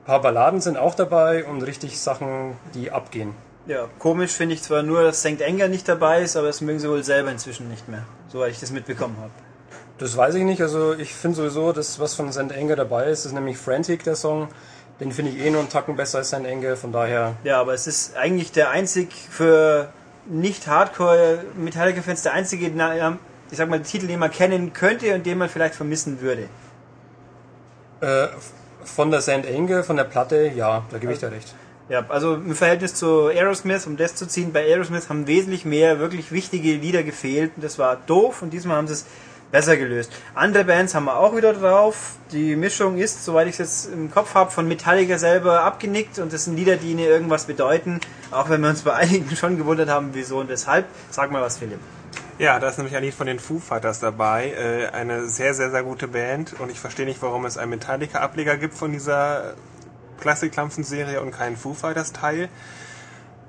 [0.01, 3.33] Ein paar Balladen sind auch dabei und richtig Sachen, die abgehen.
[3.69, 5.43] Ja, komisch finde ich zwar nur, dass St.
[5.47, 8.03] Anger nicht dabei ist, aber das mögen sie wohl selber inzwischen nicht mehr,
[8.33, 9.31] soweit ich das mitbekommen habe.
[9.99, 10.63] Das weiß ich nicht.
[10.63, 12.51] Also ich finde sowieso, das was von St.
[12.51, 14.49] Anger dabei ist, ist nämlich Frantic, der Song.
[15.01, 16.47] Den finde ich eh nur einen Tacken besser als St.
[16.47, 16.77] Anger.
[16.77, 19.91] Von daher, Ja, aber es ist eigentlich der einzig für
[20.27, 23.19] nicht Hardcore Metallica-Fans der einzige, na,
[23.51, 26.49] ich sag mal, Titel, den man kennen könnte und den man vielleicht vermissen würde.
[28.01, 28.29] äh,
[28.85, 29.47] von der St.
[29.47, 31.55] Anger, von der Platte, ja, da gebe ich dir recht.
[31.89, 35.99] Ja, also im Verhältnis zu Aerosmith, um das zu ziehen, bei Aerosmith haben wesentlich mehr
[35.99, 39.07] wirklich wichtige Lieder gefehlt das war doof und diesmal haben sie es
[39.51, 40.13] besser gelöst.
[40.35, 42.17] Andere Bands haben wir auch wieder drauf.
[42.33, 46.33] Die Mischung ist, soweit ich es jetzt im Kopf habe, von Metallica selber abgenickt und
[46.33, 49.89] das sind Lieder, die ihnen irgendwas bedeuten, auch wenn wir uns bei einigen schon gewundert
[49.89, 50.85] haben, wieso und weshalb.
[51.11, 51.81] Sag mal was, Philipp.
[52.39, 54.53] Ja, da ist nämlich ein Lied von den Foo Fighters dabei.
[54.53, 56.55] Äh, eine sehr, sehr, sehr gute Band.
[56.61, 59.55] Und ich verstehe nicht, warum es einen Metallica-Ableger gibt von dieser
[60.21, 62.49] Classic-Klampfen-Serie und keinen Foo Fighters-Teil.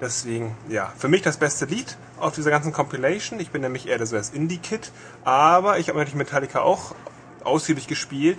[0.02, 3.40] Deswegen, ja, für mich das beste Lied auf dieser ganzen Compilation.
[3.40, 4.92] Ich bin nämlich eher so das Indie-Kid.
[5.26, 6.96] Aber ich habe natürlich Metallica auch
[7.44, 8.38] ausgiebig gespielt.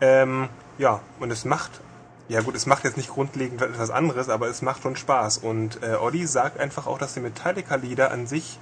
[0.00, 0.48] Ähm,
[0.78, 1.72] ja, und es macht,
[2.28, 5.38] ja gut, es macht jetzt nicht grundlegend etwas anderes, aber es macht schon Spaß.
[5.38, 8.58] Und äh, Olli sagt einfach auch, dass die Metallica-Lieder an sich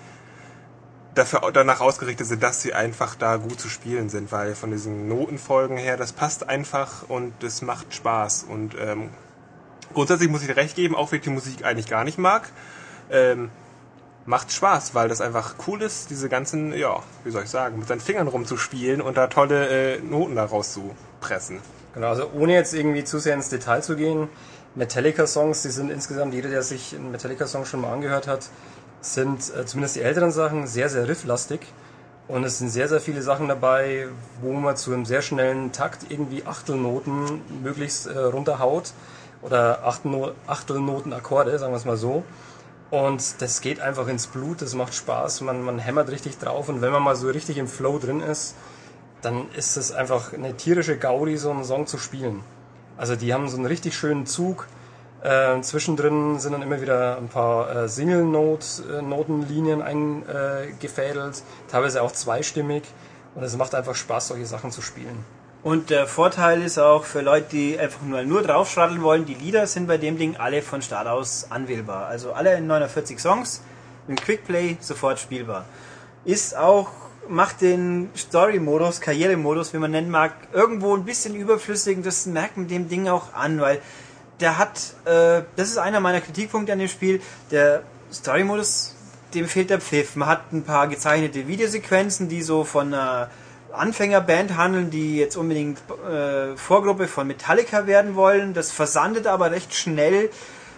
[1.15, 5.09] dafür danach ausgerichtet sind, dass sie einfach da gut zu spielen sind, weil von diesen
[5.09, 8.47] Notenfolgen her, das passt einfach und das macht Spaß.
[8.49, 9.11] Und ähm,
[9.93, 12.49] grundsätzlich muss ich dir recht geben, auch wenn ich die Musik eigentlich gar nicht mag,
[13.11, 13.51] ähm,
[14.25, 17.89] macht Spaß, weil das einfach cool ist, diese ganzen, ja, wie soll ich sagen, mit
[17.89, 21.59] seinen Fingern rumzuspielen und da tolle äh, Noten daraus zu pressen.
[21.95, 24.29] Genau, also ohne jetzt irgendwie zu sehr ins Detail zu gehen,
[24.75, 28.49] Metallica-Songs, die sind insgesamt, jeder, der sich einen Metallica-Song schon mal angehört hat,
[29.03, 31.61] sind äh, zumindest die älteren Sachen sehr, sehr rifflastig.
[32.29, 34.07] Und es sind sehr, sehr viele Sachen dabei,
[34.41, 38.93] wo man zu einem sehr schnellen Takt irgendwie Achtelnoten möglichst äh, runterhaut.
[39.43, 42.23] oder Achtelno- Achtelnoten-Akkorde, sagen wir es mal so.
[42.91, 46.83] Und das geht einfach ins Blut, das macht Spaß, man, man hämmert richtig drauf und
[46.83, 48.55] wenn man mal so richtig im Flow drin ist,
[49.23, 52.41] dann ist es einfach eine tierische Gaudi, so einen Song zu spielen.
[52.99, 54.69] Also die haben so einen richtig schönen Zug.
[55.23, 62.83] Äh, zwischendrin sind dann immer wieder ein paar äh, Single-Note-Notenlinien eingefädelt, teilweise auch zweistimmig.
[63.35, 65.25] Und es macht einfach Spaß, solche Sachen zu spielen.
[65.63, 69.69] Und der Vorteil ist auch für Leute, die einfach nur, nur draufschraddeln wollen, die Lieder
[69.69, 72.07] sind bei dem Ding alle von Start aus anwählbar.
[72.07, 73.63] Also alle in 49 Songs,
[74.09, 75.67] im Quickplay sofort spielbar.
[76.25, 76.89] Ist auch,
[77.29, 82.03] macht den Story-Modus, Karrieremodus, wie man nennen mag, irgendwo ein bisschen überflüssig.
[82.03, 83.81] Das merkt man dem Ding auch an, weil
[84.43, 87.83] der hat, äh, das ist einer meiner Kritikpunkte an dem Spiel, der
[88.13, 88.95] Story-Modus,
[89.35, 90.17] dem fehlt der Pfiff.
[90.17, 93.31] Man hat ein paar gezeichnete Videosequenzen, die so von einer
[93.73, 98.53] Anfängerband handeln, die jetzt unbedingt äh, Vorgruppe von Metallica werden wollen.
[98.53, 100.29] Das versandet aber recht schnell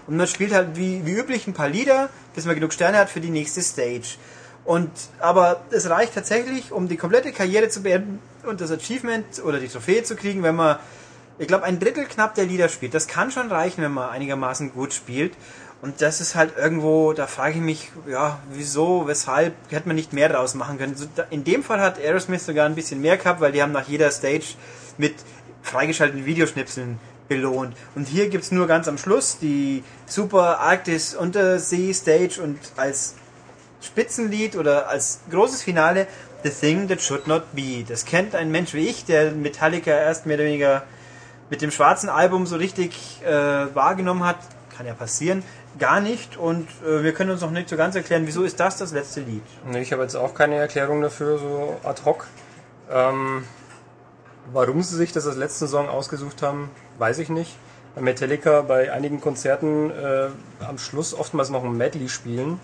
[0.06, 3.10] und man spielt halt wie, wie üblich ein paar Lieder, bis man genug Sterne hat
[3.10, 4.16] für die nächste Stage.
[4.64, 9.58] Und aber es reicht tatsächlich, um die komplette Karriere zu beenden und das Achievement oder
[9.58, 10.78] die Trophäe zu kriegen, wenn man,
[11.38, 12.94] ich glaube, ein Drittel knapp der Lieder spielt.
[12.94, 15.34] Das kann schon reichen, wenn man einigermaßen gut spielt.
[15.82, 20.12] Und das ist halt irgendwo, da frage ich mich, ja, wieso, weshalb, hätte man nicht
[20.12, 20.96] mehr draus machen können.
[21.30, 24.10] In dem Fall hat Aerosmith sogar ein bisschen mehr gehabt, weil die haben nach jeder
[24.10, 24.54] Stage
[24.96, 25.14] mit
[25.62, 26.98] freigeschalteten Videoschnipseln
[27.28, 27.76] belohnt.
[27.94, 33.16] Und hier gibt's nur ganz am Schluss die Super Arktis Untersee Stage und als
[33.82, 36.06] Spitzenlied oder als großes Finale
[36.44, 37.84] The Thing That Should Not Be.
[37.86, 40.82] Das kennt ein Mensch wie ich, der Metallica erst mehr oder weniger
[41.50, 44.38] mit dem schwarzen Album so richtig äh, wahrgenommen hat.
[44.76, 45.42] Kann ja passieren.
[45.78, 46.36] Gar nicht.
[46.36, 49.20] Und äh, wir können uns noch nicht so ganz erklären, wieso ist das das letzte
[49.20, 49.42] Lied?
[49.66, 52.26] Nee, Ich habe jetzt auch keine Erklärung dafür, so ad hoc.
[52.90, 53.44] Ähm,
[54.52, 57.56] warum sie sich das als letzten Song ausgesucht haben, weiß ich nicht.
[57.94, 60.28] Bei Metallica bei einigen Konzerten äh,
[60.66, 62.58] am Schluss oftmals noch ein Medley spielen,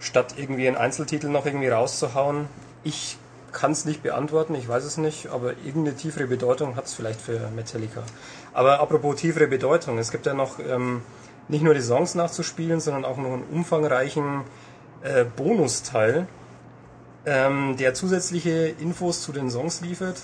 [0.00, 2.48] statt irgendwie einen Einzeltitel noch irgendwie rauszuhauen.
[2.82, 3.18] Ich
[3.52, 7.20] kann es nicht beantworten, ich weiß es nicht, aber irgendeine tiefere Bedeutung hat es vielleicht
[7.20, 8.02] für Metallica.
[8.52, 11.02] Aber apropos tiefere Bedeutung, es gibt ja noch ähm,
[11.48, 14.42] nicht nur die Songs nachzuspielen, sondern auch noch einen umfangreichen
[15.02, 16.26] äh, Bonusteil,
[17.26, 20.16] ähm, der zusätzliche Infos zu den Songs liefert.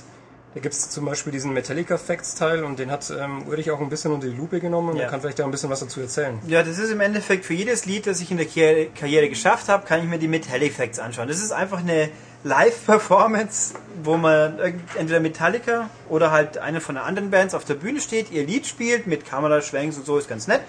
[0.55, 3.81] Da gibt es zum Beispiel diesen Metallica Facts Teil und den hat ähm, Ulrich auch
[3.81, 5.05] ein bisschen unter die Lupe genommen und Ja.
[5.05, 6.39] er kann vielleicht auch ein bisschen was dazu erzählen.
[6.47, 9.85] Ja, das ist im Endeffekt für jedes Lied, das ich in der Karriere, geschafft habe,
[9.85, 11.27] kann ich mir die Metallic Facts anschauen.
[11.27, 12.09] Das ist einfach eine
[12.45, 14.59] Live-Performance, wo man
[14.97, 18.67] entweder Metallica oder halt eine von den anderen Bands auf der Bühne steht, ihr Lied
[18.67, 20.61] spielt mit Kameraschwenks und so, ist ganz nett.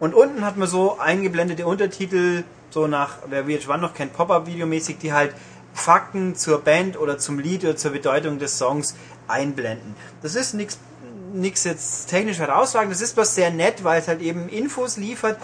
[0.00, 5.12] Und unten hat man so eingeblendete Untertitel, so nach, wer VH1 noch kennt, Pop-Up-Video-mäßig, die
[5.12, 5.32] halt
[5.72, 8.96] Fakten zur Band oder zum Lied oder zur Bedeutung des Songs
[9.28, 9.94] einblenden.
[10.22, 10.78] Das ist nichts
[11.32, 15.38] nichts jetzt technisch herausragendes, das ist was sehr nett, weil es halt eben Infos liefert.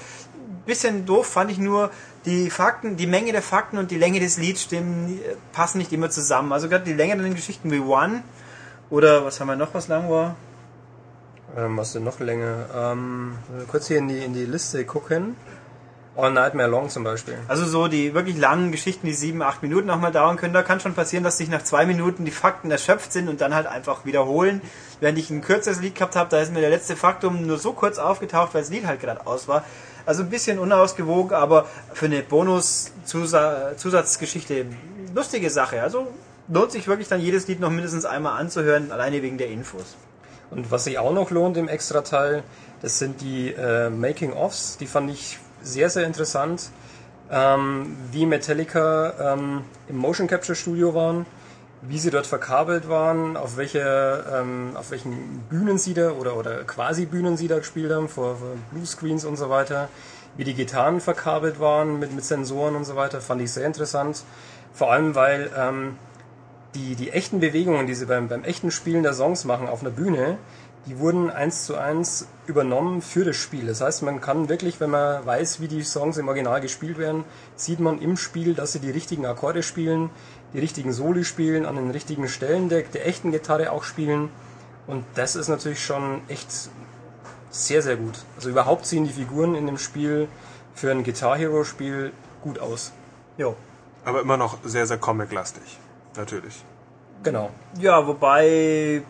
[0.67, 1.91] Bisschen doof fand ich nur,
[2.29, 5.93] die Fakten, die Menge der Fakten und die Länge des Lieds stimmen, äh, passen nicht
[5.93, 6.53] immer zusammen.
[6.53, 8.23] Also gerade die längeren Geschichten wie One
[8.91, 10.37] oder was haben wir noch, was lang war?
[11.57, 12.67] Ähm, was denn noch länger?
[12.75, 13.39] Ähm,
[13.69, 15.37] kurz hier in die, in die Liste gucken.
[16.17, 17.39] All Nightmare Long zum Beispiel.
[17.47, 20.63] Also so die wirklich langen Geschichten, die sieben, acht Minuten auch mal dauern können, da
[20.65, 23.69] kann schon passieren, dass sich nach zwei Minuten die Fakten erschöpft sind und dann halt
[23.69, 24.61] einfach wiederholen.
[24.99, 27.73] Während ich ein kürzeres Lied gehabt habe, da ist mir der letzte Faktum nur so
[27.73, 29.65] kurz aufgetaucht, weil das Lied halt gerade aus war.
[30.09, 34.65] Also ein bisschen unausgewogen, aber für eine Bonus-Zusatzgeschichte
[35.15, 35.83] lustige Sache.
[35.83, 36.09] Also
[36.49, 39.99] lohnt sich wirklich dann jedes Lied noch mindestens einmal anzuhören, alleine wegen der Infos.
[40.51, 42.43] Und was sich auch noch lohnt im Extra-Teil,
[42.81, 44.79] das sind die äh, Making-ofs.
[44.79, 46.71] Die fand ich sehr, sehr interessant.
[47.31, 51.27] Ähm, wie Metallica ähm, im Motion Capture Studio waren,
[51.83, 56.65] wie sie dort verkabelt waren, auf, welche, ähm, auf welchen Bühnen sie da oder, oder
[56.65, 59.89] quasi Bühnen sie da gespielt haben, vor, vor Bluescreens und so weiter,
[60.37, 64.25] wie die Gitarren verkabelt waren mit, mit Sensoren und so weiter, fand ich sehr interessant.
[64.73, 65.97] Vor allem, weil ähm,
[66.75, 69.91] die, die echten Bewegungen, die sie beim, beim echten Spielen der Songs machen auf einer
[69.91, 70.39] Bühne,
[70.89, 73.67] die wurden eins zu eins übernommen für das Spiel.
[73.67, 77.25] Das heißt, man kann wirklich, wenn man weiß, wie die Songs im Original gespielt werden,
[77.57, 80.09] sieht man im Spiel, dass sie die richtigen Akkorde spielen,
[80.55, 84.31] die richtigen Soli spielen, an den richtigen Stellen der, der echten Gitarre auch spielen.
[84.87, 86.49] Und das ist natürlich schon echt
[87.51, 88.19] sehr, sehr gut.
[88.37, 90.27] Also überhaupt sehen die Figuren in dem Spiel
[90.75, 92.13] für ein Guitar Hero Spiel
[92.43, 92.93] gut aus.
[93.37, 93.57] Jo.
[94.07, 95.79] Aber immer noch sehr, sehr comic-lastig.
[96.17, 96.65] Natürlich.
[97.23, 97.51] Genau.
[97.79, 99.03] Ja, wobei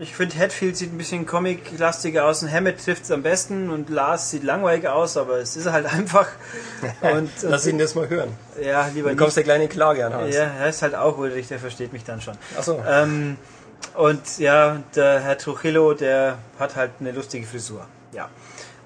[0.00, 3.90] ich finde Hatfield sieht ein bisschen comic-lastiger aus und Hammett trifft es am besten und
[3.90, 6.28] Lars sieht langweilig aus, aber es ist halt einfach.
[7.02, 8.30] Und, Lass ihn das mal hören.
[8.62, 10.34] ja, lieber Du kommst der kleine Klage an Hans.
[10.34, 12.34] Ja, er ist halt auch Ulrich, der versteht mich dann schon.
[12.56, 12.82] Achso.
[12.88, 13.36] Ähm,
[13.94, 17.86] und ja, der Herr Trujillo, der hat halt eine lustige Frisur.
[18.12, 18.28] Ja.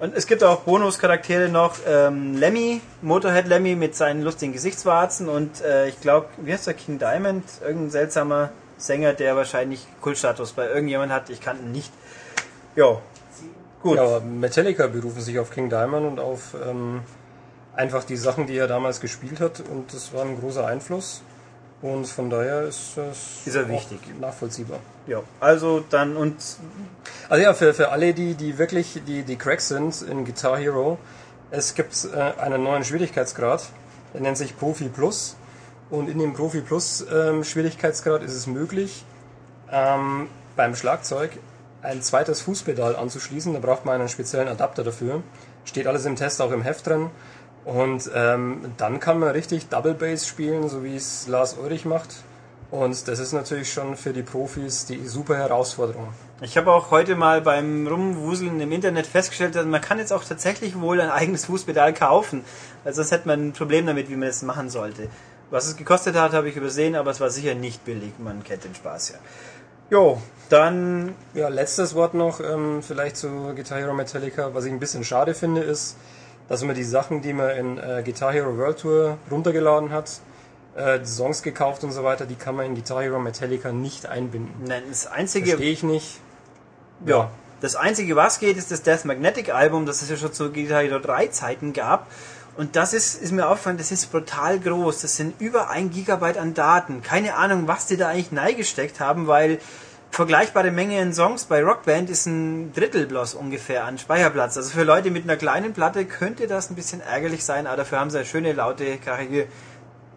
[0.00, 1.76] Und es gibt auch Bonuscharaktere noch.
[1.86, 6.74] Ähm, Lemmy, Motorhead Lemmy mit seinen lustigen Gesichtswarzen und äh, ich glaube, wie heißt der
[6.74, 7.44] King Diamond?
[7.64, 11.30] Irgendein seltsamer Sänger, der wahrscheinlich Kultstatus bei irgendjemand hat.
[11.30, 11.92] Ich kannte ihn nicht.
[12.76, 13.00] Jo.
[13.82, 13.96] Gut.
[13.96, 17.02] Ja, aber Metallica berufen sich auf King Diamond und auf ähm,
[17.76, 21.22] einfach die Sachen, die er damals gespielt hat und das war ein großer Einfluss.
[21.82, 23.98] Und von daher ist das Ist er wichtig.
[24.18, 24.78] nachvollziehbar.
[25.06, 26.36] Ja, also dann und
[27.28, 30.96] Also ja, für, für alle, die, die wirklich die, die Cracks sind in Guitar Hero,
[31.50, 33.64] es gibt äh, einen neuen Schwierigkeitsgrad,
[34.14, 35.36] der nennt sich Profi Plus.
[35.90, 39.04] Und in dem Profi Plus ähm, Schwierigkeitsgrad ist es möglich,
[39.70, 41.32] ähm, beim Schlagzeug
[41.82, 43.52] ein zweites Fußpedal anzuschließen.
[43.52, 45.22] Da braucht man einen speziellen Adapter dafür.
[45.64, 47.10] Steht alles im Test auch im Heft drin.
[47.64, 52.16] Und ähm, dann kann man richtig Double Bass spielen, so wie es Lars Ulrich macht.
[52.70, 56.08] Und das ist natürlich schon für die Profis die super Herausforderung.
[56.40, 60.24] Ich habe auch heute mal beim Rumwuseln im Internet festgestellt, dass man kann jetzt auch
[60.24, 62.44] tatsächlich wohl ein eigenes Fußpedal kaufen.
[62.84, 65.08] Also das hätte man ein Problem damit, wie man das machen sollte.
[65.50, 68.12] Was es gekostet hat, habe ich übersehen, aber es war sicher nicht billig.
[68.18, 69.18] Man kennt den Spaß ja.
[69.90, 74.54] Jo, dann Ja, letztes Wort noch, ähm, vielleicht zu Guitar Hero Metallica.
[74.54, 75.96] Was ich ein bisschen schade finde, ist,
[76.48, 80.20] dass man die Sachen, die man in äh, Guitar Hero World Tour runtergeladen hat,
[80.76, 84.52] äh, Songs gekauft und so weiter, die kann man in Guitar Hero Metallica nicht einbinden.
[84.66, 86.20] nein, das einzige, Verstehe ich nicht.
[87.06, 87.30] ja,
[87.60, 90.82] das einzige, was geht, ist das Death Magnetic Album, das es ja schon zu Guitar
[90.82, 92.08] Hero 3 Zeiten gab.
[92.56, 95.00] Und das ist, ist mir aufgefallen, das ist brutal groß.
[95.00, 97.02] Das sind über ein Gigabyte an Daten.
[97.02, 99.58] Keine Ahnung, was die da eigentlich neigesteckt haben, weil
[100.12, 104.56] vergleichbare Menge in Songs bei Rockband ist ein Drittel bloß ungefähr an Speicherplatz.
[104.56, 107.98] Also für Leute mit einer kleinen Platte könnte das ein bisschen ärgerlich sein, aber dafür
[107.98, 109.48] haben sie schöne, laute, krachige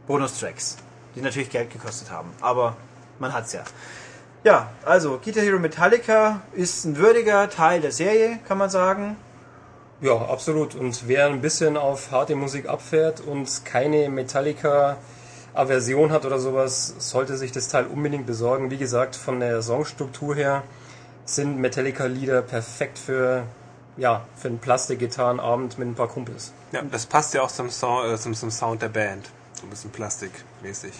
[0.05, 0.77] Bonustracks,
[1.15, 2.30] die natürlich Geld gekostet haben.
[2.41, 2.77] Aber
[3.18, 3.64] man hat's ja.
[4.43, 9.18] Ja, also Guitar Hero Metallica ist ein würdiger Teil der Serie, kann man sagen.
[10.02, 10.76] Ja, absolut.
[10.76, 17.36] Und wer ein bisschen auf harte Musik abfährt und keine Metallica-Aversion hat oder sowas, sollte
[17.38, 18.69] sich das Teil unbedingt besorgen.
[18.69, 20.64] Wie gesagt, von der Songstruktur her
[21.26, 23.44] sind Metallica-Lieder perfekt für,
[23.98, 26.53] ja, für einen Plastikgitarrenabend mit ein paar Kumpels.
[26.72, 29.28] Ja, das passt ja auch zum, Song, äh, zum, zum Sound der Band.
[29.53, 30.94] So ein bisschen plastikmäßig.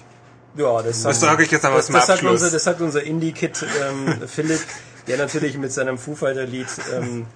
[0.56, 2.32] Ja, das, Das sage ich jetzt einmal das, zum das, Abschluss.
[2.32, 4.62] unser, das sagt unser Indie-Kid ähm, Philipp,
[5.08, 7.28] der natürlich mit seinem Foo Fighter-Lied ähm,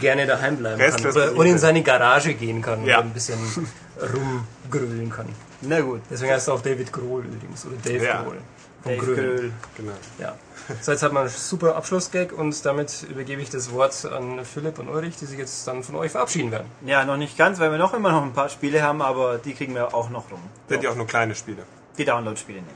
[0.00, 0.90] gerne daheim bleiben kann.
[0.90, 1.40] Restlos Oder, Liebe.
[1.40, 2.98] und in seine Garage gehen kann Ja.
[3.00, 3.38] und ein bisschen
[4.14, 5.26] rumgrölen kann.
[5.62, 6.00] Na gut.
[6.10, 7.66] Deswegen heißt er auch David Grohl übrigens.
[7.66, 8.22] Oder Dave Ja.
[8.22, 8.38] Grohl.
[8.82, 9.04] Vom Dave.
[9.14, 9.52] Grohl.
[9.76, 9.92] Genau.
[10.18, 10.34] Ja.
[10.82, 14.78] So, jetzt hat man einen super Abschlussgag und damit übergebe ich das Wort an Philipp
[14.78, 16.66] und Ulrich, die sich jetzt dann von euch verabschieden werden.
[16.84, 19.54] Ja, noch nicht ganz, weil wir noch immer noch ein paar Spiele haben, aber die
[19.54, 20.40] kriegen wir auch noch rum.
[20.68, 21.62] Sind ja auch nur kleine Spiele.
[21.96, 22.74] Die Download-Spiele nämlich.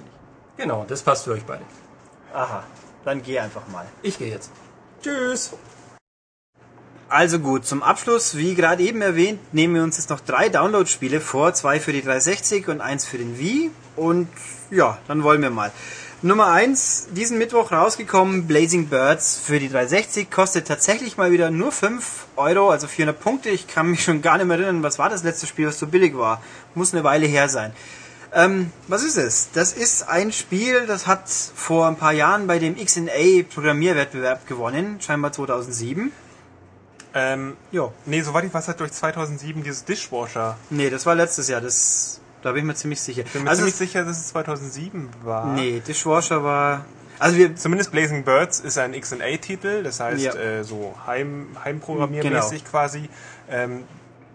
[0.57, 1.63] Genau, das passt für euch beide.
[2.35, 2.63] Aha,
[3.05, 3.85] dann geh einfach mal.
[4.03, 4.51] Ich gehe jetzt.
[5.03, 5.53] Tschüss.
[7.09, 11.21] Also gut, zum Abschluss, wie gerade eben erwähnt, nehmen wir uns jetzt noch drei Download-Spiele
[11.21, 13.71] vor, zwei für die 360 und eins für den Wii.
[13.97, 14.29] Und
[14.71, 15.73] ja, dann wollen wir mal.
[16.25, 21.73] Nummer eins, diesen Mittwoch rausgekommen, Blazing Birds für die 360, kostet tatsächlich mal wieder nur
[21.73, 23.49] 5 Euro, also 400 Punkte.
[23.51, 25.89] Ich kann mich schon gar nicht mehr erinnern, was war das letzte Spiel, was so
[25.89, 26.41] billig war.
[26.77, 27.73] Muss eine Weile her sein.
[28.33, 29.49] Ähm, was ist es?
[29.53, 35.01] Das ist ein Spiel, das hat vor ein paar Jahren bei dem XNA Programmierwettbewerb gewonnen,
[35.01, 36.13] scheinbar 2007.
[37.15, 37.91] Ähm, Ja.
[38.07, 40.57] nee, soweit ich weiß, hat durch 2007 dieses Dishwasher.
[40.71, 41.61] Nee, das war letztes Jahr.
[41.61, 43.25] Das, da bin ich mir ziemlich sicher.
[43.33, 45.47] Bin mir also ziemlich sicher, dass es 2007 war.
[45.53, 46.85] Nee, Dishwasher war.
[47.19, 47.55] Also wir.
[47.55, 50.35] Zumindest Blazing Birds ist ein XNA-Titel, das heißt Ja.
[50.35, 52.71] äh, so Heim, Heimprogrammiermäßig Genau.
[52.71, 53.09] quasi.
[53.49, 53.85] Ähm,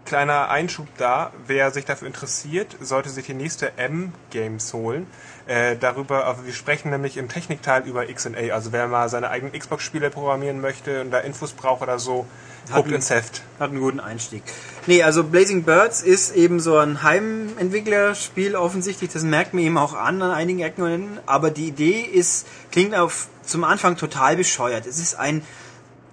[0.05, 5.05] kleiner Einschub da, wer sich dafür interessiert, sollte sich die nächste M-Games holen.
[5.47, 8.53] Äh, darüber, aber wir sprechen nämlich im Technikteil über XNA.
[8.53, 12.27] Also wer mal seine eigenen Xbox-Spiele programmieren möchte und da Infos braucht oder so,
[12.73, 13.43] guckt ins Heft.
[13.57, 14.43] Hat einen guten Einstieg.
[14.87, 19.09] Nee, also Blazing Birds ist eben so ein Heimentwicklerspiel offensichtlich.
[19.09, 21.17] Das merkt man eben auch an an einigen Ecken.
[21.25, 24.85] Aber die Idee ist, klingt auf zum Anfang total bescheuert.
[24.85, 25.43] Es ist ein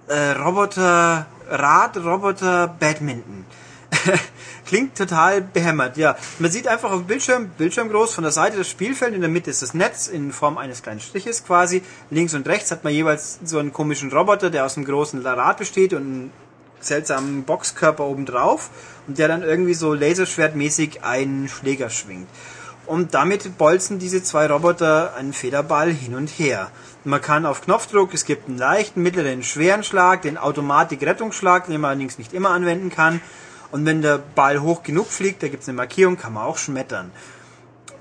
[0.07, 3.45] äh, Roboter, Radroboter Badminton.
[4.65, 6.15] Klingt total behämmert, ja.
[6.39, 9.29] Man sieht einfach auf dem Bildschirm, Bildschirm groß, von der Seite das Spielfeld, in der
[9.29, 11.83] Mitte ist das Netz in Form eines kleinen Striches quasi.
[12.09, 15.57] Links und rechts hat man jeweils so einen komischen Roboter, der aus einem großen Rad
[15.57, 16.31] besteht und einem
[16.79, 18.69] seltsamen Boxkörper oben drauf
[19.07, 22.27] und der dann irgendwie so laserschwertmäßig einen Schläger schwingt.
[22.85, 26.69] Und damit bolzen diese zwei Roboter einen Federball hin und her.
[27.03, 31.91] Man kann auf Knopfdruck, es gibt einen leichten, mittleren, schweren Schlag, den Automatik-Rettungsschlag, den man
[31.91, 33.21] allerdings nicht immer anwenden kann.
[33.75, 36.57] Und wenn der Ball hoch genug fliegt, da gibt es eine Markierung, kann man auch
[36.57, 37.11] schmettern.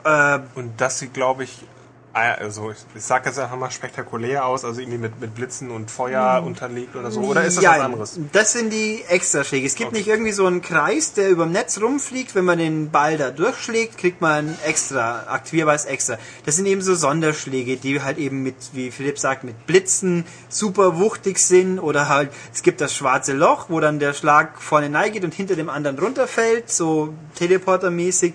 [0.05, 1.66] Äh, Und das sieht, glaube ich,
[2.15, 5.91] Also ich, ich sag jetzt einfach mal spektakulär aus, also irgendwie mit, mit Blitzen und
[5.91, 7.20] Feuer unterlegt oder so.
[7.23, 8.20] Oder ist das Ja, was anderes?
[8.31, 9.66] Das sind die Extraschläge.
[9.66, 9.99] Es gibt Okay.
[9.99, 12.36] nicht irgendwie so einen Kreis, der über dem Netz rumfliegt.
[12.36, 16.16] Wenn man den Ball da durchschlägt, kriegt man ein extra, aktivierbares Extra.
[16.47, 20.99] Das sind eben so Sonderschläge, die halt eben mit, wie Philipp sagt, mit Blitzen super
[20.99, 21.81] wuchtig sind.
[21.81, 25.57] Oder halt, es gibt das schwarze Loch, wo dann der Schlag vorne neigeht und hinter
[25.57, 28.35] dem anderen runterfällt, so Teleporter-mäßig.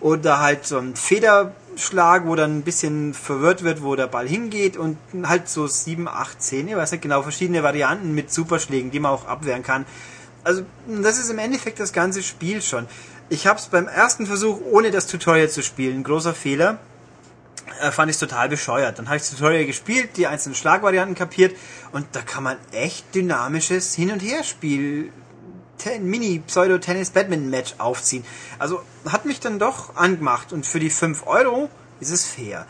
[0.00, 0.94] Oder halt so ein
[1.74, 6.08] Federschlag, wo dann ein bisschen verwirrt wird, wo der Ball hingeht und halt so 7,
[6.08, 9.84] 8, 10, ich weiß nicht genau, verschiedene Varianten mit Superschlägen, die man auch abwehren kann.
[10.42, 12.86] Also das ist im Endeffekt das ganze Spiel schon.
[13.28, 16.78] Ich habe es beim ersten Versuch, ohne das Tutorial zu spielen, großer Fehler,
[17.80, 18.98] äh, fand ich total bescheuert.
[18.98, 21.56] Dann habe ich das Tutorial gespielt, die einzelnen Schlagvarianten kapiert
[21.92, 25.10] und da kann man echt dynamisches Hin- und Herspiel
[26.00, 28.24] Mini-Pseudo-Tennis-Badminton-Match aufziehen.
[28.58, 31.68] Also hat mich dann doch angemacht und für die 5 Euro
[32.00, 32.66] ist es fair.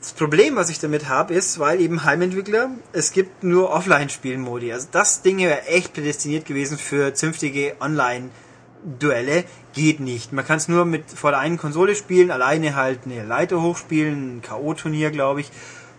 [0.00, 4.72] Das Problem, was ich damit habe, ist, weil eben Heimentwickler, es gibt nur Offline-Spielmodi.
[4.72, 9.44] Also das Ding wäre echt prädestiniert gewesen für zünftige Online-Duelle.
[9.72, 10.32] Geht nicht.
[10.32, 14.36] Man kann es nur mit vor der einen Konsole spielen, alleine halt eine Leiter hochspielen,
[14.36, 15.50] ein K.O.-Turnier, glaube ich.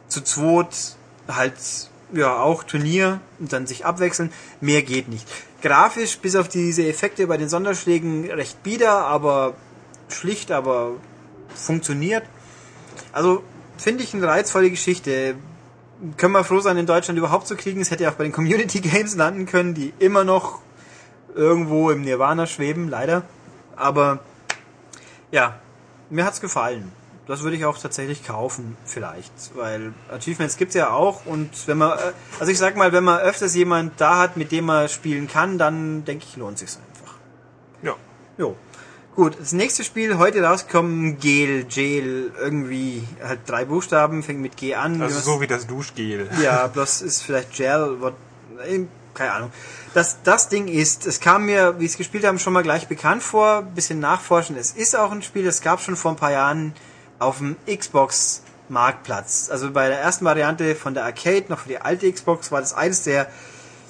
[0.07, 0.95] Zu zweit
[1.27, 1.55] halt
[2.13, 4.31] ja auch Turnier und dann sich abwechseln.
[4.61, 5.27] Mehr geht nicht.
[5.61, 9.55] Grafisch, bis auf diese Effekte bei den Sonderschlägen, recht bieder, aber
[10.09, 10.91] schlicht, aber
[11.53, 12.23] funktioniert.
[13.11, 13.43] Also
[13.77, 15.35] finde ich eine reizvolle Geschichte.
[16.17, 17.81] Können wir froh sein, in Deutschland überhaupt zu kriegen.
[17.81, 20.59] Es hätte ja auch bei den Community Games landen können, die immer noch
[21.33, 23.23] irgendwo im Nirvana schweben, leider.
[23.75, 24.19] Aber
[25.31, 25.59] ja,
[26.09, 26.91] mir hat's gefallen.
[27.27, 29.33] Das würde ich auch tatsächlich kaufen, vielleicht.
[29.53, 33.19] Weil Achievements gibt's ja auch und wenn man, äh, also ich sag mal, wenn man
[33.19, 37.15] öfters jemand da hat, mit dem man spielen kann, dann denke ich, lohnt sich's einfach.
[37.81, 37.95] Ja.
[38.37, 38.55] Jo.
[39.15, 44.75] Gut, das nächste Spiel heute rauskommen, Gel, Gel, irgendwie halt drei Buchstaben, fängt mit G
[44.75, 45.01] an.
[45.01, 46.29] Also so wie das Duschgel.
[46.41, 48.13] ja, bloß ist vielleicht Gel, what,
[49.15, 49.51] keine Ahnung.
[49.93, 53.23] Das, das Ding ist, es kam mir, wie es gespielt haben, schon mal gleich bekannt
[53.23, 54.55] vor, bisschen nachforschen.
[54.55, 56.73] Es ist auch ein Spiel, das gab schon vor ein paar Jahren
[57.19, 59.49] auf dem Xbox Marktplatz.
[59.51, 62.73] Also bei der ersten Variante von der Arcade, noch für die alte Xbox, war das
[62.73, 63.27] eines der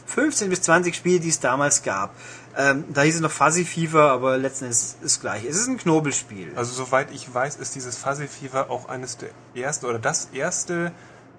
[0.07, 2.15] 15 bis 20 Spiele, die es damals gab.
[2.57, 5.45] Ähm, da hieß es noch Fuzzy Fever, aber letzten Endes ist es gleich.
[5.45, 6.53] Es ist ein Knobelspiel.
[6.55, 10.91] Also soweit ich weiß, ist dieses Fuzzy Fever auch eines der ersten oder das erste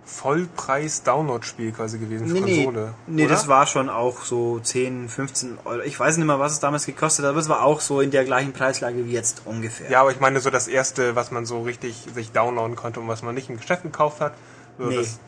[0.08, 2.94] Vollpreis-Download-Spiel quasi gewesen für Nee, nee, Konsole.
[3.06, 3.32] nee oder?
[3.34, 5.82] das war schon auch so 10, 15 Euro.
[5.82, 8.10] Ich weiß nicht mehr, was es damals gekostet hat, aber es war auch so in
[8.10, 9.90] der gleichen Preislage wie jetzt ungefähr.
[9.90, 13.08] Ja, aber ich meine so das erste, was man so richtig sich downloaden konnte und
[13.08, 14.32] was man nicht im Geschäft gekauft hat.
[14.78, 15.18] So, Nee, das,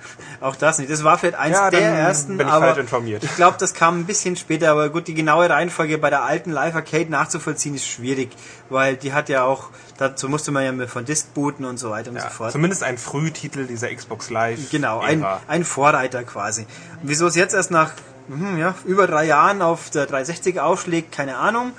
[0.41, 0.91] auch das nicht.
[0.91, 3.25] Das war vielleicht eins Ja, der ersten, bin ich aber informiert.
[3.25, 4.71] ich glaube, das kam ein bisschen später.
[4.71, 8.31] Aber gut, die genaue Reihenfolge bei der alten Live Arcade nachzuvollziehen ist schwierig,
[8.69, 11.91] weil die hat ja auch, dazu musste man ja mit von Disk booten und so
[11.91, 12.53] weiter und ja, so fort.
[12.53, 14.71] zumindest ein Frühtitel dieser Xbox Live.
[14.71, 16.67] Genau, ein, ein Vorreiter quasi.
[17.03, 17.93] Wieso es jetzt erst nach
[18.29, 21.73] hm, ja, über drei Jahren auf der 360 aufschlägt, keine Ahnung.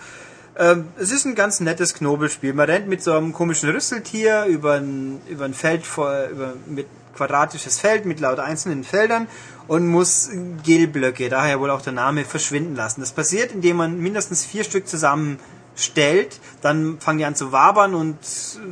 [0.57, 2.53] Ähm, es ist ein ganz nettes Knobelspiel.
[2.53, 6.87] Man rennt mit so einem komischen Rüsseltier über ein, über ein Feld vor, über, mit
[7.15, 9.27] quadratisches Feld mit lauter einzelnen Feldern
[9.67, 10.29] und muss
[10.63, 13.01] Gelblöcke, daher wohl auch der Name, verschwinden lassen.
[13.01, 18.17] Das passiert, indem man mindestens vier Stück zusammenstellt, dann fangen die an zu wabern und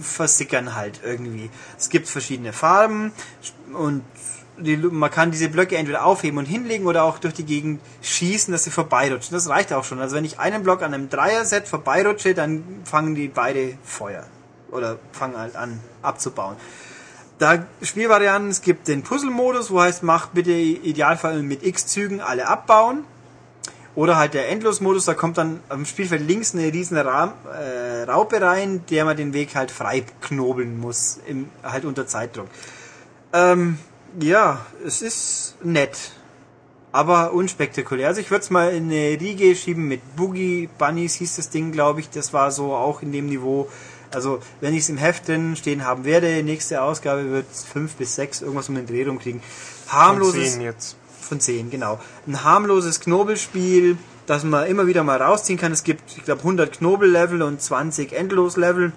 [0.02, 1.50] versickern halt irgendwie.
[1.78, 3.12] Es gibt verschiedene Farben
[3.74, 4.04] und
[4.62, 8.52] die, man kann diese Blöcke entweder aufheben und hinlegen oder auch durch die Gegend schießen,
[8.52, 9.34] dass sie vorbeirutschen.
[9.34, 10.00] Das reicht auch schon.
[10.00, 14.26] Also wenn ich einen Block an einem Dreier-Set vorbeirutsche, dann fangen die beide Feuer.
[14.72, 16.56] Oder fangen halt an abzubauen.
[17.40, 23.06] Da Spielvarianten, es gibt den Puzzle-Modus, wo heißt, mach bitte Idealfall mit X-Zügen alle abbauen.
[23.96, 28.42] Oder halt der Endlos-Modus, da kommt dann am Spielfeld links eine riesen Ra äh, Raupe
[28.42, 32.48] rein, der man den Weg halt frei knobeln muss, im, halt unter Zeitdruck.
[33.34, 33.80] Ähm,
[34.20, 36.12] ja, es ist nett,
[36.92, 38.08] aber unspektakulär.
[38.08, 41.72] Also ich würde es mal in eine Riege schieben mit Boogie Bunnies, hieß das Ding,
[41.72, 42.10] glaube ich.
[42.10, 43.70] Das war so auch in dem Niveau.
[44.12, 48.16] Also wenn ich es im Heft drin stehen haben werde, nächste Ausgabe wird fünf bis
[48.16, 49.42] sechs irgendwas um den Dreh rumkriegen.
[49.86, 50.96] Von Harmloses zehn jetzt.
[51.22, 52.00] von 10, genau.
[52.28, 55.72] Ein harmloses Knobelspiel, das man immer wieder mal rausziehen kann.
[55.72, 58.94] Es gibt, ich glaube, 100 Knobellevel und 20 Endloslevel.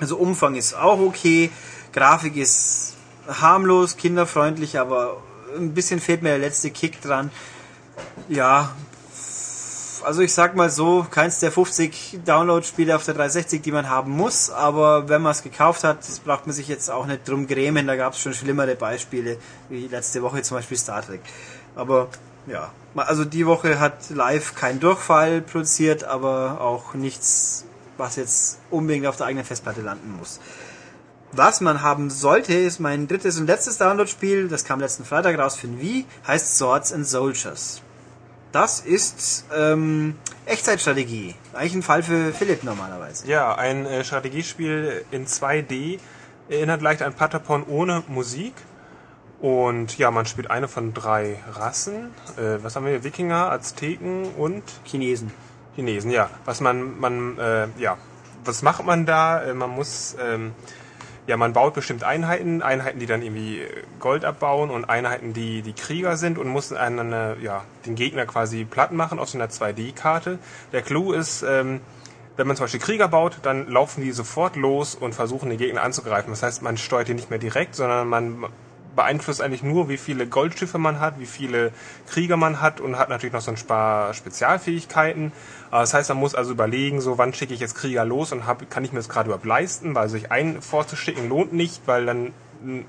[0.00, 1.50] Also Umfang ist auch okay.
[1.92, 2.94] Grafik ist
[3.28, 5.22] harmlos, kinderfreundlich, aber
[5.56, 7.30] ein bisschen fehlt mir der letzte Kick dran.
[8.28, 8.74] Ja,
[10.04, 14.12] also ich sag mal so, keins der 50 Download-Spiele auf der 360, die man haben
[14.12, 17.46] muss, aber wenn man es gekauft hat, das braucht man sich jetzt auch nicht drum
[17.46, 19.38] grämen, da gab es schon schlimmere Beispiele,
[19.68, 21.20] wie letzte Woche zum Beispiel Star Trek.
[21.74, 22.08] Aber
[22.46, 27.64] ja, also die Woche hat live kein Durchfall produziert, aber auch nichts,
[27.96, 30.40] was jetzt unbedingt auf der eigenen Festplatte landen muss.
[31.32, 35.56] Was man haben sollte, ist mein drittes und letztes Download-Spiel, das kam letzten Freitag raus
[35.56, 37.80] für den Wii, heißt Swords and Soldiers.
[38.52, 41.34] Das ist ähm, Echtzeitstrategie.
[41.54, 43.26] Eigentlich ein Fall für Philipp normalerweise.
[43.26, 45.98] Ja, ein äh, Strategiespiel in 2D
[46.50, 48.52] erinnert leicht an Patapon ohne Musik.
[49.40, 52.10] Und ja, man spielt eine von drei Rassen.
[52.36, 53.04] Äh, was haben wir hier?
[53.04, 55.32] Wikinger, Azteken und Chinesen.
[55.74, 56.28] Chinesen, ja.
[56.44, 57.96] Was man, man, äh, ja,
[58.44, 59.42] was macht man da?
[59.42, 60.52] Äh, man muss, ähm,
[61.32, 63.62] ja, man baut bestimmt Einheiten, Einheiten, die dann irgendwie
[64.00, 68.26] Gold abbauen und Einheiten, die die Krieger sind und muss einen, äh, ja, den Gegner
[68.26, 70.38] quasi platt machen auf so einer 2D-Karte.
[70.72, 71.80] Der Clou ist, ähm,
[72.36, 75.82] wenn man zum Beispiel Krieger baut, dann laufen die sofort los und versuchen den Gegner
[75.82, 76.30] anzugreifen.
[76.30, 78.44] Das heißt, man steuert die nicht mehr direkt, sondern man
[78.94, 81.72] beeinflusst eigentlich nur, wie viele Goldschiffe man hat, wie viele
[82.08, 85.32] Krieger man hat und hat natürlich noch so ein paar Spezialfähigkeiten.
[85.70, 88.68] Das heißt, man muss also überlegen, so wann schicke ich jetzt Krieger los und hab,
[88.70, 92.32] kann ich mir das gerade überhaupt leisten, weil sich einen vorzuschicken lohnt nicht, weil dann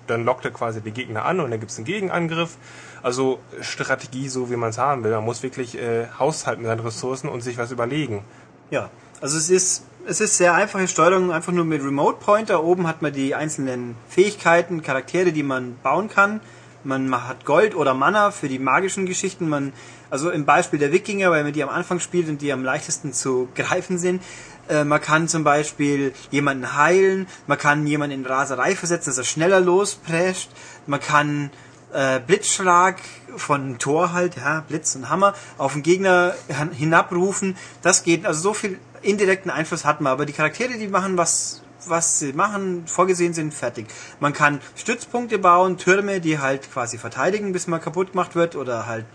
[0.08, 2.58] dann lockt er quasi die Gegner an und dann gibt es einen Gegenangriff.
[3.02, 5.12] Also Strategie, so wie man es haben will.
[5.12, 8.24] Man muss wirklich äh, haushalten mit seinen Ressourcen und sich was überlegen.
[8.70, 8.90] Ja,
[9.20, 12.64] also es ist es ist sehr einfache Steuerung, einfach nur mit Remote Pointer.
[12.64, 16.42] Oben hat man die einzelnen Fähigkeiten, Charaktere, die man bauen kann.
[16.84, 19.48] Man hat Gold oder Mana für die magischen Geschichten.
[19.48, 19.72] Man,
[20.10, 23.14] also im Beispiel der Wikinger, weil man die am Anfang spielt und die am leichtesten
[23.14, 24.22] zu greifen sind.
[24.68, 27.28] Äh, man kann zum Beispiel jemanden heilen.
[27.48, 30.50] Man kann jemanden in Raserei versetzen, dass er schneller losprescht.
[30.86, 31.50] Man kann
[31.94, 32.98] äh, Blitzschlag
[33.38, 36.34] von Tor halt, ja, Blitz und Hammer, auf den Gegner
[36.74, 37.56] hinabrufen.
[37.82, 41.62] Das geht, also so viel indirekten Einfluss hat man, aber die Charaktere, die machen was,
[41.86, 43.88] was sie machen, vorgesehen sind, fertig.
[44.20, 48.88] Man kann Stützpunkte bauen, Türme, die halt quasi verteidigen, bis man kaputt gemacht wird, oder
[48.88, 49.06] halt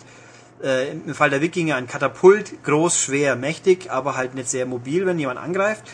[0.63, 5.07] äh, im Fall der Wikinger ein Katapult, groß, schwer, mächtig, aber halt nicht sehr mobil,
[5.07, 5.85] wenn jemand angreift.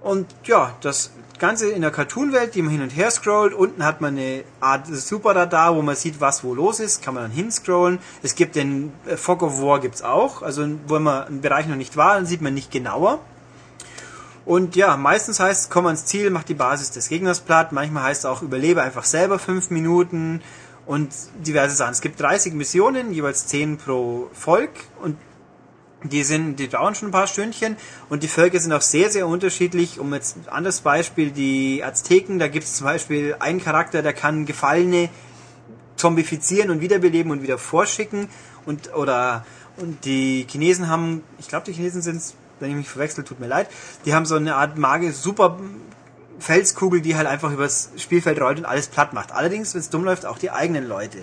[0.00, 3.54] Und ja, das Ganze in der Cartoon-Welt, die man hin und her scrollt.
[3.54, 7.02] Unten hat man eine Art Superradar, wo man sieht, was wo los ist.
[7.02, 7.98] Kann man dann hinscrollen.
[8.22, 10.42] Es gibt den äh, Fog of War gibt's auch.
[10.42, 13.20] Also wo man einen Bereich noch nicht war, dann sieht man nicht genauer.
[14.44, 17.72] Und ja, meistens heißt es, komm ans Ziel, mach die Basis des Gegners platt.
[17.72, 20.40] Manchmal heißt es auch, überlebe einfach selber fünf Minuten
[20.86, 21.12] und
[21.44, 21.92] diverse Sachen.
[21.92, 24.70] Es gibt 30 Missionen, jeweils 10 pro Volk
[25.02, 25.16] und
[26.08, 27.76] die sind, die dauern schon ein paar Stündchen
[28.08, 29.98] und die Völker sind auch sehr, sehr unterschiedlich.
[29.98, 34.12] Um jetzt ein anderes Beispiel, die Azteken, da gibt es zum Beispiel einen Charakter, der
[34.12, 35.08] kann Gefallene
[35.96, 38.28] zombifizieren und wiederbeleben und wieder vorschicken
[38.64, 39.44] und oder
[39.76, 42.22] und die Chinesen haben, ich glaube die Chinesen sind
[42.60, 43.68] wenn ich mich verwechsel, tut mir leid,
[44.04, 45.58] die haben so eine Art magische super
[46.38, 49.32] Felskugel, die halt einfach übers Spielfeld rollt und alles platt macht.
[49.32, 51.18] Allerdings, wenn es dumm läuft, auch die eigenen Leute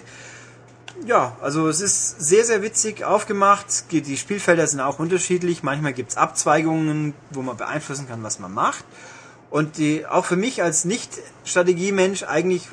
[1.05, 3.91] ja, also es ist sehr, sehr witzig aufgemacht.
[3.91, 5.63] Die Spielfelder sind auch unterschiedlich.
[5.63, 8.85] Manchmal gibt es Abzweigungen, wo man beeinflussen kann, was man macht.
[9.49, 12.69] Und die, auch für mich als Nicht-Strategiemensch eigentlich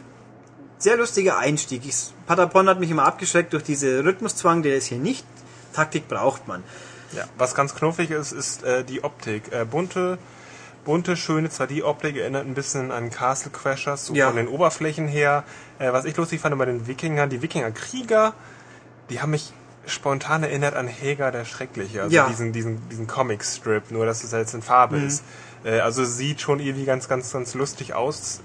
[0.78, 1.82] sehr lustiger Einstieg.
[1.86, 5.26] Ich, Patapon hat mich immer abgeschreckt durch diese Rhythmuszwang, der ist hier nicht.
[5.72, 6.64] Taktik braucht man.
[7.14, 9.52] Ja, was ganz knuffig ist, ist äh, die Optik.
[9.52, 10.18] Äh, bunte
[10.84, 14.28] bunte, schöne 2D-Optik erinnert ein bisschen an Castle Crashers, so ja.
[14.28, 15.44] von den Oberflächen her.
[15.78, 18.34] Äh, was ich lustig fand bei den Wikingern, die Wikinger-Krieger,
[19.10, 19.52] die haben mich
[19.86, 22.28] spontan erinnert an Heger der Schreckliche, also ja.
[22.28, 25.06] diesen, diesen, diesen Comic-Strip, nur dass es jetzt in Farbe mhm.
[25.06, 25.24] ist.
[25.64, 28.40] Äh, also sieht schon irgendwie ganz, ganz, ganz lustig aus,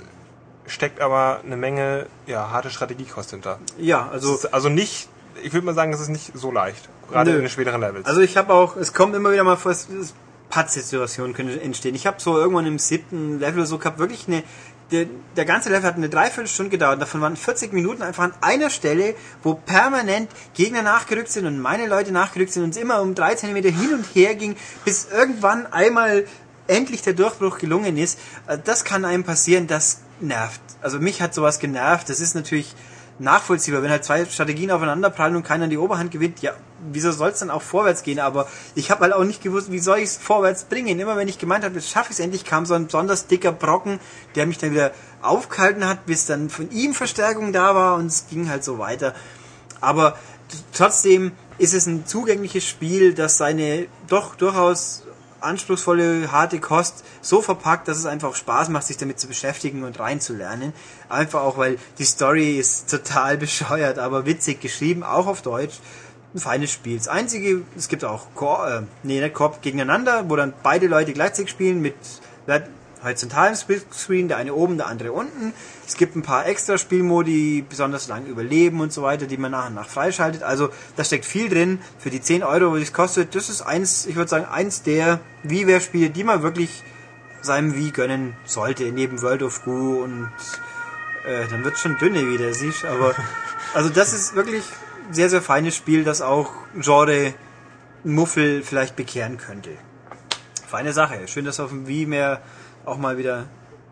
[0.66, 3.60] steckt aber eine Menge ja, harte Strategiekost hinter.
[3.78, 4.40] Ja, also...
[4.52, 5.10] also nicht,
[5.44, 7.38] ich würde mal sagen, es ist nicht so leicht, gerade Nö.
[7.38, 8.06] in den späteren Levels.
[8.06, 10.14] Also ich habe auch, es kommt immer wieder mal vor, es, es
[10.56, 11.96] Pattsituationen können entstehen.
[11.96, 14.42] Ich habe so irgendwann im siebten Level so gehabt, wirklich eine,
[14.90, 15.06] der,
[15.36, 17.02] der ganze Level hat eine Dreiviertelstunde gedauert.
[17.02, 21.88] Davon waren 40 Minuten einfach an einer Stelle, wo permanent Gegner nachgerückt sind und meine
[21.88, 24.56] Leute nachgerückt sind und es immer um drei Zentimeter hin und her ging,
[24.86, 26.26] bis irgendwann einmal
[26.68, 28.18] endlich der Durchbruch gelungen ist.
[28.48, 30.62] Äh, das kann einem passieren, das nervt.
[30.80, 32.08] Also mich hat sowas genervt.
[32.08, 32.74] Das ist natürlich
[33.20, 33.82] nachvollziehbar.
[33.82, 36.52] Wenn halt zwei Strategien aufeinander prallen und keiner die Oberhand gewinnt, ja,
[36.92, 38.20] wieso soll es dann auch vorwärts gehen?
[38.20, 41.00] Aber ich habe halt auch nicht gewusst, wie soll ich es vorwärts bringen.
[41.00, 43.52] Immer wenn ich gemeint habe, jetzt schaffe ich es endlich, kam so ein besonders dicker
[43.52, 44.00] Brocken,
[44.36, 48.28] der mich dann wieder aufgehalten hat, bis dann von ihm Verstärkung da war und es
[48.30, 49.14] ging halt so weiter.
[49.82, 50.18] Aber
[50.74, 55.04] trotzdem ist es ein zugängliches Spiel, das seine doch durchaus
[55.46, 60.00] anspruchsvolle, harte Kost so verpackt, dass es einfach Spaß macht, sich damit zu beschäftigen und
[60.00, 60.74] reinzulernen.
[61.10, 65.80] Einfach auch, weil die Story ist total bescheuert, aber witzig geschrieben, auch auf Deutsch.
[66.34, 66.98] Ein feines Spiel.
[66.98, 71.50] Das einzige, es gibt auch Koop, äh, nee, Koop gegeneinander, wo dann beide Leute gleichzeitig
[71.50, 71.96] spielen mit
[73.06, 75.54] horizontalen Splitscreen, der eine oben, der andere unten.
[75.88, 79.68] Es gibt ein paar extra Spielmodi, besonders lang überleben und so weiter, die man nach
[79.68, 80.44] und nach freischaltet.
[80.44, 81.80] Also da steckt viel drin.
[82.00, 85.20] Für die 10 Euro, die es kostet, das ist eins, ich würde sagen, eins der
[85.44, 86.84] WiiWare-Spiele, die man wirklich
[87.42, 90.32] seinem Wii gönnen sollte, neben World of Goo und
[91.26, 93.16] äh, dann wird schon dünne wieder, siehst aber
[93.74, 94.64] also das ist wirklich
[95.08, 97.34] ein sehr, sehr feines Spiel, das auch Genre
[98.04, 99.72] Muffel vielleicht bekehren könnte.
[100.68, 101.28] Feine Sache.
[101.28, 102.42] Schön, dass auf dem Wii mehr
[102.86, 103.46] auch mal wieder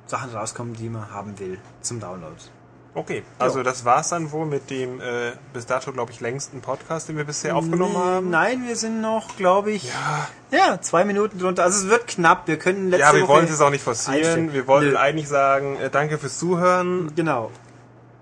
[0.05, 2.35] Sachen rauskommen, die man haben will zum Download.
[2.95, 7.09] Okay, also das war's dann wohl mit dem äh, bis dato, glaube ich, längsten Podcast,
[7.09, 8.29] den wir bisher aufgenommen haben.
[8.29, 9.91] Nein, wir sind noch, glaube ich,
[10.51, 10.79] ja.
[10.79, 11.63] zwei Minuten drunter.
[11.63, 12.47] Also es wird knapp.
[12.47, 14.17] Wir können letzte Ja, wir Woche wollen es auch nicht forcieren.
[14.19, 14.53] einstellen.
[14.53, 14.97] Wir wollten Nö.
[14.97, 17.11] eigentlich sagen, äh, danke fürs Zuhören.
[17.15, 17.49] Genau.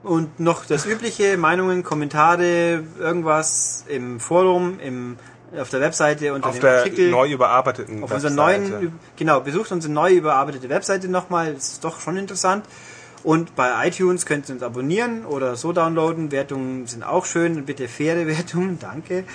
[0.03, 5.18] Und noch das übliche, Meinungen, Kommentare, irgendwas im Forum, im,
[5.57, 7.10] auf der Webseite unter Auf dem der Artikel.
[7.10, 11.99] neu überarbeiteten auf unserer neuen, genau, besucht unsere neu überarbeitete Webseite nochmal, das ist doch
[11.99, 12.65] schon interessant.
[13.23, 16.32] Und bei iTunes könnt ihr uns abonnieren oder so downloaden.
[16.32, 19.26] Wertungen sind auch schön und bitte faire Wertungen, danke.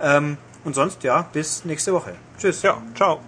[0.00, 2.14] Ähm, und sonst, ja, bis nächste Woche.
[2.38, 2.62] Tschüss.
[2.62, 3.20] Ja, ciao.